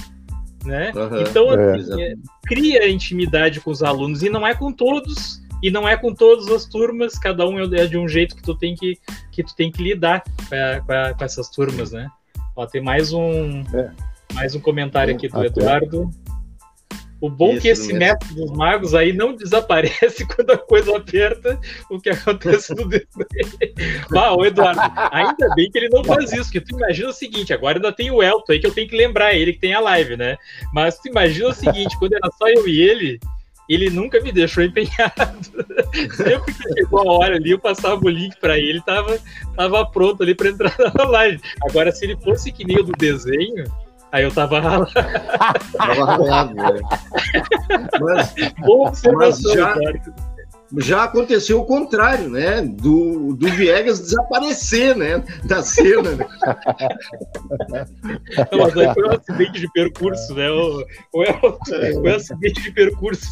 Né? 0.63 0.91
Uhum. 0.95 1.21
Então, 1.21 1.49
assim, 1.49 2.01
é. 2.01 2.13
cria 2.45 2.87
intimidade 2.87 3.59
com 3.59 3.71
os 3.71 3.81
alunos, 3.81 4.21
e 4.21 4.29
não 4.29 4.45
é 4.45 4.53
com 4.53 4.71
todos, 4.71 5.41
e 5.63 5.71
não 5.71 5.87
é 5.87 5.95
com 5.95 6.13
todas 6.13 6.49
as 6.49 6.65
turmas, 6.65 7.17
cada 7.17 7.47
um 7.47 7.57
é 7.73 7.87
de 7.87 7.97
um 7.97 8.05
jeito 8.05 8.35
que 8.35 8.43
tu 8.43 8.53
tem 8.53 8.75
que, 8.75 8.99
que, 9.31 9.41
tu 9.41 9.55
tem 9.55 9.71
que 9.71 9.81
lidar 9.81 10.21
com, 10.21 10.55
a, 10.55 10.81
com, 10.81 10.91
a, 10.91 11.13
com 11.13 11.23
essas 11.23 11.49
turmas, 11.49 11.93
né? 11.93 12.09
Ó, 12.53 12.67
tem 12.67 12.81
mais 12.81 13.13
um, 13.13 13.61
é. 13.73 13.91
mais 14.33 14.53
um 14.53 14.59
comentário 14.59 15.15
aqui 15.15 15.29
do 15.29 15.39
Até. 15.39 15.47
Eduardo. 15.47 16.11
O 17.21 17.29
bom 17.29 17.53
é 17.53 17.59
que 17.61 17.69
esse 17.69 17.93
mestre 17.93 18.35
dos 18.35 18.51
magos 18.51 18.93
aí 18.93 19.13
não 19.13 19.33
desaparece 19.33 20.27
quando 20.35 20.51
a 20.51 20.57
coisa 20.57 20.97
aperta, 20.97 21.57
o 21.89 21.97
que 21.97 22.09
acontece 22.09 22.75
no 22.75 22.85
desenho. 22.85 23.07
ah, 24.17 24.35
o 24.35 24.45
Eduardo, 24.45 24.81
ainda 25.13 25.55
bem 25.55 25.71
que 25.71 25.77
ele 25.77 25.87
não 25.87 26.03
faz 26.03 26.33
isso, 26.33 26.51
porque 26.51 26.59
tu 26.59 26.75
imagina 26.75 27.07
o 27.07 27.13
seguinte, 27.13 27.53
agora 27.53 27.77
ainda 27.77 27.93
tem 27.93 28.11
o 28.11 28.21
Elton 28.21 28.51
aí 28.51 28.59
que 28.59 28.67
eu 28.67 28.73
tenho 28.73 28.89
que 28.89 28.97
lembrar 28.97 29.33
ele 29.33 29.53
que 29.53 29.59
tem 29.59 29.73
a 29.73 29.79
live, 29.79 30.17
né? 30.17 30.35
Mas 30.73 30.99
tu 30.99 31.07
imagina 31.07 31.47
o 31.47 31.53
seguinte, 31.53 31.97
quando 31.97 32.15
era 32.15 32.29
só 32.37 32.49
eu 32.49 32.67
e 32.67 32.81
ele, 32.81 33.17
ele 33.69 33.89
nunca 33.89 34.19
me 34.21 34.31
deixou 34.31 34.63
empenhado. 34.63 35.65
Sempre 36.15 36.53
que 36.53 36.73
chegou 36.73 36.99
a 36.99 37.13
hora 37.13 37.35
ali, 37.35 37.51
eu 37.51 37.59
passava 37.59 37.99
o 38.03 38.09
link 38.09 38.35
para 38.39 38.57
ele, 38.57 38.81
tava, 38.81 39.17
tava 39.55 39.85
pronto 39.85 40.23
ali 40.23 40.35
para 40.35 40.49
entrar 40.49 40.75
na 40.93 41.03
live. 41.05 41.41
Agora, 41.69 41.91
se 41.91 42.05
ele 42.05 42.17
fosse 42.17 42.51
que 42.51 42.65
nem 42.65 42.79
o 42.79 42.83
do 42.83 42.91
desenho, 42.93 43.65
aí 44.11 44.23
eu 44.23 44.31
tava 44.31 44.59
ralado. 44.59 44.91
tava 44.93 46.05
ralado, 46.05 46.53
né? 46.53 46.79
Mas, 47.99 48.33
Boa 48.59 48.89
observação, 48.89 49.13
mas 49.13 49.39
já, 49.53 49.73
cara 49.73 50.32
já 50.77 51.03
aconteceu 51.03 51.59
o 51.59 51.65
contrário, 51.65 52.29
né? 52.29 52.61
Do, 52.61 53.35
do 53.35 53.47
Viegas 53.49 53.99
desaparecer, 53.99 54.95
né? 54.95 55.21
Da 55.45 55.61
cena. 55.61 56.11
Né? 56.11 56.25
Não, 58.51 58.59
mas 58.59 58.77
aí 58.77 58.93
foi 58.93 59.07
um 59.07 59.11
acidente 59.11 59.59
de 59.59 59.71
percurso, 59.71 60.33
né? 60.33 60.49
O, 60.49 60.85
foi 61.11 62.11
um 62.11 62.15
acidente 62.15 62.61
de 62.61 62.71
percurso. 62.71 63.27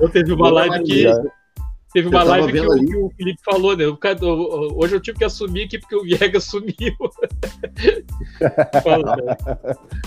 Eu 0.00 0.08
teve 0.10 0.32
uma 0.32 0.50
live 0.50 0.82
que. 0.84 1.06
Teve 1.92 2.08
uma 2.08 2.24
live 2.24 2.52
que 2.52 2.60
o, 2.60 2.84
que 2.84 2.96
o, 2.96 3.10
Felipe 3.16 3.40
falou, 3.42 3.74
né? 3.74 3.84
Hoje 4.74 4.96
eu 4.96 5.00
tive 5.00 5.18
que 5.18 5.24
assumir 5.24 5.64
aqui 5.64 5.78
porque 5.78 5.96
o 5.96 6.02
Viegas 6.02 6.44
sumiu. 6.44 6.74
Fala, 8.84 9.16
né? 9.16 9.34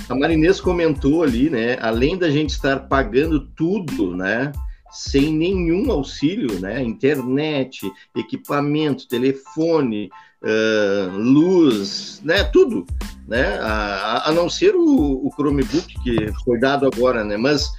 A 0.07 0.13
Marinês 0.13 0.61
comentou 0.61 1.23
ali, 1.23 1.49
né? 1.49 1.79
Além 1.81 2.15
da 2.15 2.29
gente 2.29 2.51
estar 2.51 2.81
pagando 2.81 3.39
tudo, 3.55 4.15
né? 4.15 4.51
Sem 4.91 5.33
nenhum 5.33 5.91
auxílio, 5.91 6.59
né? 6.59 6.81
Internet, 6.81 7.89
equipamento, 8.15 9.07
telefone, 9.07 10.09
uh, 10.41 11.17
luz, 11.17 12.21
né? 12.23 12.43
Tudo, 12.45 12.85
né? 13.27 13.59
A, 13.59 14.29
a 14.29 14.31
não 14.31 14.49
ser 14.49 14.75
o, 14.75 15.25
o 15.25 15.31
Chromebook 15.35 15.93
que 16.03 16.31
foi 16.43 16.59
dado 16.59 16.85
agora, 16.85 17.23
né? 17.23 17.37
Mas 17.37 17.69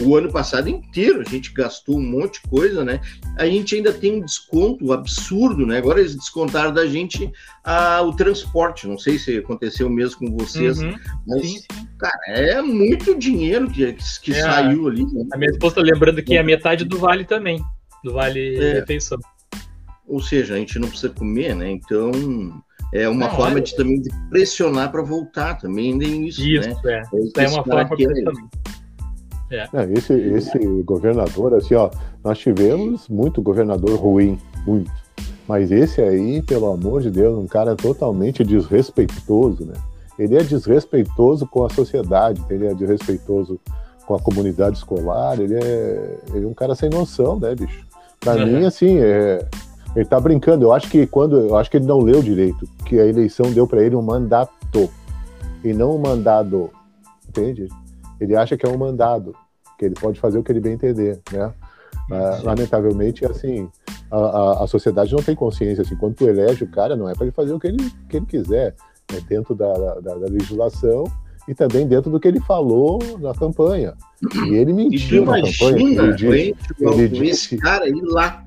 o 0.00 0.16
ano 0.16 0.30
passado 0.30 0.68
inteiro 0.68 1.20
a 1.20 1.28
gente 1.28 1.52
gastou 1.52 1.98
um 1.98 2.02
monte 2.02 2.40
de 2.42 2.48
coisa, 2.48 2.84
né? 2.84 3.00
A 3.38 3.46
gente 3.46 3.74
ainda 3.74 3.92
tem 3.92 4.16
um 4.16 4.24
desconto 4.24 4.92
absurdo, 4.92 5.66
né? 5.66 5.78
Agora 5.78 6.00
eles 6.00 6.14
descontaram 6.14 6.72
da 6.72 6.86
gente 6.86 7.30
ah, 7.64 8.00
o 8.02 8.14
transporte. 8.14 8.86
Não 8.86 8.98
sei 8.98 9.18
se 9.18 9.36
aconteceu 9.36 9.90
mesmo 9.90 10.18
com 10.18 10.36
vocês, 10.36 10.80
uhum. 10.80 10.94
mas, 11.26 11.42
sim, 11.42 11.58
sim. 11.58 11.81
Cara, 12.02 12.18
é 12.26 12.60
muito 12.60 13.16
dinheiro 13.16 13.70
que, 13.70 13.96
que 14.22 14.32
é, 14.32 14.42
saiu 14.42 14.88
ali. 14.88 15.04
Né? 15.04 15.24
A 15.32 15.38
minha 15.38 15.50
esposa 15.50 15.80
lembrando 15.80 16.22
que 16.22 16.36
é 16.36 16.40
a 16.40 16.44
metade 16.44 16.84
do 16.84 16.98
vale 16.98 17.24
também, 17.24 17.62
do 18.02 18.12
vale 18.12 18.56
é. 18.56 18.72
refeição. 18.74 19.18
Ou 20.06 20.20
seja, 20.20 20.54
a 20.54 20.56
gente 20.56 20.78
não 20.78 20.88
precisa 20.88 21.12
comer, 21.12 21.54
né? 21.54 21.70
Então 21.70 22.10
é 22.92 23.08
uma 23.08 23.28
não, 23.28 23.36
forma 23.36 23.60
de 23.60 23.74
também 23.76 24.02
de 24.02 24.10
pressionar 24.28 24.90
para 24.90 25.02
voltar 25.02 25.54
também, 25.54 25.96
nem 25.96 26.26
isso, 26.26 26.44
isso 26.44 26.68
né? 26.68 26.76
É, 26.84 27.42
é, 27.42 27.44
é 27.44 27.48
uma 27.48 27.64
forma 27.64 27.96
de 27.96 28.04
pressionar. 28.04 28.44
É. 29.50 29.68
É, 29.74 29.92
esse, 29.92 30.14
esse 30.14 30.58
governador, 30.82 31.54
assim, 31.54 31.74
ó, 31.74 31.90
nós 32.24 32.38
tivemos 32.38 33.08
muito 33.08 33.42
governador 33.42 33.98
ruim, 33.98 34.38
muito. 34.66 34.90
Mas 35.46 35.70
esse 35.70 36.00
aí, 36.00 36.40
pelo 36.42 36.72
amor 36.72 37.02
de 37.02 37.10
Deus, 37.10 37.38
um 37.38 37.46
cara 37.46 37.76
totalmente 37.76 38.42
desrespeitoso, 38.42 39.66
né? 39.66 39.74
Ele 40.22 40.36
é 40.36 40.42
desrespeitoso 40.42 41.46
com 41.46 41.64
a 41.64 41.68
sociedade, 41.68 42.40
ele 42.48 42.66
é 42.66 42.74
desrespeitoso 42.74 43.60
com 44.06 44.14
a 44.14 44.20
comunidade 44.20 44.76
escolar, 44.76 45.40
ele 45.40 45.54
é, 45.54 46.18
ele 46.32 46.44
é 46.44 46.48
um 46.48 46.54
cara 46.54 46.74
sem 46.76 46.88
noção, 46.88 47.40
né, 47.40 47.54
bicho? 47.54 47.84
Pra 48.20 48.34
uhum. 48.36 48.46
mim, 48.46 48.64
assim, 48.64 48.98
é, 48.98 49.44
ele 49.96 50.04
tá 50.04 50.20
brincando. 50.20 50.64
Eu 50.64 50.72
acho 50.72 50.88
que 50.88 51.06
quando, 51.08 51.38
eu 51.38 51.56
acho 51.56 51.68
que 51.68 51.76
ele 51.76 51.86
não 51.86 51.98
leu 51.98 52.22
direito, 52.22 52.68
que 52.86 53.00
a 53.00 53.06
eleição 53.06 53.50
deu 53.52 53.66
para 53.66 53.82
ele 53.82 53.96
um 53.96 54.02
mandato 54.02 54.88
e 55.64 55.72
não 55.72 55.96
um 55.96 55.98
mandado, 55.98 56.70
entende? 57.28 57.68
Ele 58.20 58.36
acha 58.36 58.56
que 58.56 58.64
é 58.64 58.68
um 58.68 58.78
mandado 58.78 59.34
que 59.76 59.86
ele 59.86 59.94
pode 59.96 60.20
fazer 60.20 60.38
o 60.38 60.44
que 60.44 60.52
ele 60.52 60.60
bem 60.60 60.74
entender, 60.74 61.20
né? 61.32 61.52
Uh, 62.10 62.44
lamentavelmente, 62.44 63.24
assim, 63.24 63.68
a, 64.10 64.16
a, 64.16 64.64
a, 64.64 64.66
sociedade 64.66 65.12
não 65.12 65.22
tem 65.22 65.34
consciência, 65.34 65.82
assim, 65.82 65.96
quando 65.96 66.14
tu 66.14 66.28
elege 66.28 66.62
o 66.62 66.68
cara, 66.68 66.94
não 66.94 67.08
é 67.08 67.14
para 67.14 67.24
ele 67.24 67.32
fazer 67.32 67.52
o 67.52 67.58
que 67.58 67.68
ele, 67.68 67.90
que 68.08 68.16
ele 68.16 68.26
quiser, 68.26 68.74
é 69.16 69.20
dentro 69.20 69.54
da, 69.54 69.72
da, 69.72 69.94
da, 70.00 70.26
legislação 70.26 71.04
e 71.48 71.54
também 71.54 71.86
dentro 71.86 72.10
do 72.10 72.20
que 72.20 72.28
ele 72.28 72.40
falou 72.40 72.98
na 73.18 73.34
campanha. 73.34 73.94
E 74.46 74.54
ele 74.54 74.72
mentiu 74.72 75.24
na 75.24 75.42
campanha. 75.42 76.02
Ele 76.02 76.14
disse, 76.14 76.54
ele 76.80 77.08
disse 77.08 77.30
esse 77.30 77.56
cara 77.56 77.88
ir 77.88 78.02
lá 78.02 78.44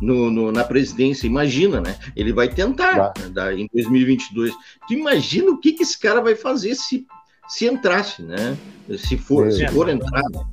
no, 0.00 0.30
no, 0.30 0.52
na 0.52 0.64
presidência, 0.64 1.26
imagina, 1.26 1.80
né? 1.80 1.96
Ele 2.14 2.32
vai 2.32 2.48
tentar 2.48 3.12
né, 3.34 3.54
em 3.54 3.68
2022. 3.72 4.52
Tu 4.86 4.94
imagina 4.94 5.50
o 5.50 5.58
que, 5.58 5.72
que 5.72 5.82
esse 5.82 5.98
cara 5.98 6.20
vai 6.20 6.34
fazer 6.34 6.74
se, 6.74 7.06
se 7.48 7.66
entrasse, 7.66 8.22
né? 8.22 8.56
Se 8.98 9.16
for, 9.16 9.48
é, 9.48 9.50
se 9.50 9.66
for 9.68 9.88
entrar, 9.88 10.22
né? 10.30 10.44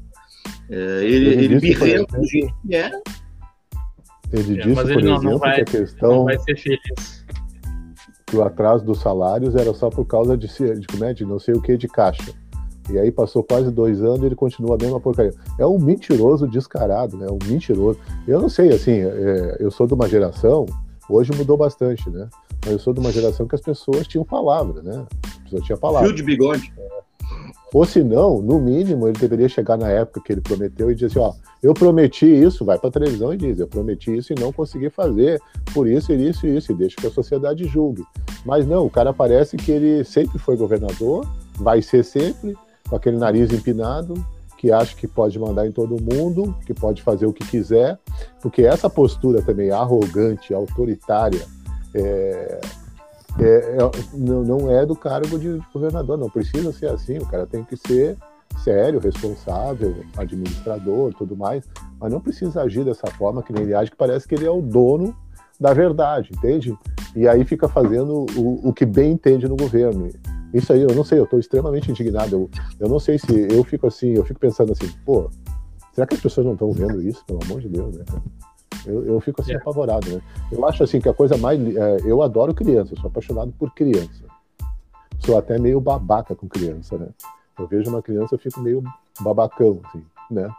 É, 0.69 1.03
ele, 1.03 1.27
ele, 1.27 1.45
ele 1.45 1.59
birrenta 1.59 2.17
do 2.17 2.25
jeito 2.25 2.53
que 2.65 2.75
é. 2.75 2.91
Ele 4.31 4.59
é, 4.59 4.63
disse, 4.63 4.81
por 4.81 4.91
ele 4.91 5.01
exemplo, 5.01 5.23
não 5.23 5.37
vai, 5.37 5.55
que 5.55 5.61
a 5.61 5.65
questão 5.65 6.25
que 8.31 8.37
o 8.37 8.43
atraso 8.43 8.85
dos 8.85 9.01
salários 9.01 9.57
era 9.57 9.73
só 9.73 9.89
por 9.89 10.05
causa 10.05 10.37
de, 10.37 10.47
de, 10.47 10.87
como 10.87 11.03
é, 11.03 11.13
de 11.13 11.25
não 11.25 11.37
sei 11.37 11.53
o 11.53 11.61
que 11.61 11.75
de 11.75 11.89
caixa. 11.89 12.33
E 12.89 12.97
aí 12.97 13.11
passou 13.11 13.43
quase 13.43 13.69
dois 13.69 14.01
anos 14.01 14.21
e 14.21 14.25
ele 14.25 14.35
continua 14.35 14.75
a 14.75 14.77
mesma 14.81 15.01
porcaria. 15.01 15.33
É 15.59 15.67
um 15.67 15.77
mentiroso 15.77 16.47
descarado, 16.47 17.17
né? 17.17 17.27
Um 17.29 17.37
mentiroso. 17.45 17.99
Eu 18.25 18.39
não 18.39 18.47
sei, 18.47 18.69
assim, 18.69 19.01
é, 19.01 19.57
eu 19.59 19.69
sou 19.69 19.85
de 19.85 19.93
uma 19.93 20.07
geração, 20.07 20.65
hoje 21.09 21.33
mudou 21.35 21.57
bastante, 21.57 22.09
né? 22.09 22.29
Mas 22.63 22.71
eu 22.71 22.79
sou 22.79 22.93
de 22.93 23.01
uma 23.01 23.11
geração 23.11 23.45
que 23.45 23.55
as 23.55 23.61
pessoas 23.61 24.07
tinham 24.07 24.23
palavra, 24.23 24.81
né? 24.81 25.05
As 25.25 25.43
pessoas 25.43 25.63
tinham 25.65 25.77
palavra. 25.77 26.07
Fio 26.07 26.15
de 26.15 26.23
bigode. 26.23 26.73
Ou 27.73 27.85
se 27.85 28.03
não, 28.03 28.41
no 28.41 28.59
mínimo, 28.59 29.07
ele 29.07 29.17
deveria 29.17 29.47
chegar 29.47 29.77
na 29.77 29.87
época 29.87 30.21
que 30.25 30.33
ele 30.33 30.41
prometeu 30.41 30.91
e 30.91 30.93
dizer 30.93 31.07
assim, 31.07 31.19
ó, 31.19 31.33
eu 31.63 31.73
prometi 31.73 32.25
isso, 32.25 32.65
vai 32.65 32.77
para 32.77 32.91
televisão 32.91 33.33
e 33.33 33.37
diz, 33.37 33.59
eu 33.59 33.67
prometi 33.67 34.15
isso 34.15 34.33
e 34.33 34.39
não 34.39 34.51
consegui 34.51 34.89
fazer, 34.89 35.41
por 35.73 35.87
isso, 35.87 36.11
isso 36.11 36.45
e 36.45 36.57
isso, 36.57 36.71
e 36.71 36.75
deixa 36.75 36.97
que 36.97 37.07
a 37.07 37.11
sociedade 37.11 37.63
julgue. 37.65 38.03
Mas 38.45 38.67
não, 38.67 38.85
o 38.85 38.89
cara 38.89 39.13
parece 39.13 39.55
que 39.55 39.71
ele 39.71 40.03
sempre 40.03 40.37
foi 40.37 40.57
governador, 40.57 41.25
vai 41.55 41.81
ser 41.81 42.03
sempre, 42.03 42.57
com 42.89 42.95
aquele 42.95 43.17
nariz 43.17 43.53
empinado, 43.53 44.15
que 44.57 44.71
acha 44.71 44.95
que 44.95 45.07
pode 45.07 45.39
mandar 45.39 45.65
em 45.65 45.71
todo 45.71 46.01
mundo, 46.01 46.53
que 46.65 46.73
pode 46.73 47.01
fazer 47.01 47.25
o 47.25 47.33
que 47.33 47.43
quiser, 47.47 47.97
porque 48.41 48.63
essa 48.63 48.89
postura 48.89 49.41
também 49.41 49.71
arrogante, 49.71 50.53
autoritária, 50.53 51.41
é, 51.95 52.59
é, 53.39 53.77
é, 53.77 53.77
não, 54.13 54.43
não 54.43 54.71
é 54.71 54.85
do 54.85 54.95
cargo 54.95 55.39
de, 55.39 55.59
de, 55.59 55.65
governador, 55.73 56.17
não 56.17 56.29
precisa 56.29 56.71
ser 56.71 56.89
assim, 56.89 57.17
o 57.17 57.25
cara 57.25 57.45
tem 57.45 57.63
que 57.63 57.77
ser 57.77 58.17
sério, 58.63 58.99
responsável, 58.99 60.03
administrador, 60.17 61.13
tudo 61.13 61.35
mais, 61.35 61.63
mas 61.99 62.11
não 62.11 62.19
precisa 62.19 62.61
agir 62.61 62.83
dessa 62.83 63.07
forma 63.07 63.41
que 63.41 63.53
nem 63.53 63.63
ele 63.63 63.73
age, 63.73 63.91
que 63.91 63.97
parece 63.97 64.27
que 64.27 64.35
ele 64.35 64.45
é 64.45 64.51
o 64.51 64.61
dono 64.61 65.15
da 65.59 65.73
verdade, 65.73 66.31
entende? 66.33 66.77
E 67.15 67.27
aí 67.27 67.43
fica 67.45 67.67
fazendo 67.67 68.25
o, 68.35 68.69
o 68.69 68.73
que 68.73 68.85
bem 68.85 69.11
entende 69.11 69.47
no 69.47 69.55
governo. 69.55 70.09
Isso 70.53 70.73
aí, 70.73 70.81
eu 70.81 70.93
não 70.93 71.03
sei, 71.03 71.19
eu 71.19 71.23
estou 71.23 71.39
extremamente 71.39 71.89
indignado. 71.89 72.35
Eu, 72.35 72.49
eu 72.79 72.89
não 72.89 72.99
sei 72.99 73.17
se 73.17 73.47
eu 73.49 73.63
fico 73.63 73.87
assim, 73.87 74.13
eu 74.13 74.25
fico 74.25 74.39
pensando 74.39 74.71
assim, 74.71 74.89
pô, 75.05 75.29
será 75.93 76.05
que 76.05 76.15
as 76.15 76.19
pessoas 76.19 76.45
não 76.45 76.53
estão 76.53 76.71
vendo 76.71 77.01
isso, 77.01 77.23
pelo 77.25 77.39
amor 77.43 77.61
de 77.61 77.69
Deus, 77.69 77.95
né? 77.95 78.03
Eu, 78.85 79.05
eu 79.05 79.19
fico 79.19 79.41
assim, 79.41 79.53
é. 79.53 79.57
apavorado, 79.57 80.09
né? 80.09 80.21
Eu 80.51 80.65
acho 80.67 80.83
assim 80.83 80.99
que 80.99 81.09
a 81.09 81.13
coisa 81.13 81.37
mais. 81.37 81.59
É, 81.75 81.97
eu 82.03 82.21
adoro 82.21 82.53
criança, 82.53 82.95
sou 82.95 83.07
apaixonado 83.07 83.53
por 83.57 83.73
criança. 83.73 84.23
Sou 85.19 85.37
até 85.37 85.59
meio 85.59 85.79
babaca 85.79 86.35
com 86.35 86.47
criança, 86.47 86.97
né? 86.97 87.07
Eu 87.57 87.67
vejo 87.67 87.89
uma 87.89 88.01
criança, 88.01 88.35
eu 88.35 88.39
fico 88.39 88.59
meio 88.59 88.83
babacão, 89.19 89.79
assim, 89.85 90.03
né? 90.31 90.49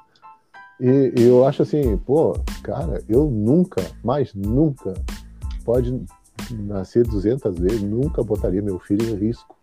E, 0.81 1.13
e, 1.17 1.23
eu 1.23 1.47
acho 1.47 1.63
assim, 1.63 1.97
pô, 1.97 2.33
cara, 2.63 3.03
eu 3.09 3.27
nunca, 3.27 3.83
mais 4.03 4.35
nunca, 4.35 4.95
pode 5.65 6.05
nascer 6.51 7.07
200 7.07 7.59
vezes, 7.59 7.83
nunca 7.83 8.23
botaria 8.23 8.63
meu 8.63 8.79
filho 8.79 9.09
em 9.09 9.15
risco. 9.15 9.57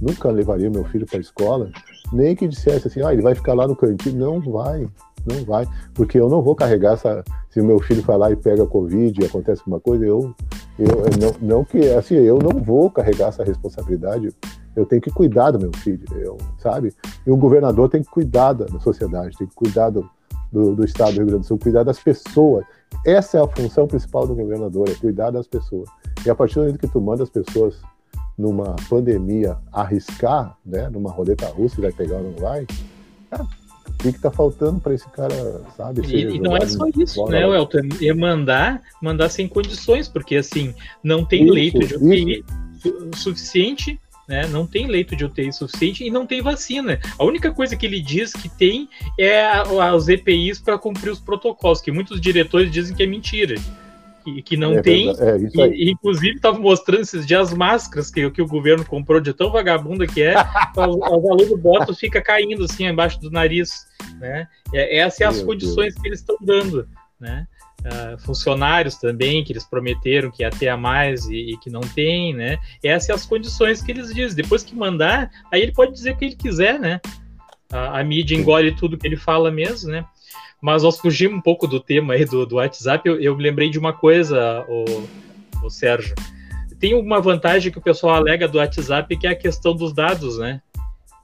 Nunca 0.00 0.30
levaria 0.30 0.70
meu 0.70 0.84
filho 0.84 1.06
para 1.06 1.18
a 1.18 1.20
escola, 1.20 1.70
nem 2.10 2.34
que 2.34 2.48
dissesse 2.48 2.88
assim, 2.88 3.02
ah, 3.02 3.12
ele 3.12 3.20
vai 3.20 3.34
ficar 3.34 3.52
lá 3.52 3.68
no 3.68 3.76
cantinho. 3.76 4.16
Não 4.16 4.40
vai, 4.40 4.88
não 5.26 5.44
vai, 5.44 5.66
porque 5.94 6.18
eu 6.18 6.28
não 6.28 6.42
vou 6.42 6.54
carregar 6.54 6.94
essa. 6.94 7.24
Se 7.48 7.60
o 7.60 7.64
meu 7.64 7.80
filho 7.80 8.02
vai 8.02 8.16
lá 8.16 8.30
e 8.30 8.36
pega 8.36 8.66
Covid 8.66 9.20
e 9.20 9.26
acontece 9.26 9.60
alguma 9.60 9.80
coisa, 9.80 10.04
eu, 10.06 10.34
eu 10.78 10.86
não, 11.20 11.48
não 11.48 11.64
que 11.64 11.78
assim, 11.90 12.14
eu 12.14 12.38
não 12.38 12.62
vou 12.62 12.90
carregar 12.90 13.28
essa 13.28 13.44
responsabilidade. 13.44 14.32
Eu 14.76 14.86
tenho 14.86 15.02
que 15.02 15.10
cuidar 15.10 15.50
do 15.50 15.58
meu 15.58 15.72
filho, 15.76 16.04
eu, 16.12 16.38
sabe? 16.58 16.94
E 17.26 17.30
o 17.30 17.36
governador 17.36 17.88
tem 17.88 18.02
que 18.02 18.10
cuidar 18.10 18.52
da, 18.52 18.66
sociedade, 18.78 19.36
tem 19.36 19.46
que 19.46 19.54
cuidar 19.54 19.90
do, 19.90 20.08
do, 20.52 20.76
do 20.76 20.84
Estado 20.84 21.12
do 21.12 21.18
Rio 21.18 21.26
Grande 21.26 21.42
do 21.42 21.46
Sul, 21.46 21.58
cuidar 21.58 21.82
das 21.82 21.98
pessoas. 21.98 22.64
Essa 23.04 23.38
é 23.38 23.42
a 23.42 23.48
função 23.48 23.86
principal 23.86 24.26
do 24.26 24.34
governador, 24.34 24.88
é 24.88 24.94
cuidar 24.94 25.30
das 25.30 25.46
pessoas. 25.46 25.88
E 26.24 26.30
a 26.30 26.34
partir 26.34 26.54
do 26.54 26.60
momento 26.60 26.78
que 26.78 26.88
tu 26.88 27.00
manda 27.00 27.24
as 27.24 27.30
pessoas 27.30 27.82
numa 28.38 28.76
pandemia 28.88 29.58
arriscar, 29.72 30.56
né, 30.64 30.88
numa 30.88 31.10
roleta 31.10 31.46
russa, 31.48 31.80
vai 31.80 31.92
pegar 31.92 32.16
ou 32.16 32.22
não 32.22 32.32
vai, 32.32 32.66
o 33.98 34.02
que 34.02 34.08
está 34.08 34.30
faltando 34.30 34.80
para 34.80 34.94
esse 34.94 35.08
cara, 35.10 35.62
sabe? 35.76 36.02
E, 36.06 36.36
e 36.36 36.38
não 36.38 36.56
é 36.56 36.66
só 36.66 36.86
isso, 36.96 37.24
né, 37.26 37.42
Elton? 37.42 37.88
É 38.00 38.12
mandar, 38.14 38.82
mandar 39.02 39.28
sem 39.28 39.48
condições, 39.48 40.08
porque 40.08 40.36
assim, 40.36 40.74
não 41.02 41.24
tem 41.24 41.44
isso, 41.44 41.52
leito 41.52 41.78
de 41.80 41.96
UTI 41.96 42.44
suficiente, 43.16 44.00
né? 44.28 44.46
Não 44.46 44.66
tem 44.66 44.86
leito 44.86 45.16
de 45.16 45.24
UTI 45.24 45.52
suficiente 45.52 46.04
e 46.04 46.10
não 46.10 46.26
tem 46.26 46.40
vacina. 46.40 47.00
A 47.18 47.24
única 47.24 47.52
coisa 47.52 47.76
que 47.76 47.84
ele 47.84 48.00
diz 48.00 48.32
que 48.32 48.48
tem 48.48 48.88
é 49.18 49.62
os 49.94 50.08
EPIs 50.08 50.60
para 50.60 50.78
cumprir 50.78 51.10
os 51.10 51.20
protocolos, 51.20 51.80
que 51.80 51.90
muitos 51.90 52.20
diretores 52.20 52.70
dizem 52.70 52.94
que 52.94 53.02
é 53.02 53.06
mentira 53.06 53.56
que, 54.22 54.42
que 54.42 54.56
não 54.56 54.74
é, 54.78 54.82
tem. 54.82 55.10
É, 55.10 55.36
e, 55.38 55.86
e, 55.86 55.90
inclusive, 55.90 56.36
estava 56.36 56.58
mostrando 56.58 57.00
esses 57.00 57.26
dias 57.26 57.48
as 57.50 57.54
máscaras 57.54 58.10
que, 58.10 58.30
que 58.30 58.42
o 58.42 58.46
governo 58.46 58.84
comprou 58.84 59.20
de 59.20 59.32
tão 59.32 59.50
vagabunda 59.50 60.06
que 60.06 60.22
é, 60.22 60.34
os, 60.76 61.02
alunos 61.02 61.60
botam 61.60 61.94
fica 61.94 62.20
caindo 62.20 62.64
assim 62.64 62.86
embaixo 62.86 63.20
do 63.20 63.30
nariz. 63.30 63.86
Né? 64.18 64.46
É, 64.72 64.98
essas 64.98 65.18
são 65.18 65.28
as 65.28 65.42
condições 65.42 65.94
Deus. 65.94 66.02
que 66.02 66.08
eles 66.08 66.20
estão 66.20 66.36
dando. 66.40 66.88
Né? 67.18 67.46
Uh, 67.80 68.18
funcionários 68.18 68.96
também, 68.96 69.42
que 69.42 69.54
eles 69.54 69.64
prometeram 69.64 70.30
que 70.30 70.42
ia 70.42 70.50
ter 70.50 70.68
a 70.68 70.76
mais 70.76 71.24
e, 71.26 71.52
e, 71.52 71.56
que 71.56 71.70
não 71.70 71.80
tem, 71.80 72.34
né? 72.34 72.58
Essas 72.84 73.06
são 73.06 73.16
as 73.16 73.24
condições 73.24 73.80
que 73.80 73.90
eles 73.90 74.12
dizem. 74.12 74.36
Depois 74.36 74.62
que 74.62 74.76
mandar, 74.76 75.30
aí 75.50 75.62
ele 75.62 75.72
pode 75.72 75.92
dizer 75.92 76.12
o 76.12 76.16
que 76.18 76.26
ele 76.26 76.36
quiser, 76.36 76.78
né? 76.78 77.00
A, 77.72 78.00
a 78.00 78.04
mídia 78.04 78.36
engole 78.36 78.76
tudo 78.76 78.98
que 78.98 79.06
ele 79.06 79.16
fala 79.16 79.50
mesmo, 79.50 79.90
né? 79.90 80.04
Mas 80.60 80.82
nós 80.82 80.98
fugimos 80.98 81.38
um 81.38 81.40
pouco 81.40 81.66
do 81.66 81.80
tema 81.80 82.14
aí 82.14 82.24
do, 82.24 82.44
do 82.44 82.56
WhatsApp. 82.56 83.08
Eu, 83.08 83.20
eu 83.20 83.34
lembrei 83.34 83.70
de 83.70 83.78
uma 83.78 83.92
coisa, 83.92 84.64
o, 84.68 85.06
o 85.64 85.70
Sérgio. 85.70 86.14
Tem 86.78 86.94
uma 86.94 87.20
vantagem 87.20 87.70
que 87.70 87.78
o 87.78 87.82
pessoal 87.82 88.14
alega 88.14 88.48
do 88.48 88.58
WhatsApp, 88.58 89.16
que 89.16 89.26
é 89.26 89.30
a 89.30 89.36
questão 89.36 89.74
dos 89.74 89.92
dados, 89.92 90.38
né? 90.38 90.60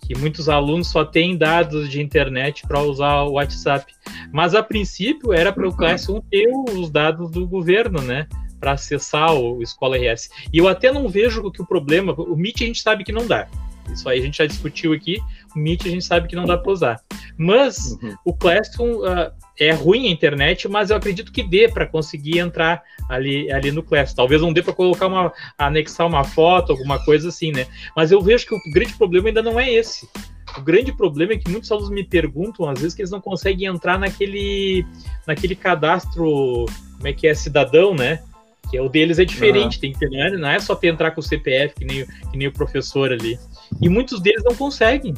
Que 0.07 0.17
muitos 0.17 0.49
alunos 0.49 0.89
só 0.89 1.05
têm 1.05 1.37
dados 1.37 1.89
de 1.89 2.01
internet 2.01 2.63
para 2.67 2.81
usar 2.83 3.23
o 3.23 3.33
WhatsApp. 3.33 3.93
Mas 4.33 4.55
a 4.55 4.63
princípio 4.63 5.33
era 5.33 5.53
para 5.53 5.69
o 5.69 5.75
Classroom 5.75 6.21
ter 6.31 6.49
os 6.73 6.91
dados 6.91 7.31
do 7.31 7.47
governo, 7.47 8.01
né? 8.01 8.27
Para 8.61 8.73
acessar 8.73 9.35
o 9.35 9.63
Escola 9.63 9.97
RS. 9.97 10.31
E 10.53 10.59
eu 10.59 10.69
até 10.69 10.93
não 10.93 11.09
vejo 11.09 11.51
que 11.51 11.61
o 11.61 11.67
problema. 11.67 12.13
O 12.13 12.37
Meet 12.37 12.63
a 12.63 12.67
gente 12.67 12.83
sabe 12.83 13.05
que 13.05 13.13
não 13.13 13.27
dá. 13.27 13.49
Isso 13.93 14.09
aí 14.09 14.19
a 14.19 14.23
gente 14.23 14.39
já 14.39 14.47
discutiu 14.47 14.93
aqui. 14.93 15.19
O 15.55 15.59
Meet 15.59 15.87
a 15.87 15.91
gente 15.91 16.05
sabe 16.05 16.29
que 16.29 16.37
não 16.37 16.45
dá 16.45 16.57
para 16.57 16.73
usar. 16.73 17.01
Mas 17.37 17.99
uhum. 18.03 18.15
o 18.25 18.35
Classroom 18.35 19.01
uh, 19.01 19.33
é 19.59 19.73
ruim 19.73 20.07
a 20.07 20.11
internet, 20.11 20.69
mas 20.69 20.91
eu 20.91 20.97
acredito 20.97 21.33
que 21.33 21.43
dê 21.43 21.69
para 21.69 21.87
conseguir 21.87 22.39
entrar 22.39 22.83
ali, 23.09 23.51
ali 23.53 23.71
no 23.71 23.83
Classroom. 23.83 24.17
Talvez 24.17 24.41
não 24.43 24.53
dê 24.53 24.63
para 24.63 24.73
colocar 24.73 25.07
uma 25.07 25.33
anexar 25.59 26.07
uma 26.07 26.25
foto, 26.25 26.73
alguma 26.73 27.03
coisa 27.05 27.29
assim, 27.29 27.53
né? 27.53 27.67
Mas 27.95 28.11
eu 28.11 28.21
vejo 28.21 28.47
que 28.47 28.55
o 28.55 28.73
grande 28.73 28.95
problema 28.95 29.29
ainda 29.29 29.43
não 29.43 29.59
é 29.59 29.73
esse. 29.73 30.09
O 30.57 30.63
grande 30.63 30.93
problema 30.93 31.33
é 31.33 31.37
que 31.37 31.51
muitos 31.51 31.71
alunos 31.71 31.91
me 31.91 32.05
perguntam, 32.05 32.69
às 32.69 32.79
vezes, 32.79 32.95
que 32.95 33.03
eles 33.03 33.11
não 33.11 33.21
conseguem 33.21 33.67
entrar 33.67 33.99
naquele, 33.99 34.87
naquele 35.27 35.55
cadastro, 35.55 36.67
como 36.97 37.09
é 37.09 37.13
que 37.13 37.27
é, 37.27 37.35
cidadão, 37.35 37.95
né? 37.95 38.23
Que 38.71 38.77
é 38.77 38.83
o 38.83 38.89
deles 38.89 39.19
é 39.19 39.25
diferente, 39.25 39.77
uhum. 39.77 39.81
tem 39.81 39.93
que 39.93 39.99
ter, 39.99 40.09
não 40.09 40.23
é, 40.23 40.31
não 40.31 40.49
é 40.49 40.59
só 40.59 40.75
ter 40.75 40.89
entrar 40.89 41.11
com 41.11 41.21
o 41.21 41.23
CPF, 41.23 41.75
que 41.75 41.85
nem, 41.85 42.07
que 42.07 42.39
nem 42.39 42.49
o 42.49 42.53
professor 42.53 43.13
ali. 43.13 43.39
E 43.81 43.89
muitos 43.89 44.21
deles 44.21 44.43
não 44.45 44.55
conseguem. 44.55 45.15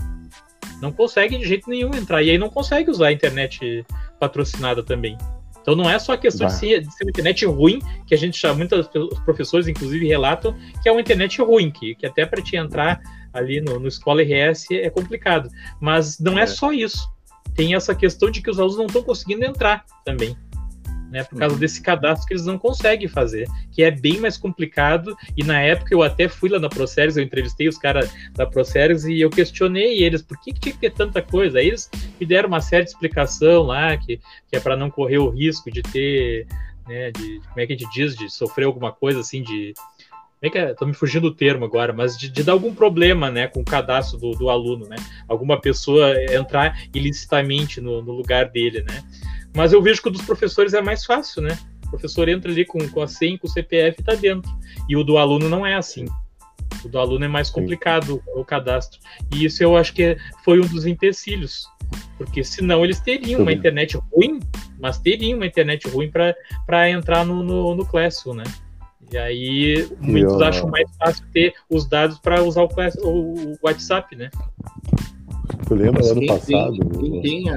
Não 0.81 0.93
conseguem 0.93 1.41
de 1.41 1.47
jeito 1.47 1.69
nenhum 1.69 1.95
entrar. 1.95 2.23
E 2.23 2.31
aí 2.31 2.39
não 2.39 2.49
consegue 2.49 2.91
usar 2.91 3.09
a 3.09 3.13
internet 3.13 3.85
patrocinada 4.19 4.83
também. 4.83 5.17
Então 5.61 5.75
não 5.75 5.91
é 5.91 5.99
só 5.99 6.13
a 6.13 6.19
questão 6.19 6.47
de 6.47 6.55
ser, 6.55 6.81
de 6.81 6.95
ser, 6.95 7.05
uma 7.05 7.11
internet 7.11 7.45
ruim, 7.45 7.81
que 8.07 8.15
a 8.15 8.19
gente 8.19 8.39
chama, 8.39 8.55
muitos 8.55 8.89
professores, 9.25 9.69
inclusive, 9.69 10.07
relatam 10.07 10.57
que 10.83 10.89
é 10.89 10.93
uma 10.93 11.01
internet 11.01 11.43
ruim, 11.43 11.71
que, 11.71 11.95
que 11.95 12.07
até 12.07 12.25
para 12.25 12.41
te 12.41 12.57
entrar 12.57 13.01
ali 13.35 13.61
no, 13.61 13.79
no 13.79 13.87
Escola 13.87 14.23
RS 14.23 14.71
é 14.71 14.89
complicado. 14.89 15.51
Mas 15.81 16.19
não 16.19 16.39
é, 16.39 16.43
é 16.43 16.47
só 16.47 16.73
isso. 16.73 17.07
Tem 17.55 17.75
essa 17.75 17.95
questão 17.95 18.31
de 18.31 18.41
que 18.41 18.51
os 18.51 18.59
alunos 18.59 18.79
não 18.79 18.87
estão 18.87 19.03
conseguindo 19.03 19.45
entrar 19.45 19.85
também 20.05 20.37
né? 21.11 21.25
Por 21.25 21.39
causa 21.39 21.55
uhum. 21.55 21.61
desse 21.61 21.81
cadastro 21.81 22.27
que 22.27 22.35
eles 22.35 22.45
não 22.45 22.59
conseguem 22.59 23.09
fazer, 23.09 23.47
que 23.73 23.83
é 23.83 23.91
bem 23.91 24.19
mais 24.21 24.37
complicado. 24.37 25.17
E 25.37 25.43
na 25.43 25.61
época 25.61 25.95
eu 25.95 26.03
até 26.03 26.29
fui 26.29 26.49
lá 26.49 26.59
na 26.59 26.69
Proceres, 26.69 27.17
eu 27.17 27.23
entrevistei 27.23 27.69
os 27.69 27.79
caras 27.79 28.13
da 28.35 28.47
Proceres 28.47 29.05
e 29.05 29.21
eu 29.21 29.31
questionei 29.31 30.03
eles 30.03 30.23
por 30.23 30.39
que, 30.41 30.53
que, 30.53 30.61
tinha 30.61 30.75
que 30.75 30.81
ter 30.81 30.93
tanta 30.93 31.23
coisa. 31.23 31.59
Aí 31.59 31.69
eles 31.69 31.91
me 32.21 32.27
deram 32.27 32.49
uma 32.49 32.61
certa 32.61 32.91
explicação 32.91 33.63
lá, 33.63 33.97
que, 33.97 34.19
que 34.49 34.57
é 34.57 34.61
para 34.61 34.77
não 34.77 34.91
correr 34.91 35.19
o 35.19 35.31
risco 35.31 35.71
de 35.71 35.83
ter, 35.83 36.47
né? 36.87 37.11
De, 37.11 37.41
como 37.49 37.61
é 37.61 37.67
que 37.67 37.73
a 37.73 37.77
gente 37.77 37.93
diz, 37.93 38.15
de 38.17 38.31
sofrer 38.31 38.67
alguma 38.67 38.93
coisa 38.93 39.21
assim 39.21 39.43
de 39.43 39.75
como 40.41 40.49
é 40.49 40.51
que 40.51 40.59
é? 40.59 40.75
Tô 40.75 40.87
me 40.87 40.95
fugindo 40.95 41.29
do 41.29 41.35
termo 41.35 41.65
agora, 41.65 41.93
mas 41.93 42.17
de, 42.17 42.29
de 42.29 42.45
dar 42.45 42.53
algum 42.53 42.73
problema, 42.73 43.29
né, 43.29 43.49
com 43.49 43.61
o 43.61 43.65
cadastro 43.65 44.19
do, 44.19 44.31
do, 44.31 44.49
aluno, 44.49 44.87
né? 44.87 44.95
Alguma 45.27 45.61
pessoa 45.61 46.15
entrar 46.33 46.81
ilicitamente 46.95 47.81
no, 47.81 48.01
no 48.01 48.13
lugar 48.13 48.49
dele, 48.49 48.85
né? 48.89 49.03
Mas 49.55 49.73
eu 49.73 49.83
vejo 49.83 50.03
que 50.03 50.09
o 50.09 50.13
dos 50.13 50.23
professores 50.23 50.75
é 50.75 50.81
mais 50.81 51.05
fácil, 51.05 51.43
né? 51.43 51.59
O 51.87 51.91
professor 51.91 52.29
entra 52.29 52.51
ali 52.51 52.65
com, 52.65 52.79
com 52.91 53.03
a 53.03 53.09
senha, 53.09 53.39
com 53.39 53.47
o 53.47 53.51
CPF 53.51 54.01
e 54.01 54.05
tá 54.05 54.15
dentro. 54.15 54.51
E 54.89 54.97
o 54.97 55.03
do 55.03 55.17
aluno 55.17 55.49
não 55.49 55.67
é 55.67 55.75
assim. 55.75 56.05
O 56.85 56.89
do 56.89 56.99
aluno 56.99 57.25
é 57.25 57.29
mais 57.29 57.51
complicado 57.51 58.23
o 58.35 58.45
cadastro. 58.45 59.01
E 59.35 59.45
isso 59.45 59.63
eu 59.63 59.77
acho 59.77 59.93
que 59.95 60.17
foi 60.45 60.61
um 60.61 60.67
dos 60.67 60.87
empecilhos. 60.87 61.67
Porque 62.19 62.45
senão 62.45 62.85
eles 62.85 63.01
teriam 63.01 63.41
uma 63.41 63.53
internet 63.53 63.99
ruim, 64.13 64.41
mas 64.79 64.99
teriam 64.99 65.39
uma 65.39 65.47
internet 65.47 65.89
ruim 65.89 66.11
para 66.11 66.91
entrar 66.91 67.25
no, 67.25 67.43
no, 67.43 67.75
no 67.75 67.87
Classroom, 67.87 68.35
né? 68.35 68.45
E 69.11 69.17
aí 69.17 69.89
muitos 70.01 70.35
eu... 70.35 70.45
acham 70.45 70.69
mais 70.69 70.89
fácil 70.99 71.25
ter 71.33 71.55
os 71.71 71.89
dados 71.89 72.19
para 72.19 72.43
usar 72.43 72.63
o, 72.63 72.69
Class, 72.69 72.95
o, 72.97 73.53
o, 73.53 73.59
WhatsApp, 73.63 74.15
né? 74.15 74.31
Tu 75.67 75.75
lembra 75.75 76.05
ano 76.05 76.27
passado? 76.27 76.77
Quem, 77.01 77.21
quem, 77.23 77.51
a, 77.51 77.57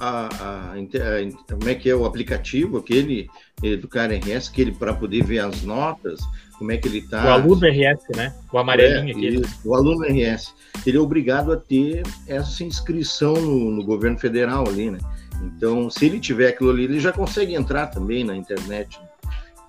a, 0.00 0.26
a, 0.26 1.54
como 1.54 1.68
é 1.68 1.74
que 1.74 1.90
é 1.90 1.94
o 1.94 2.06
aplicativo 2.06 2.78
aquele 2.78 3.28
eh, 3.62 3.76
do 3.76 3.86
cara 3.86 4.14
RS, 4.16 4.48
que 4.48 4.62
ele 4.62 4.72
para 4.72 4.94
poder 4.94 5.22
ver 5.22 5.40
as 5.40 5.62
notas, 5.62 6.20
como 6.58 6.72
é 6.72 6.78
que 6.78 6.88
ele 6.88 6.98
está. 6.98 7.24
O 7.24 7.28
aluno 7.28 7.66
RS, 7.66 8.16
né? 8.16 8.34
O 8.50 8.58
amarelinho 8.58 9.08
é, 9.08 9.10
aquele. 9.12 9.42
o 9.64 9.74
aluno 9.74 10.04
RS. 10.04 10.54
Ele 10.86 10.96
é 10.96 11.00
obrigado 11.00 11.52
a 11.52 11.56
ter 11.56 12.02
essa 12.26 12.64
inscrição 12.64 13.34
no, 13.34 13.70
no, 13.70 13.84
governo 13.84 14.18
federal 14.18 14.66
ali, 14.66 14.90
né? 14.90 14.98
Então, 15.42 15.90
se 15.90 16.06
ele 16.06 16.18
tiver 16.18 16.48
aquilo 16.48 16.70
ali, 16.70 16.84
ele 16.84 17.00
já 17.00 17.12
consegue 17.12 17.54
entrar 17.54 17.86
também 17.88 18.24
na 18.24 18.34
internet. 18.34 18.98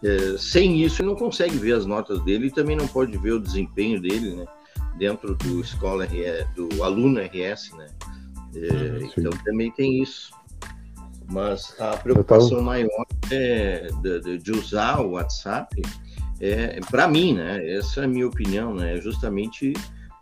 É, 0.04 0.38
sem 0.38 0.82
isso, 0.82 1.02
ele 1.02 1.10
não 1.10 1.16
consegue 1.16 1.58
ver 1.58 1.74
as 1.74 1.86
notas 1.86 2.22
dele 2.24 2.48
e 2.48 2.52
também 2.52 2.76
não 2.76 2.88
pode 2.88 3.18
ver 3.18 3.34
o 3.34 3.40
desempenho 3.40 4.02
dele, 4.02 4.36
né? 4.36 4.46
Dentro 4.98 5.36
do 5.36 5.62
escola 5.62 6.06
RS, 6.06 6.46
do 6.56 6.84
aluno 6.84 7.20
RS, 7.20 7.72
né? 7.78 7.88
É, 8.56 9.06
então 9.18 9.32
também 9.44 9.72
tem 9.72 10.02
isso. 10.02 10.32
Mas 11.30 11.80
a 11.80 11.96
preocupação 11.96 12.50
tava... 12.50 12.62
maior 12.64 13.06
é 13.32 13.88
de, 14.02 14.38
de, 14.38 14.52
usar 14.52 15.00
o 15.00 15.12
WhatsApp, 15.12 15.82
é, 16.42 16.80
para 16.90 17.08
mim, 17.08 17.36
né? 17.36 17.66
Essa 17.72 18.02
é 18.02 18.04
a 18.04 18.08
minha 18.08 18.28
opinião, 18.28 18.76
né? 18.76 18.98
É 18.98 19.02
justamente 19.02 19.74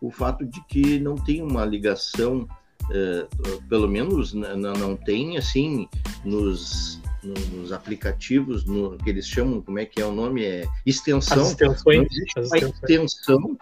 o 0.02 0.12
fato 0.12 0.46
de 0.46 0.64
que 0.68 1.00
não 1.00 1.16
tem 1.16 1.42
uma 1.42 1.66
ligação, 1.66 2.48
é, 2.92 3.28
pelo 3.68 3.88
menos 3.88 4.34
não, 4.34 4.74
não 4.74 4.96
tem 4.96 5.38
assim 5.38 5.88
nos 6.24 7.00
nos 7.22 7.74
aplicativos, 7.74 8.64
no 8.64 8.98
que 8.98 9.10
eles 9.10 9.28
chamam, 9.28 9.62
como 9.62 9.78
é 9.78 9.86
que 9.86 10.02
é 10.02 10.06
o 10.06 10.12
nome? 10.12 10.44
É 10.44 10.66
extensão. 10.86 11.42
As 11.42 11.50
extensões. 11.50 11.98
Não 11.98 12.06
existe 12.06 12.40
uma 12.40 12.58
extensão 12.58 13.58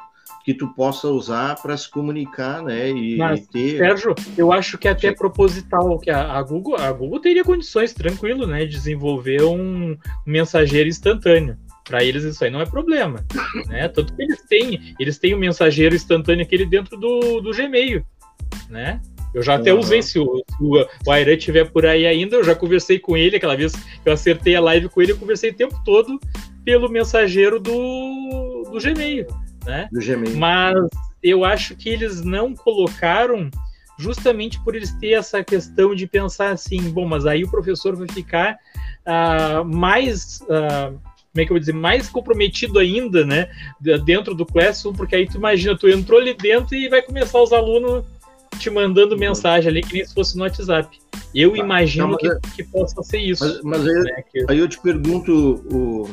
que 0.47 0.53
tu 0.53 0.69
possa 0.69 1.09
usar 1.09 1.61
para 1.61 1.75
se 1.75 1.91
comunicar, 1.91 2.63
né? 2.63 2.89
E, 2.89 3.17
Mas, 3.17 3.41
e 3.41 3.47
ter... 3.49 3.77
Sérgio, 3.79 4.15
eu 4.37 4.53
acho 4.53 4.77
que 4.77 4.87
é 4.87 4.91
até 4.91 5.11
proposital 5.11 5.99
que 5.99 6.09
a, 6.09 6.37
a, 6.37 6.41
Google, 6.41 6.77
a 6.77 6.89
Google 6.89 7.19
teria 7.19 7.43
condições, 7.43 7.93
tranquilo, 7.93 8.47
né, 8.47 8.59
de 8.59 8.71
desenvolver 8.71 9.43
um, 9.43 9.97
mensageiro 10.25 10.87
instantâneo. 10.87 11.57
Para 11.83 12.01
eles 12.01 12.23
isso 12.23 12.45
aí 12.45 12.49
não 12.49 12.61
é 12.61 12.65
problema, 12.65 13.25
né? 13.67 13.89
Tanto 13.89 14.15
que 14.15 14.21
eles 14.21 14.41
têm, 14.43 14.95
eles 14.97 15.17
têm 15.17 15.33
o 15.33 15.35
um 15.35 15.39
mensageiro 15.41 15.93
instantâneo 15.93 16.45
aquele 16.45 16.65
dentro 16.65 16.95
do, 16.95 17.41
do 17.41 17.51
Gmail, 17.51 18.05
né? 18.69 19.01
Eu 19.33 19.43
já 19.43 19.55
até 19.55 19.73
uhum. 19.73 19.81
usei, 19.81 20.01
se 20.01 20.17
o, 20.17 20.37
se 20.37 20.63
o 21.05 21.11
Airan 21.11 21.33
estiver 21.33 21.69
por 21.69 21.85
aí 21.85 22.07
ainda, 22.07 22.37
eu 22.37 22.43
já 22.45 22.55
conversei 22.55 22.99
com 22.99 23.17
ele, 23.17 23.35
aquela 23.35 23.57
vez 23.57 23.73
que 23.73 24.07
eu 24.07 24.13
acertei 24.13 24.55
a 24.55 24.61
live 24.61 24.87
com 24.87 25.01
ele, 25.01 25.11
eu 25.11 25.17
conversei 25.17 25.49
o 25.49 25.55
tempo 25.55 25.77
todo 25.83 26.17
pelo 26.63 26.89
mensageiro 26.89 27.59
do, 27.59 28.63
do 28.71 28.79
Gmail, 28.79 29.27
né? 29.67 29.87
Do 29.91 29.99
Gmail. 29.99 30.37
Mas 30.37 30.75
eu 31.21 31.45
acho 31.45 31.75
que 31.75 31.89
eles 31.89 32.23
não 32.23 32.55
colocaram 32.55 33.51
justamente 33.99 34.59
por 34.63 34.75
eles 34.75 34.91
ter 34.93 35.13
essa 35.13 35.43
questão 35.43 35.93
de 35.93 36.07
pensar 36.07 36.51
assim, 36.51 36.89
bom, 36.89 37.05
mas 37.05 37.25
aí 37.25 37.43
o 37.43 37.51
professor 37.51 37.95
vai 37.95 38.07
ficar 38.07 38.57
uh, 39.05 39.65
mais... 39.65 40.41
Uh, 40.41 40.97
como 41.33 41.43
é 41.43 41.45
que 41.45 41.51
eu 41.51 41.55
vou 41.55 41.59
dizer, 41.59 41.73
mais 41.73 42.09
comprometido 42.09 42.79
ainda, 42.79 43.23
né, 43.23 43.47
dentro 44.03 44.33
do 44.33 44.43
Classroom, 44.43 44.93
porque 44.93 45.15
aí 45.15 45.27
tu 45.27 45.37
imagina, 45.37 45.77
tu 45.77 45.87
entrou 45.87 46.19
ali 46.19 46.33
dentro 46.33 46.73
e 46.73 46.89
vai 46.89 46.99
começar 46.99 47.39
os 47.39 47.53
alunos 47.53 48.03
te 48.57 48.71
mandando 48.71 49.13
uhum. 49.13 49.19
mensagem 49.19 49.69
ali, 49.69 49.81
que 49.83 49.93
nem 49.93 50.03
se 50.03 50.15
fosse 50.15 50.35
no 50.35 50.43
WhatsApp. 50.43 50.97
Eu 51.35 51.51
tá. 51.51 51.57
imagino 51.59 52.07
Não, 52.07 52.17
que, 52.17 52.27
é... 52.27 52.39
que 52.55 52.63
possa 52.63 53.03
ser 53.03 53.19
isso. 53.19 53.43
Mas, 53.63 53.85
mas 53.85 53.87
aí, 53.87 54.03
né, 54.03 54.23
que... 54.31 54.45
aí, 54.49 54.57
eu 54.57 54.67
te 54.67 54.79
pergunto, 54.79 55.31
o, 55.71 56.09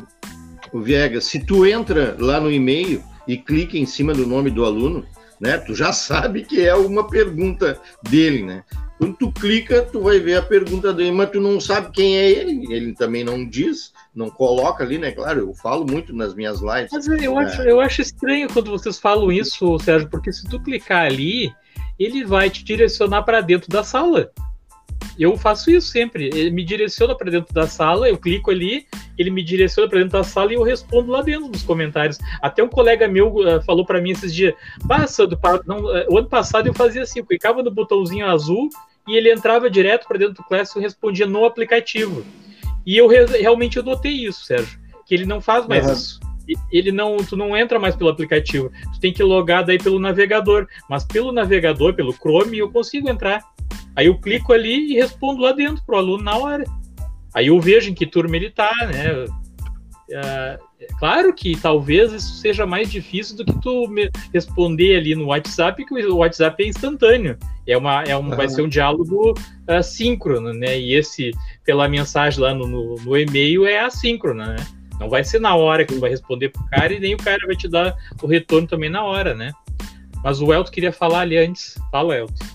o 0.71 0.79
Viegas, 0.79 1.25
se 1.25 1.39
tu 1.39 1.65
entra 1.65 2.15
lá 2.19 2.39
no 2.39 2.51
e-mail 2.51 3.01
e 3.27 3.37
clica 3.37 3.77
em 3.77 3.85
cima 3.85 4.13
do 4.13 4.25
nome 4.25 4.49
do 4.49 4.65
aluno, 4.65 5.05
né, 5.39 5.57
tu 5.57 5.75
já 5.75 5.91
sabe 5.91 6.43
que 6.43 6.65
é 6.65 6.73
uma 6.75 7.07
pergunta 7.07 7.79
dele, 8.09 8.43
né? 8.43 8.63
Quando 8.97 9.17
tu 9.17 9.31
clica, 9.31 9.81
tu 9.81 10.01
vai 10.01 10.19
ver 10.19 10.37
a 10.37 10.41
pergunta 10.41 10.93
dele, 10.93 11.11
mas 11.11 11.29
tu 11.29 11.41
não 11.41 11.59
sabe 11.59 11.91
quem 11.91 12.17
é 12.17 12.31
ele. 12.31 12.73
Ele 12.73 12.93
também 12.93 13.25
não 13.25 13.47
diz, 13.47 13.91
não 14.15 14.29
coloca 14.29 14.85
ali, 14.85 14.97
né? 14.97 15.11
Claro, 15.11 15.41
eu 15.41 15.53
falo 15.53 15.85
muito 15.85 16.15
nas 16.15 16.33
minhas 16.33 16.61
lives. 16.61 16.91
Mas 16.93 17.07
eu, 17.07 17.37
acho, 17.37 17.61
eu 17.63 17.81
acho 17.81 18.01
estranho 18.01 18.47
quando 18.47 18.71
vocês 18.71 18.97
falam 18.97 19.29
isso, 19.31 19.77
Sérgio, 19.79 20.09
porque 20.09 20.31
se 20.31 20.47
tu 20.47 20.61
clicar 20.61 21.05
ali, 21.05 21.53
ele 21.99 22.23
vai 22.23 22.49
te 22.49 22.63
direcionar 22.63 23.23
para 23.23 23.41
dentro 23.41 23.69
da 23.69 23.83
sala. 23.83 24.31
Eu 25.17 25.37
faço 25.37 25.71
isso 25.71 25.87
sempre. 25.87 26.25
Ele 26.33 26.51
me 26.51 26.63
direciona 26.63 27.15
para 27.15 27.31
dentro 27.31 27.53
da 27.53 27.67
sala, 27.67 28.09
eu 28.09 28.17
clico 28.17 28.51
ali, 28.51 28.85
ele 29.17 29.29
me 29.29 29.43
direciona 29.43 29.89
para 29.89 29.99
dentro 29.99 30.13
da 30.13 30.23
sala 30.23 30.51
e 30.51 30.55
eu 30.55 30.63
respondo 30.63 31.11
lá 31.11 31.21
dentro 31.21 31.47
nos 31.47 31.63
comentários. 31.63 32.17
Até 32.41 32.63
um 32.63 32.67
colega 32.67 33.07
meu 33.07 33.33
uh, 33.35 33.61
falou 33.63 33.85
para 33.85 34.01
mim 34.01 34.11
esses 34.11 34.33
dias: 34.33 34.53
passa 34.87 35.25
do 35.25 35.39
não, 35.65 35.85
uh, 35.85 36.05
o 36.09 36.17
ano 36.17 36.27
passado 36.27 36.67
eu 36.67 36.73
fazia 36.73 37.03
assim, 37.03 37.19
eu 37.19 37.25
clicava 37.25 37.63
no 37.63 37.71
botãozinho 37.71 38.25
azul 38.25 38.69
e 39.07 39.15
ele 39.15 39.31
entrava 39.31 39.69
direto 39.69 40.07
para 40.07 40.17
dentro 40.17 40.35
do 40.35 40.43
Classroom 40.43 40.81
e 40.81 40.85
respondia 40.85 41.25
no 41.25 41.45
aplicativo. 41.45 42.25
E 42.85 42.97
eu 42.97 43.07
re 43.07 43.25
realmente 43.25 43.77
eu 43.77 43.83
notei 43.83 44.11
isso, 44.11 44.45
Sérgio, 44.45 44.79
que 45.05 45.15
ele 45.15 45.25
não 45.25 45.41
faz 45.41 45.67
mais 45.67 45.85
uhum. 45.85 45.93
isso 45.93 46.25
ele 46.71 46.91
não, 46.91 47.17
tu 47.17 47.35
não 47.35 47.55
entra 47.57 47.79
mais 47.79 47.95
pelo 47.95 48.09
aplicativo, 48.09 48.71
tu 48.93 48.99
tem 48.99 49.11
que 49.11 49.23
logar 49.23 49.65
daí 49.65 49.77
pelo 49.77 49.99
navegador, 49.99 50.67
mas 50.89 51.03
pelo 51.03 51.31
navegador, 51.31 51.93
pelo 51.93 52.13
Chrome, 52.13 52.57
eu 52.57 52.71
consigo 52.71 53.09
entrar. 53.09 53.43
Aí 53.95 54.07
eu 54.07 54.17
clico 54.19 54.53
ali 54.53 54.91
e 54.91 54.95
respondo 54.95 55.41
lá 55.41 55.51
dentro 55.51 55.83
pro 55.85 55.97
aluno 55.97 56.23
na 56.23 56.37
hora. 56.37 56.63
Aí 57.33 57.47
eu 57.47 57.59
vejo 57.59 57.89
em 57.89 57.93
que 57.93 58.05
turma 58.05 58.35
ele 58.35 58.49
tá, 58.49 58.73
né? 58.91 59.25
É, 60.11 60.59
é 60.79 60.87
claro 60.99 61.33
que 61.33 61.59
talvez 61.59 62.11
isso 62.11 62.35
seja 62.35 62.65
mais 62.65 62.91
difícil 62.91 63.37
do 63.37 63.45
que 63.45 63.61
tu 63.61 63.89
responder 64.33 64.97
ali 64.97 65.15
no 65.15 65.27
WhatsApp, 65.27 65.83
que 65.83 65.93
o 66.05 66.17
WhatsApp 66.17 66.63
é 66.63 66.67
instantâneo. 66.67 67.37
É 67.67 67.75
uma, 67.75 68.03
é 68.03 68.15
um, 68.15 68.29
vai 68.29 68.47
ser 68.47 68.61
um 68.61 68.69
diálogo 68.69 69.31
uh, 69.31 69.83
síncrono, 69.83 70.53
né? 70.53 70.79
E 70.79 70.93
esse, 70.93 71.31
pela 71.63 71.89
mensagem 71.89 72.39
lá 72.39 72.53
no, 72.53 72.67
no, 72.67 72.95
no 72.95 73.17
e-mail, 73.17 73.65
é 73.65 73.79
assíncrono, 73.79 74.45
né? 74.45 74.55
Não 74.99 75.09
vai 75.09 75.23
ser 75.23 75.39
na 75.39 75.55
hora 75.55 75.83
que 75.83 75.93
tu 75.93 75.99
vai 75.99 76.09
responder 76.09 76.49
pro 76.49 76.63
cara 76.67 76.93
e 76.93 76.99
nem 76.99 77.15
o 77.15 77.17
cara 77.17 77.45
vai 77.45 77.55
te 77.55 77.67
dar 77.67 77.95
o 78.21 78.27
retorno 78.27 78.67
também 78.67 78.89
na 78.89 79.03
hora, 79.03 79.33
né? 79.33 79.51
Mas 80.23 80.41
o 80.41 80.53
Elton 80.53 80.71
queria 80.71 80.91
falar 80.91 81.21
ali 81.21 81.37
antes. 81.37 81.77
Fala, 81.91 82.15
Elton. 82.15 82.45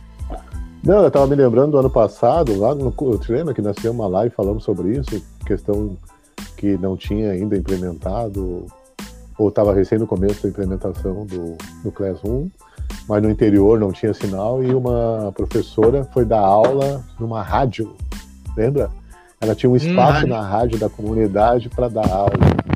Não, 0.83 1.03
eu 1.03 1.09
estava 1.09 1.27
me 1.27 1.37
lembrando 1.37 1.73
do 1.73 1.79
ano 1.79 1.91
passado, 1.91 2.59
lá 2.59 2.75
no 2.75 2.91
te 3.19 3.31
lembra 3.31 3.53
que 3.53 3.61
nós 3.61 3.77
fizemos 3.77 3.99
uma 3.99 4.09
live 4.09 4.35
falando 4.35 4.61
sobre 4.61 4.97
isso, 4.97 5.23
questão 5.45 5.97
que 6.57 6.79
não 6.79 6.97
tinha 6.97 7.33
ainda 7.33 7.57
implementado, 7.57 8.67
ou 9.39 9.49
estava 9.51 9.75
recém 9.75 9.99
no 9.99 10.07
começo 10.07 10.43
da 10.43 10.49
implementação 10.49 11.27
do, 11.27 11.57
do 11.85 11.93
Class 11.93 12.19
1, 12.25 12.51
mas 13.07 13.23
no 13.23 13.31
interior 13.31 13.79
não 13.79 13.93
tinha 13.93 14.15
sinal, 14.15 14.63
e 14.63 14.75
uma 14.75 15.31
professora 15.37 16.05
foi 16.15 16.25
dar 16.25 16.41
aula 16.41 17.05
numa 17.19 17.43
rádio, 17.43 17.95
lembra? 18.57 18.91
Ela 19.39 19.55
tinha 19.55 19.69
um 19.69 19.75
hum, 19.75 19.77
espaço 19.77 20.25
hum, 20.25 20.29
na 20.29 20.41
rádio 20.41 20.79
da 20.79 20.89
comunidade 20.89 21.69
para 21.69 21.89
dar 21.89 22.11
aula. 22.11 22.33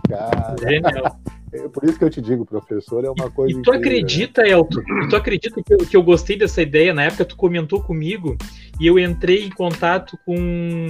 Cara, 0.08 0.56
Genial. 0.60 1.16
É 1.54 1.68
por 1.68 1.84
isso 1.84 1.96
que 1.96 2.04
eu 2.04 2.10
te 2.10 2.20
digo, 2.20 2.44
professor, 2.44 3.04
é 3.04 3.10
uma 3.10 3.30
coisa. 3.30 3.56
E 3.56 3.62
tu 3.62 3.72
incrível, 3.72 3.80
acredita, 3.80 4.42
né? 4.42 4.50
Elton? 4.50 4.80
tu 5.08 5.16
acredita 5.16 5.62
que 5.62 5.72
eu, 5.72 5.78
que 5.78 5.96
eu 5.96 6.02
gostei 6.02 6.36
dessa 6.36 6.60
ideia? 6.60 6.92
Na 6.92 7.04
época, 7.04 7.24
tu 7.24 7.36
comentou 7.36 7.80
comigo 7.80 8.36
e 8.80 8.88
eu 8.88 8.98
entrei 8.98 9.44
em 9.44 9.50
contato 9.50 10.18
com, 10.26 10.36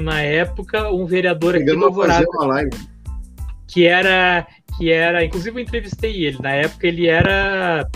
na 0.00 0.22
época, 0.22 0.90
um 0.90 1.04
vereador 1.04 1.52
Chegamos 1.52 1.72
aqui 1.72 1.80
do 1.80 1.86
Alvorada. 1.86 2.70
Que 3.68 3.86
era, 3.86 4.46
que 4.78 4.90
era. 4.90 5.22
Inclusive, 5.22 5.58
eu 5.58 5.62
entrevistei 5.62 6.24
ele. 6.24 6.38
Na 6.40 6.52
época, 6.52 6.86
ele 6.86 7.06
era 7.08 7.86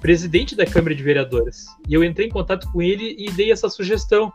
presidente 0.00 0.54
da 0.54 0.64
Câmara 0.64 0.94
de 0.94 1.02
Vereadores. 1.02 1.66
E 1.88 1.94
eu 1.94 2.04
entrei 2.04 2.28
em 2.28 2.30
contato 2.30 2.70
com 2.70 2.80
ele 2.80 3.16
e 3.18 3.32
dei 3.32 3.50
essa 3.50 3.68
sugestão. 3.68 4.32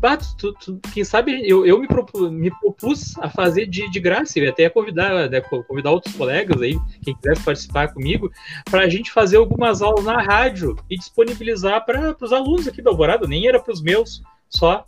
Pato, 0.00 0.26
tu, 0.36 0.52
tu, 0.54 0.80
quem 0.92 1.04
sabe 1.04 1.42
eu, 1.48 1.66
eu 1.66 1.78
me, 1.80 1.88
propus, 1.88 2.30
me 2.30 2.50
propus 2.50 3.18
a 3.18 3.28
fazer 3.28 3.66
de, 3.66 3.90
de 3.90 4.00
graça, 4.00 4.38
e 4.38 4.46
até 4.46 4.68
convidar, 4.68 5.28
né, 5.28 5.40
convidar 5.40 5.90
outros 5.90 6.14
colegas 6.14 6.60
aí, 6.62 6.78
quem 7.02 7.14
quisesse 7.16 7.42
participar 7.42 7.92
comigo, 7.92 8.30
para 8.70 8.82
a 8.82 8.88
gente 8.88 9.10
fazer 9.10 9.38
algumas 9.38 9.82
aulas 9.82 10.04
na 10.04 10.22
rádio 10.22 10.76
e 10.88 10.96
disponibilizar 10.96 11.84
para 11.84 12.16
os 12.20 12.32
alunos 12.32 12.68
aqui 12.68 12.80
da 12.80 12.90
Alvorada, 12.90 13.26
nem 13.26 13.48
era 13.48 13.60
para 13.60 13.72
os 13.72 13.82
meus 13.82 14.22
só. 14.48 14.84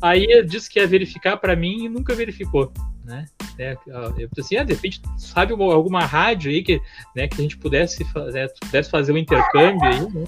Aí 0.00 0.44
disse 0.44 0.68
que 0.68 0.78
ia 0.78 0.86
verificar 0.86 1.36
para 1.36 1.56
mim 1.56 1.84
e 1.84 1.88
nunca 1.88 2.14
verificou, 2.14 2.72
né? 3.04 3.26
É, 3.58 3.76
eu 3.86 4.28
assim, 4.38 4.56
ah, 4.56 4.64
de 4.64 4.74
repente, 4.74 5.00
sabe 5.16 5.52
alguma 5.52 6.04
rádio 6.04 6.50
aí 6.50 6.62
que, 6.62 6.80
né, 7.14 7.28
que 7.28 7.36
a 7.36 7.42
gente 7.42 7.56
pudesse, 7.58 8.04
né, 8.32 8.48
pudesse 8.60 8.90
fazer 8.90 9.12
um 9.12 9.18
intercâmbio 9.18 9.84
aí, 9.84 10.00
né? 10.00 10.24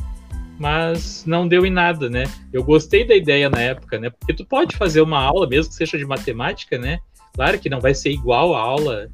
Mas 0.59 1.25
não 1.27 1.47
deu 1.47 1.65
em 1.65 1.71
nada, 1.71 2.09
né? 2.09 2.25
Eu 2.53 2.63
gostei 2.63 3.07
da 3.07 3.15
ideia 3.15 3.49
na 3.49 3.61
época, 3.61 3.99
né? 3.99 4.11
Porque 4.11 4.35
tu 4.35 4.47
pode 4.47 4.77
fazer 4.77 5.01
uma 5.01 5.19
aula, 5.19 5.49
mesmo 5.49 5.71
que 5.71 5.77
seja 5.77 5.99
de 5.99 6.05
matemática, 6.05 6.79
né? 6.79 6.99
Claro 7.35 7.59
que 7.59 7.71
não 7.71 7.81
vai 7.81 7.95
ser 7.95 8.11
igual 8.11 8.55
a 8.55 8.61
aula, 8.61 9.09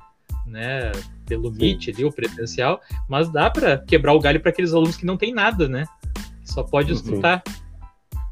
né? 0.47 0.93
Pelo 1.27 1.51
Meet 1.51 1.89
ali, 1.89 2.05
o 2.05 2.13
presencial, 2.13 2.81
mas 3.09 3.31
dá 3.31 3.49
para 3.49 3.79
quebrar 3.79 4.15
o 4.15 4.21
galho 4.21 4.41
para 4.41 4.51
aqueles 4.51 4.73
alunos 4.73 4.97
que 4.97 5.07
não 5.07 5.17
tem 5.17 5.33
nada, 5.33 5.69
né? 5.69 5.87
só 6.51 6.63
pode 6.63 6.93
estudar. 6.93 7.43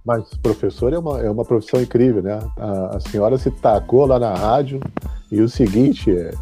Mas 0.05 0.29
professor 0.43 0.93
é 0.93 0.99
uma, 0.99 1.21
é 1.21 1.31
uma 1.31 1.45
profissão 1.45 1.81
incrível, 1.81 2.23
né? 2.23 2.39
A, 2.57 2.97
a 2.97 3.01
senhora 3.01 3.39
se 3.39 3.51
tacou 3.51 4.07
lá 4.07 4.19
na 4.19 4.35
rádio 4.35 4.81
e 5.31 5.41
o 5.41 5.49
seguinte 5.49 6.11
é, 6.11 6.33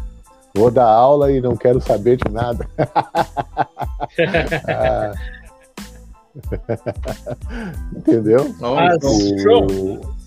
vou 0.55 0.71
dar 0.71 0.87
aula 0.87 1.31
e 1.31 1.41
não 1.41 1.55
quero 1.55 1.81
saber 1.81 2.17
de 2.17 2.31
nada. 2.31 2.67
ah, 4.67 5.13
Entendeu? 7.95 8.55
Mas, 8.59 9.03
o... 9.03 9.37
João, 9.39 10.17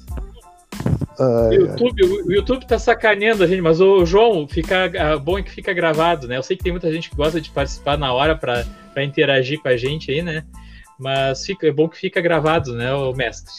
Ai, 1.19 1.55
YouTube, 1.55 2.03
o 2.03 2.33
YouTube 2.33 2.67
tá 2.67 2.79
sacaneando 2.79 3.45
a 3.45 3.47
gente, 3.47 3.61
mas 3.61 3.79
o 3.79 4.07
João, 4.07 4.49
fica 4.49 4.91
ah, 4.99 5.19
bom 5.19 5.39
é 5.39 5.43
que 5.43 5.51
fica 5.51 5.73
gravado, 5.73 6.27
né? 6.27 6.39
Eu 6.39 6.43
sei 6.43 6.57
que 6.57 6.63
tem 6.63 6.73
muita 6.73 6.91
gente 6.91 7.11
que 7.11 7.17
gosta 7.17 7.39
de 7.41 7.51
participar 7.51 7.99
na 7.99 8.11
hora 8.13 8.35
para 8.35 8.65
interagir 9.05 9.61
com 9.61 9.69
a 9.69 9.77
gente 9.77 10.11
aí, 10.11 10.23
né? 10.23 10.45
Mas 10.99 11.45
fica, 11.45 11.67
é 11.67 11.73
bom 11.73 11.89
que 11.89 11.99
fica 11.99 12.21
gravado, 12.23 12.75
né, 12.75 12.93
o 12.95 13.13
mestre? 13.13 13.53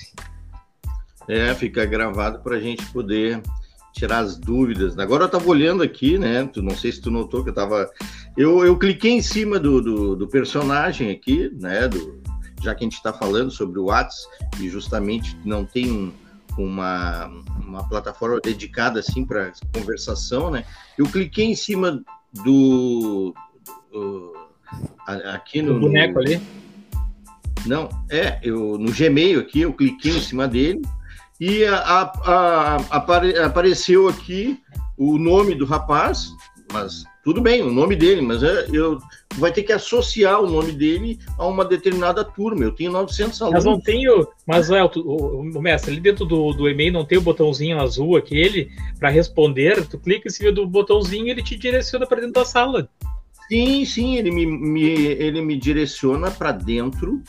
É, 1.28 1.54
fica 1.54 1.86
gravado 1.86 2.40
para 2.40 2.56
a 2.56 2.60
gente 2.60 2.84
poder 2.88 3.42
tirar 3.94 4.20
as 4.20 4.38
dúvidas. 4.38 4.98
Agora 4.98 5.24
eu 5.24 5.28
estava 5.28 5.48
olhando 5.48 5.84
aqui, 5.84 6.18
né? 6.18 6.50
Tu, 6.52 6.62
não 6.62 6.76
sei 6.76 6.92
se 6.92 7.02
tu 7.02 7.12
notou 7.12 7.44
que 7.44 7.50
eu 7.50 7.54
estava. 7.54 7.90
Eu, 8.36 8.66
eu 8.66 8.78
cliquei 8.78 9.12
em 9.12 9.22
cima 9.22 9.60
do, 9.60 9.82
do, 9.82 10.16
do 10.16 10.28
personagem 10.28 11.12
aqui, 11.12 11.52
né? 11.60 11.88
Do, 11.88 12.21
já 12.62 12.76
que 12.76 12.84
a 12.84 12.86
gente 12.86 12.96
está 12.96 13.12
falando 13.12 13.52
sobre 13.52 13.80
o 13.80 13.86
WhatsApp 13.86 14.30
e 14.60 14.70
justamente 14.70 15.38
não 15.44 15.66
tem 15.66 15.92
um, 15.92 16.14
uma, 16.58 17.28
uma 17.66 17.88
plataforma 17.88 18.40
dedicada 18.40 19.00
assim 19.00 19.26
para 19.26 19.52
conversação, 19.74 20.52
né? 20.52 20.66
Eu 20.98 21.06
cliquei 21.06 21.46
em 21.46 21.56
cima 21.56 22.04
do, 22.44 23.34
do 23.92 24.34
aqui 25.34 25.62
no, 25.62 25.78
o 25.78 25.80
boneco 25.80 26.16
no, 26.16 26.20
ali. 26.22 26.42
Não, 27.66 27.90
é, 28.10 28.40
eu 28.42 28.78
no 28.78 28.92
Gmail 28.92 29.40
aqui 29.40 29.62
eu 29.62 29.74
cliquei 29.74 30.18
em 30.18 30.22
cima 30.22 30.48
dele 30.48 30.82
e 31.40 31.66
a, 31.66 31.78
a, 31.78 32.02
a, 32.02 32.76
apare, 32.92 33.38
apareceu 33.38 34.08
aqui 34.08 34.60
o 34.98 35.18
nome 35.18 35.56
do 35.56 35.66
rapaz, 35.66 36.32
mas 36.72 37.04
tudo 37.24 37.40
bem, 37.40 37.62
o 37.62 37.72
nome 37.72 37.96
dele, 37.96 38.22
mas 38.22 38.42
é, 38.42 38.68
eu 38.74 39.00
vai 39.36 39.52
ter 39.52 39.64
que 39.64 39.72
associar 39.72 40.42
o 40.42 40.50
nome 40.50 40.72
dele 40.72 41.20
a 41.38 41.46
uma 41.46 41.64
determinada 41.64 42.24
turma. 42.24 42.64
Eu 42.64 42.72
tenho 42.72 42.92
900 42.92 43.42
alunos. 43.42 43.64
Mas 43.64 43.66
não 43.66 43.80
tenho, 43.80 44.28
mas 44.46 44.70
o, 44.70 44.76
o, 45.02 45.42
o 45.42 45.62
mestre, 45.62 45.92
ali 45.92 46.02
dentro 46.02 46.26
do, 46.26 46.52
do 46.52 46.68
e-mail 46.68 46.92
não 46.92 47.06
tem 47.06 47.18
o 47.18 47.22
botãozinho 47.22 47.80
azul 47.80 48.18
aquele 48.18 48.72
para 49.00 49.10
responder. 49.10 49.88
Tu 49.88 50.00
clica 50.00 50.28
em 50.28 50.32
cima 50.32 50.52
do 50.52 50.66
botãozinho 50.66 51.28
e 51.28 51.30
ele 51.30 51.44
te 51.44 51.56
direciona 51.56 52.08
para 52.08 52.22
dentro 52.22 52.34
da 52.34 52.46
sala. 52.46 52.90
Sim, 53.48 53.86
sim, 53.86 54.16
ele 54.16 54.32
me, 54.32 54.46
me 54.46 54.82
ele 54.82 55.42
me 55.42 55.58
direciona 55.58 56.32
para 56.32 56.52
dentro 56.52 57.22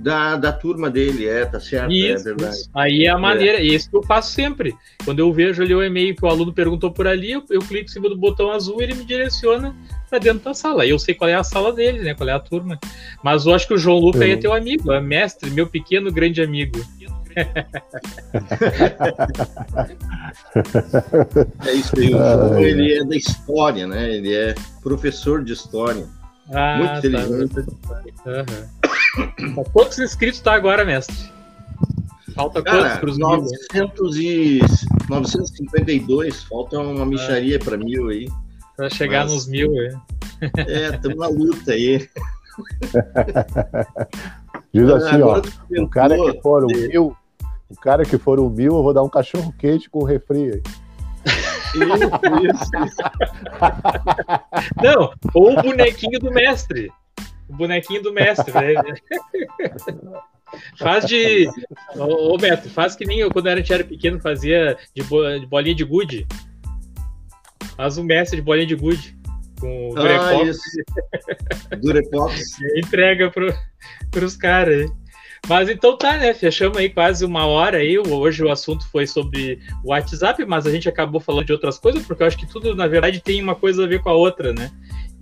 da, 0.00 0.36
da 0.36 0.52
turma 0.52 0.90
dele, 0.90 1.28
é, 1.28 1.44
tá 1.44 1.60
certo, 1.60 1.90
é 1.90 1.94
Isso, 1.94 2.28
é 2.28 2.34
verdade. 2.34 2.54
isso. 2.54 2.70
Aí 2.74 3.04
é 3.04 3.10
a 3.10 3.18
maneira, 3.18 3.60
e 3.60 3.74
esse 3.74 3.88
que 3.88 3.96
eu 3.96 4.02
faço 4.02 4.32
sempre. 4.32 4.74
Quando 5.04 5.20
eu 5.20 5.32
vejo 5.32 5.62
ali 5.62 5.74
o 5.74 5.82
e-mail 5.82 6.16
que 6.16 6.24
o 6.24 6.28
aluno 6.28 6.52
perguntou 6.52 6.90
por 6.90 7.06
ali, 7.06 7.32
eu, 7.32 7.44
eu 7.50 7.60
clico 7.60 7.84
em 7.84 7.92
cima 7.92 8.08
do 8.08 8.16
botão 8.16 8.50
azul 8.50 8.80
e 8.80 8.84
ele 8.84 8.94
me 8.94 9.04
direciona 9.04 9.74
para 10.10 10.18
dentro 10.18 10.40
da 10.40 10.54
sala. 10.54 10.82
Aí 10.82 10.90
eu 10.90 10.98
sei 10.98 11.14
qual 11.14 11.30
é 11.30 11.34
a 11.34 11.44
sala 11.44 11.72
dele, 11.72 12.00
né? 12.00 12.14
Qual 12.14 12.28
é 12.28 12.32
a 12.32 12.40
turma. 12.40 12.78
Mas 13.22 13.46
eu 13.46 13.54
acho 13.54 13.66
que 13.66 13.74
o 13.74 13.78
João 13.78 13.98
Luca 13.98 14.24
aí 14.24 14.32
é 14.32 14.36
teu 14.36 14.52
amigo, 14.52 14.92
é 14.92 15.00
mestre, 15.00 15.50
meu 15.50 15.66
pequeno 15.66 16.10
grande 16.12 16.42
amigo. 16.42 16.78
É 21.66 21.72
isso 21.72 21.98
aí, 21.98 22.14
o 22.14 22.18
João, 22.18 22.58
ele 22.58 22.94
é 22.94 23.04
da 23.04 23.16
história, 23.16 23.86
né? 23.86 24.16
Ele 24.16 24.34
é 24.34 24.54
professor 24.82 25.42
de 25.42 25.52
história. 25.52 26.06
Ah, 26.50 26.76
Muito 26.76 26.92
tá. 26.92 26.98
inteligente. 26.98 27.54
Quantos 29.72 29.98
inscritos 29.98 30.40
tá 30.40 30.54
agora, 30.54 30.84
mestre? 30.84 31.30
Falta 32.34 32.62
quantos 32.62 32.82
Cara, 32.82 32.98
para 32.98 33.10
os 33.10 33.18
mil? 33.18 33.28
900 33.28 34.16
e 34.16 34.60
952, 35.08 36.44
falta 36.44 36.78
uma 36.78 37.04
micharia 37.04 37.58
para 37.58 37.76
mil 37.76 38.08
aí. 38.08 38.26
Para 38.76 38.88
chegar 38.88 39.24
mas- 39.24 39.32
nos 39.32 39.46
mil, 39.46 39.70
é. 39.82 39.90
É, 40.56 40.88
estamos 40.94 41.18
na 41.18 41.28
luta 41.28 41.72
aí. 41.72 42.08
Diz 44.72 44.88
assim, 44.88 45.20
ó. 45.20 45.36
Agora 45.36 45.42
O 45.78 45.88
cara 45.88 46.16
que 46.16 46.40
for 46.40 46.64
o 46.64 46.66
mil, 46.68 47.16
o 47.68 47.76
cara 47.76 48.04
que 48.04 48.18
for 48.18 48.40
o 48.40 48.48
mil, 48.48 48.76
eu 48.76 48.82
vou 48.82 48.94
dar 48.94 49.02
um 49.02 49.08
cachorro 49.08 49.52
quente 49.58 49.90
com 49.90 50.02
refri 50.04 50.54
aí. 50.54 50.62
Isso, 51.74 52.70
isso. 52.84 52.96
Não, 54.82 55.12
ou 55.34 55.52
o 55.58 55.62
bonequinho 55.62 56.18
do 56.18 56.30
mestre. 56.30 56.90
O 57.52 57.56
bonequinho 57.56 58.02
do 58.02 58.12
mestre, 58.12 58.52
né? 58.52 58.74
Faz 60.78 61.06
de. 61.06 61.48
Ô, 61.96 62.34
ô 62.34 62.38
mestre, 62.38 62.68
faz 62.68 62.94
que 62.94 63.06
nem 63.06 63.20
eu, 63.20 63.30
quando 63.30 63.46
a 63.46 63.56
gente 63.56 63.72
era 63.72 63.82
pequeno, 63.82 64.20
fazia 64.20 64.76
de, 64.94 65.02
bo- 65.02 65.38
de 65.38 65.46
bolinha 65.46 65.74
de 65.74 65.84
gude. 65.84 66.26
Faz 67.76 67.96
um 67.96 68.04
mestre 68.04 68.36
de 68.36 68.42
bolinha 68.42 68.66
de 68.66 68.74
gude. 68.74 69.16
Com 69.58 69.90
o 69.90 69.98
Ah, 69.98 70.02
Durepox 70.02 70.48
isso. 70.48 71.80
Durepox. 71.80 72.58
entrega 72.76 73.30
pro, 73.30 73.52
pros 74.10 74.36
caras 74.36 74.82
aí. 74.82 74.90
Mas 75.48 75.68
então 75.68 75.96
tá, 75.96 76.18
né? 76.18 76.34
Fechamos 76.34 76.76
aí 76.78 76.88
quase 76.90 77.24
uma 77.24 77.46
hora 77.46 77.78
aí. 77.78 77.98
Hoje 77.98 78.44
o 78.44 78.50
assunto 78.50 78.86
foi 78.90 79.06
sobre 79.06 79.58
o 79.82 79.90
WhatsApp, 79.90 80.44
mas 80.44 80.66
a 80.66 80.70
gente 80.70 80.88
acabou 80.88 81.20
falando 81.20 81.46
de 81.46 81.52
outras 81.52 81.78
coisas, 81.78 82.04
porque 82.06 82.22
eu 82.22 82.26
acho 82.26 82.36
que 82.38 82.46
tudo, 82.46 82.76
na 82.76 82.86
verdade, 82.86 83.20
tem 83.20 83.42
uma 83.42 83.54
coisa 83.54 83.84
a 83.84 83.88
ver 83.88 84.00
com 84.02 84.10
a 84.10 84.14
outra, 84.14 84.52
né? 84.52 84.70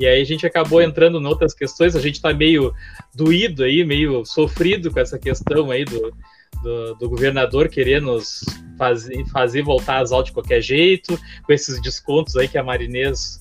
E 0.00 0.06
aí 0.06 0.22
a 0.22 0.24
gente 0.24 0.46
acabou 0.46 0.80
entrando 0.80 1.20
em 1.20 1.26
outras 1.26 1.52
questões, 1.52 1.94
a 1.94 2.00
gente 2.00 2.22
tá 2.22 2.32
meio 2.32 2.72
doído 3.14 3.62
aí, 3.64 3.84
meio 3.84 4.24
sofrido 4.24 4.90
com 4.90 4.98
essa 4.98 5.18
questão 5.18 5.70
aí 5.70 5.84
do, 5.84 6.10
do, 6.62 6.94
do 6.94 7.08
governador 7.10 7.68
querer 7.68 8.00
nos 8.00 8.40
fazer, 8.78 9.22
fazer 9.26 9.62
voltar 9.62 9.98
às 10.00 10.10
aulas 10.10 10.28
de 10.28 10.32
qualquer 10.32 10.62
jeito, 10.62 11.20
com 11.44 11.52
esses 11.52 11.78
descontos 11.82 12.34
aí 12.38 12.48
que 12.48 12.56
a 12.56 12.64
Marinês 12.64 13.38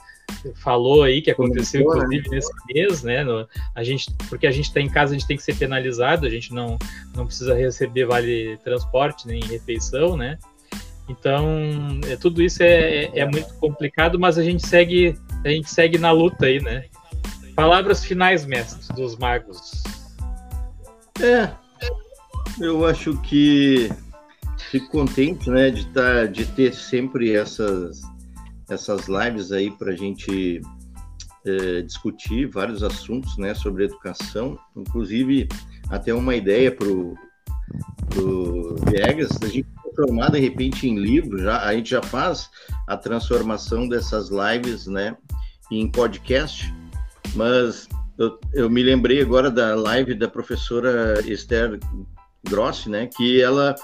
falou 0.56 1.04
aí, 1.04 1.22
que 1.22 1.32
aconteceu 1.32 1.80
né? 1.80 1.86
inclusive 1.88 2.30
nesse 2.30 2.52
mês, 2.68 3.04
né? 3.04 3.24
No- 3.24 3.48
a 3.74 3.82
gente, 3.82 4.14
porque 4.28 4.46
a 4.46 4.52
gente 4.52 4.66
está 4.66 4.82
em 4.82 4.90
casa, 4.90 5.16
a 5.16 5.18
gente 5.18 5.28
tem 5.28 5.38
que 5.38 5.44
ser 5.44 5.56
penalizado, 5.56 6.26
a 6.26 6.30
gente 6.30 6.54
não, 6.54 6.78
não 7.16 7.26
precisa 7.26 7.56
receber 7.56 8.06
vale 8.06 8.58
transporte 8.66 9.26
nem 9.26 9.40
refeição, 9.46 10.18
né? 10.18 10.38
Então, 11.08 11.48
é, 12.08 12.16
tudo 12.16 12.42
isso 12.44 12.62
é, 12.62 13.06
é- 13.06 13.20
é 13.22 13.26
muito 13.26 13.54
complicado, 13.56 14.20
mas 14.20 14.38
a 14.38 14.44
gente 14.44 14.68
segue, 14.68 15.16
a 15.44 15.50
gente 15.50 15.70
segue 15.70 15.98
na 15.98 16.12
luta 16.12 16.46
aí, 16.46 16.62
né? 16.62 16.86
Palavras 17.56 18.04
finais, 18.04 18.46
mestre, 18.46 18.94
dos 18.96 19.18
magos. 19.18 19.84
É, 21.22 21.52
eu 22.60 22.86
acho 22.86 23.18
que 23.22 23.90
fico 24.70 24.90
contente, 24.90 25.50
né, 25.50 25.70
de 25.70 25.86
tá, 25.88 26.26
de 26.26 26.46
ter 26.46 26.74
sempre 26.74 27.34
essas 27.34 28.02
essas 28.70 29.08
lives 29.08 29.52
aí 29.52 29.72
para 29.72 29.92
a 29.92 29.96
gente 29.96 30.62
eh, 31.46 31.82
discutir 31.82 32.46
vários 32.46 32.84
assuntos, 32.84 33.36
né, 33.38 33.56
sobre 33.56 33.86
educação, 33.86 34.60
inclusive 34.76 35.48
até 35.90 36.14
uma 36.14 36.36
ideia 36.36 36.72
para 36.72 36.88
o 36.88 37.16
Viegas, 38.86 39.30
da 39.40 39.48
gente 39.48 39.68
transformar 39.82 40.30
de 40.30 40.40
repente 40.40 40.88
em 40.88 41.00
livro, 41.00 41.40
já 41.40 41.64
a 41.64 41.74
gente 41.74 41.90
já 41.90 42.04
faz 42.04 42.50
a 42.88 42.96
transformação 42.96 43.88
dessas 43.88 44.30
lives, 44.30 44.86
né, 44.86 45.18
em 45.72 45.90
podcast, 45.90 46.74
mas 47.36 47.88
eu, 48.18 48.40
eu 48.54 48.70
me 48.70 48.84
lembrei 48.84 49.22
agora 49.22 49.50
da 49.52 49.76
live 49.76 50.14
da 50.16 50.28
professora 50.28 51.22
Esther 51.26 51.80
Grossi, 52.48 52.90
né, 52.90 53.08
que 53.08 53.42
ela 53.42 53.76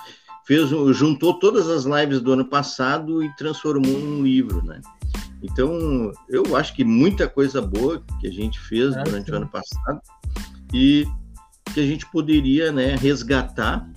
fez, 0.45 0.69
juntou 0.69 1.39
todas 1.39 1.67
as 1.69 1.85
lives 1.85 2.21
do 2.21 2.33
ano 2.33 2.45
passado 2.45 3.23
e 3.23 3.33
transformou 3.35 3.97
num 3.99 4.23
livro, 4.23 4.63
né. 4.63 4.81
Então, 5.43 6.11
eu 6.29 6.55
acho 6.55 6.73
que 6.75 6.83
muita 6.83 7.27
coisa 7.27 7.61
boa 7.61 8.01
que 8.19 8.27
a 8.27 8.31
gente 8.31 8.59
fez 8.59 8.95
Ah, 8.95 9.03
durante 9.03 9.25
sim. 9.27 9.31
o 9.31 9.35
ano 9.35 9.47
passado 9.47 10.01
e 10.73 11.05
que 11.73 11.79
a 11.79 11.85
gente 11.85 12.05
poderia, 12.09 12.71
né, 12.71 12.95
resgatar 12.95 13.87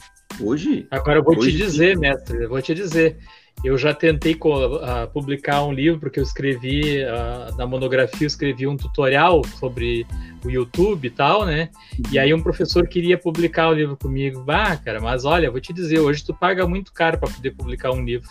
hoje. 0.41 0.86
Agora 0.91 1.18
eu 1.20 1.24
vou 1.24 1.34
te 1.34 1.47
Hoje- 1.47 1.57
dizer, 1.57 1.97
mestre, 1.97 2.45
eu 2.45 2.49
vou 2.49 2.61
te 2.61 2.74
dizer. 2.74 3.18
Eu 3.65 3.77
já 3.77 3.93
tentei 3.93 4.39
ah, 4.83 5.09
publicar 5.13 5.65
um 5.65 5.73
livro, 5.73 5.99
porque 5.99 6.21
eu 6.21 6.23
escrevi, 6.23 7.03
ah, 7.05 7.51
na 7.59 7.67
monografia, 7.67 8.23
eu 8.25 8.29
escrevi 8.29 8.67
um 8.69 8.77
tutorial 8.77 9.43
sobre 9.59 10.07
o 10.45 10.51
YouTube 10.51 11.07
e 11.07 11.11
tal, 11.11 11.45
né? 11.45 11.69
E 12.13 12.19
aí 12.19 12.33
um 12.33 12.41
professor 12.41 12.87
queria 12.87 13.19
publicar 13.19 13.69
o 13.69 13.73
livro 13.75 13.97
comigo. 13.97 14.45
Ah, 14.49 14.77
cara, 14.77 15.01
mas 15.01 15.25
olha, 15.25 15.51
vou 15.51 15.61
te 15.61 15.73
dizer, 15.73 15.99
hoje 15.99 16.25
tu 16.25 16.33
paga 16.33 16.67
muito 16.69 16.93
caro 16.93 17.19
para 17.19 17.29
poder 17.31 17.51
publicar 17.51 17.91
um 17.91 18.05
livro. 18.05 18.29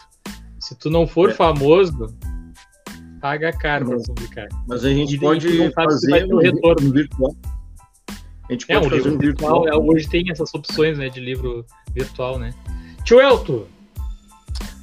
Se 0.60 0.78
tu 0.78 0.90
não 0.90 1.06
for 1.06 1.30
É. 1.32 1.34
famoso, 1.34 2.08
paga 3.20 3.52
caro 3.52 3.86
para 3.88 3.98
publicar. 4.00 4.48
Mas 4.68 4.86
a 4.86 4.90
gente 4.90 5.16
E- 5.16 5.20
pode 5.20 5.72
fazer 5.72 6.26
um, 6.34 6.38
retorno. 6.38 6.92
virtual. 6.94 7.36
A 8.50 8.54
gente 8.54 8.66
É, 8.72 8.76
pode 8.76 8.88
um 8.88 8.90
fazer 8.90 8.96
livro 9.04 9.16
um 9.16 9.18
virtual. 9.20 9.62
virtual, 9.64 9.82
é, 9.82 9.92
hoje 9.94 10.08
tem 10.08 10.32
essas 10.32 10.54
opções, 10.54 10.98
né, 10.98 11.10
de 11.10 11.20
livro 11.20 11.66
virtual, 11.94 12.40
né? 12.40 12.54
Tio 13.04 13.20
Elton, 13.20 13.66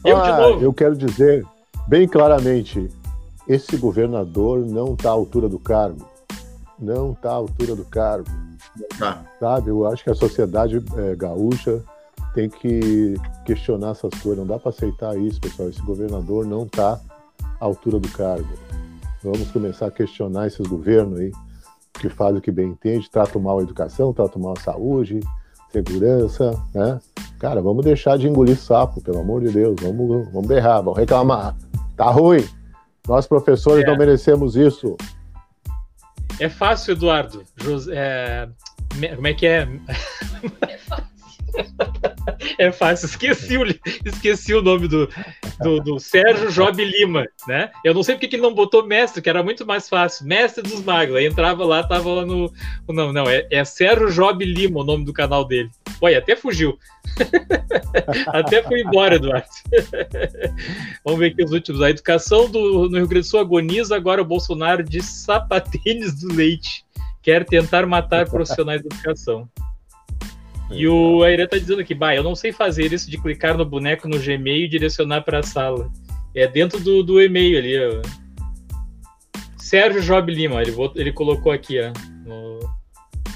eu 0.05 0.21
de 0.23 0.29
Ah, 0.31 0.39
novo. 0.39 0.63
eu 0.65 0.73
quero 0.73 0.97
dizer 0.97 1.45
bem 1.89 2.07
claramente: 2.09 2.91
esse 3.49 3.77
governador 3.77 4.61
não 4.61 4.95
está 4.95 5.11
à 5.11 5.13
altura 5.13 5.49
do 5.49 5.59
cargo. 5.59 6.07
Não 6.79 7.13
está 7.13 7.31
à 7.31 7.35
altura 7.35 7.75
do 7.77 7.85
cargo. 7.85 8.29
Tá. 8.99 9.25
Sabe? 9.39 9.71
Eu 9.71 9.87
acho 9.87 10.03
que 10.03 10.11
a 10.11 10.15
sociedade 10.15 10.83
eh, 10.97 11.15
gaúcha 11.17 11.83
tem 12.35 12.49
que 12.49 13.15
questionar 13.45 13.91
essas 13.93 14.11
coisas. 14.21 14.39
Não 14.39 14.47
dá 14.47 14.59
para 14.59 14.71
aceitar 14.71 15.17
isso, 15.17 15.41
pessoal. 15.41 15.69
Esse 15.69 15.81
governador 15.83 16.45
não 16.45 16.65
está 16.65 17.01
à 17.61 17.65
altura 17.65 18.01
do 18.01 18.09
cargo. 18.09 18.49
Vamos 19.23 19.51
começar 19.53 19.87
a 19.87 19.91
questionar 19.91 20.49
esses 20.49 20.67
governos 20.67 21.19
aí 21.21 21.33
que 21.95 22.09
fazem 22.09 22.39
o 22.39 22.43
que 22.43 22.51
bem 22.51 22.71
entende, 22.71 23.09
tratam 23.09 23.41
mal 23.41 23.61
a 23.61 23.63
educação, 23.63 24.13
tratam 24.13 24.43
mal 24.43 24.55
a 24.59 24.61
saúde, 24.61 25.21
segurança, 25.83 26.63
né? 26.75 27.01
Cara, 27.39 27.61
vamos 27.61 27.85
deixar 27.85 28.17
de 28.17 28.29
engolir 28.29 28.57
sapo, 28.57 29.01
pelo 29.03 29.19
amor 29.21 29.43
de 29.43 29.51
Deus. 29.51 29.77
Vamos, 29.83 30.27
vamos 30.33 30.47
berrar, 30.49 30.83
vamos 30.83 30.99
reclamar. 30.99 31.55
Tá 31.97 32.11
ruim. 32.11 32.45
Nós, 33.07 33.27
professores, 33.27 33.85
É. 33.85 33.87
não 33.87 33.97
merecemos 33.99 34.57
isso. 34.57 34.97
É 36.41 36.49
fácil, 36.49 36.93
Eduardo. 36.93 37.43
José, 37.57 37.93
é, 37.95 38.49
Como 39.17 39.27
é 39.27 39.35
que 39.35 39.47
é? 39.47 39.69
É 40.69 40.79
fácil, 40.79 41.05
esqueci 43.05 43.57
o, 43.57 43.65
esqueci 44.05 44.55
o 44.55 44.63
nome 44.63 44.89
do, 44.89 45.09
do, 45.61 45.81
do 45.81 46.01
Sérgio 46.01 46.51
Job 46.51 46.83
Lima, 46.83 47.27
né? 47.47 47.71
Eu 47.85 47.95
não 47.95 48.03
sei 48.03 48.15
porque 48.15 48.29
que 48.29 48.37
ele 48.37 48.43
não 48.43 48.55
botou 48.55 48.87
mestre, 48.87 49.23
que 49.23 49.29
era 49.29 49.43
muito 49.43 49.67
mais 49.67 49.89
fácil. 49.89 50.27
Mestre 50.27 50.63
dos 50.63 50.83
Magos. 50.83 51.17
Aí 51.17 51.27
entrava 51.27 51.65
lá, 51.65 51.83
tava 51.83 52.09
lá 52.11 52.27
no. 52.27 52.53
Não, 52.89 53.13
não, 53.13 53.29
é, 53.29 53.47
é 53.51 53.65
Sérgio 53.65 54.11
Job 54.11 54.45
Lima 54.45 54.81
o 54.81 54.85
nome 54.85 55.05
do 55.05 55.13
canal 55.13 55.45
dele. 55.45 55.71
Olha, 56.01 56.19
até 56.19 56.37
fugiu. 56.37 56.79
até 58.29 58.63
foi 58.63 58.81
embora, 58.81 59.17
Eduardo. 59.17 59.47
Vamos 61.05 61.21
ver 61.21 61.33
aqui 61.33 61.45
os 61.45 61.53
últimos. 61.53 61.83
A 61.83 61.91
educação 61.91 62.51
do, 62.51 62.89
no 62.89 62.97
Rio 62.97 63.09
Grande 63.09 63.27
do 63.27 63.31
Sul 63.31 63.41
agoniza 63.41 63.95
agora 63.95 64.23
o 64.23 64.25
Bolsonaro 64.25 64.83
de 64.83 65.03
sapatênis 65.03 66.21
do 66.21 66.33
leite. 66.33 66.85
Quer 67.23 67.45
tentar 67.45 67.87
matar 67.87 68.29
profissionais 68.29 68.83
da 68.83 68.95
educação. 68.95 69.49
E 70.77 70.89
o 70.89 71.23
Aire 71.23 71.47
tá 71.47 71.57
dizendo 71.59 71.81
aqui, 71.81 71.95
bah, 71.95 72.15
eu 72.15 72.23
não 72.23 72.35
sei 72.35 72.53
fazer 72.53 72.93
isso 72.93 73.11
de 73.11 73.19
clicar 73.19 73.57
no 73.57 73.65
boneco 73.65 74.09
no 74.09 74.19
Gmail 74.19 74.65
e 74.65 74.69
direcionar 74.69 75.23
para 75.23 75.41
a 75.41 75.43
sala. 75.43 75.91
É 76.35 76.47
dentro 76.47 76.81
do, 76.81 77.03
do 77.03 77.23
e-mail 77.23 77.59
ali, 77.59 77.79
ó. 77.79 78.03
Sérgio 79.57 80.03
Job 80.03 80.33
Lima, 80.33 80.61
ele, 80.61 80.75
ele 80.97 81.13
colocou 81.13 81.53
aqui, 81.53 81.79
ó. 81.81 81.93
No, 82.27 82.59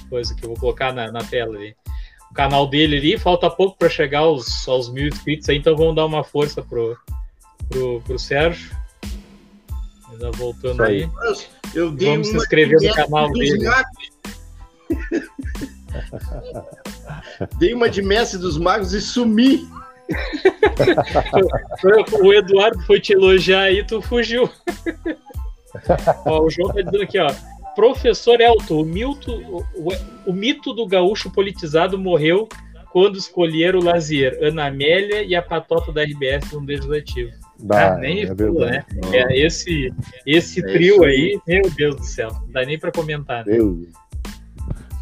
coisa 0.09 0.34
que 0.34 0.45
eu 0.45 0.49
vou 0.51 0.59
colocar 0.59 0.93
na, 0.93 1.11
na 1.11 1.20
tela 1.20 1.57
ali. 1.57 1.76
O 2.30 2.34
canal 2.34 2.66
dele 2.66 2.99
ali, 2.99 3.18
falta 3.18 3.49
pouco 3.49 3.78
para 3.78 3.89
chegar 3.89 4.20
aos, 4.20 4.66
aos 4.68 4.91
mil 4.91 5.09
inscritos 5.09 5.49
aí, 5.49 5.57
então 5.57 5.76
vamos 5.76 5.97
dar 5.97 6.07
uma 6.07 6.24
força 6.24 6.62
pro, 6.62 6.97
pro, 7.68 8.01
pro 8.03 8.18
Sérgio. 8.18 8.76
Ainda 10.11 10.30
voltando 10.32 10.74
Isso 10.74 10.82
aí. 10.82 11.03
aí. 11.05 11.11
Vamos 11.97 12.28
se 12.28 12.36
inscrever 12.36 12.80
no 12.80 12.95
canal 12.95 13.30
dele. 13.32 13.64
Dei 17.59 17.74
uma 17.74 17.89
de 17.89 18.03
mestre 18.03 18.39
dos 18.39 18.59
magos 18.59 18.93
e 18.93 19.01
sumi. 19.01 19.66
o 22.22 22.32
Eduardo 22.32 22.80
foi 22.82 23.01
te 23.01 23.12
elogiar 23.12 23.62
aí, 23.62 23.84
tu 23.84 24.01
fugiu. 24.01 24.49
ó, 26.24 26.43
o 26.43 26.51
João 26.51 26.72
tá 26.72 26.80
dizendo 26.82 27.03
aqui, 27.03 27.18
ó. 27.18 27.32
Professor 27.74 28.41
Elton, 28.41 28.80
o, 28.82 28.84
mito, 28.84 29.32
o, 29.76 29.93
o 30.26 30.32
mito 30.32 30.72
do 30.72 30.86
gaúcho 30.86 31.30
politizado 31.30 31.97
morreu 31.97 32.49
quando 32.91 33.16
escolheram 33.16 33.78
o 33.78 33.84
Lazier, 33.84 34.36
Ana 34.43 34.66
Amélia 34.66 35.22
e 35.22 35.36
a 35.36 35.43
patota 35.43 35.93
da 35.93 36.03
RBS 36.03 36.51
no 36.53 36.61
Legislativo. 36.61 37.30
Bah, 37.61 37.95
ah, 37.95 37.99
nem 37.99 38.22
é 38.22 38.26
falo, 38.26 38.64
né? 38.66 38.84
É, 39.12 39.41
esse 39.41 39.93
esse 40.24 40.61
é 40.61 40.62
trio 40.62 41.05
aí, 41.05 41.39
aí, 41.47 41.61
meu 41.61 41.70
Deus 41.70 41.97
do 41.97 42.05
céu, 42.05 42.30
não 42.32 42.51
dá 42.53 42.64
nem 42.64 42.78
para 42.78 42.93
comentar. 42.93 43.45
Né? 43.45 43.55
Deus. 43.55 43.89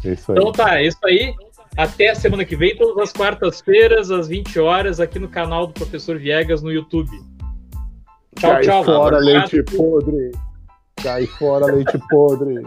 Isso 0.03 0.31
aí. 0.31 0.37
Então 0.37 0.51
tá, 0.51 0.79
é 0.79 0.87
isso 0.87 0.99
aí. 1.03 1.33
Até 1.77 2.09
a 2.09 2.15
semana 2.15 2.43
que 2.43 2.55
vem, 2.55 2.75
todas 2.75 2.97
as 2.97 3.13
quartas-feiras, 3.13 4.09
às 4.09 4.27
20 4.27 4.59
horas, 4.59 4.99
aqui 4.99 5.19
no 5.19 5.27
canal 5.27 5.67
do 5.67 5.73
Professor 5.73 6.17
Viegas 6.17 6.63
no 6.63 6.71
YouTube. 6.71 7.11
Tchau, 8.35 8.51
Cai 8.51 8.61
tchau. 8.63 8.83
Fora 8.83 9.19
leite 9.19 9.63
podre. 9.63 10.31
Cai 10.95 11.27
fora 11.27 11.67
leite 11.67 11.99
podre. 12.09 12.63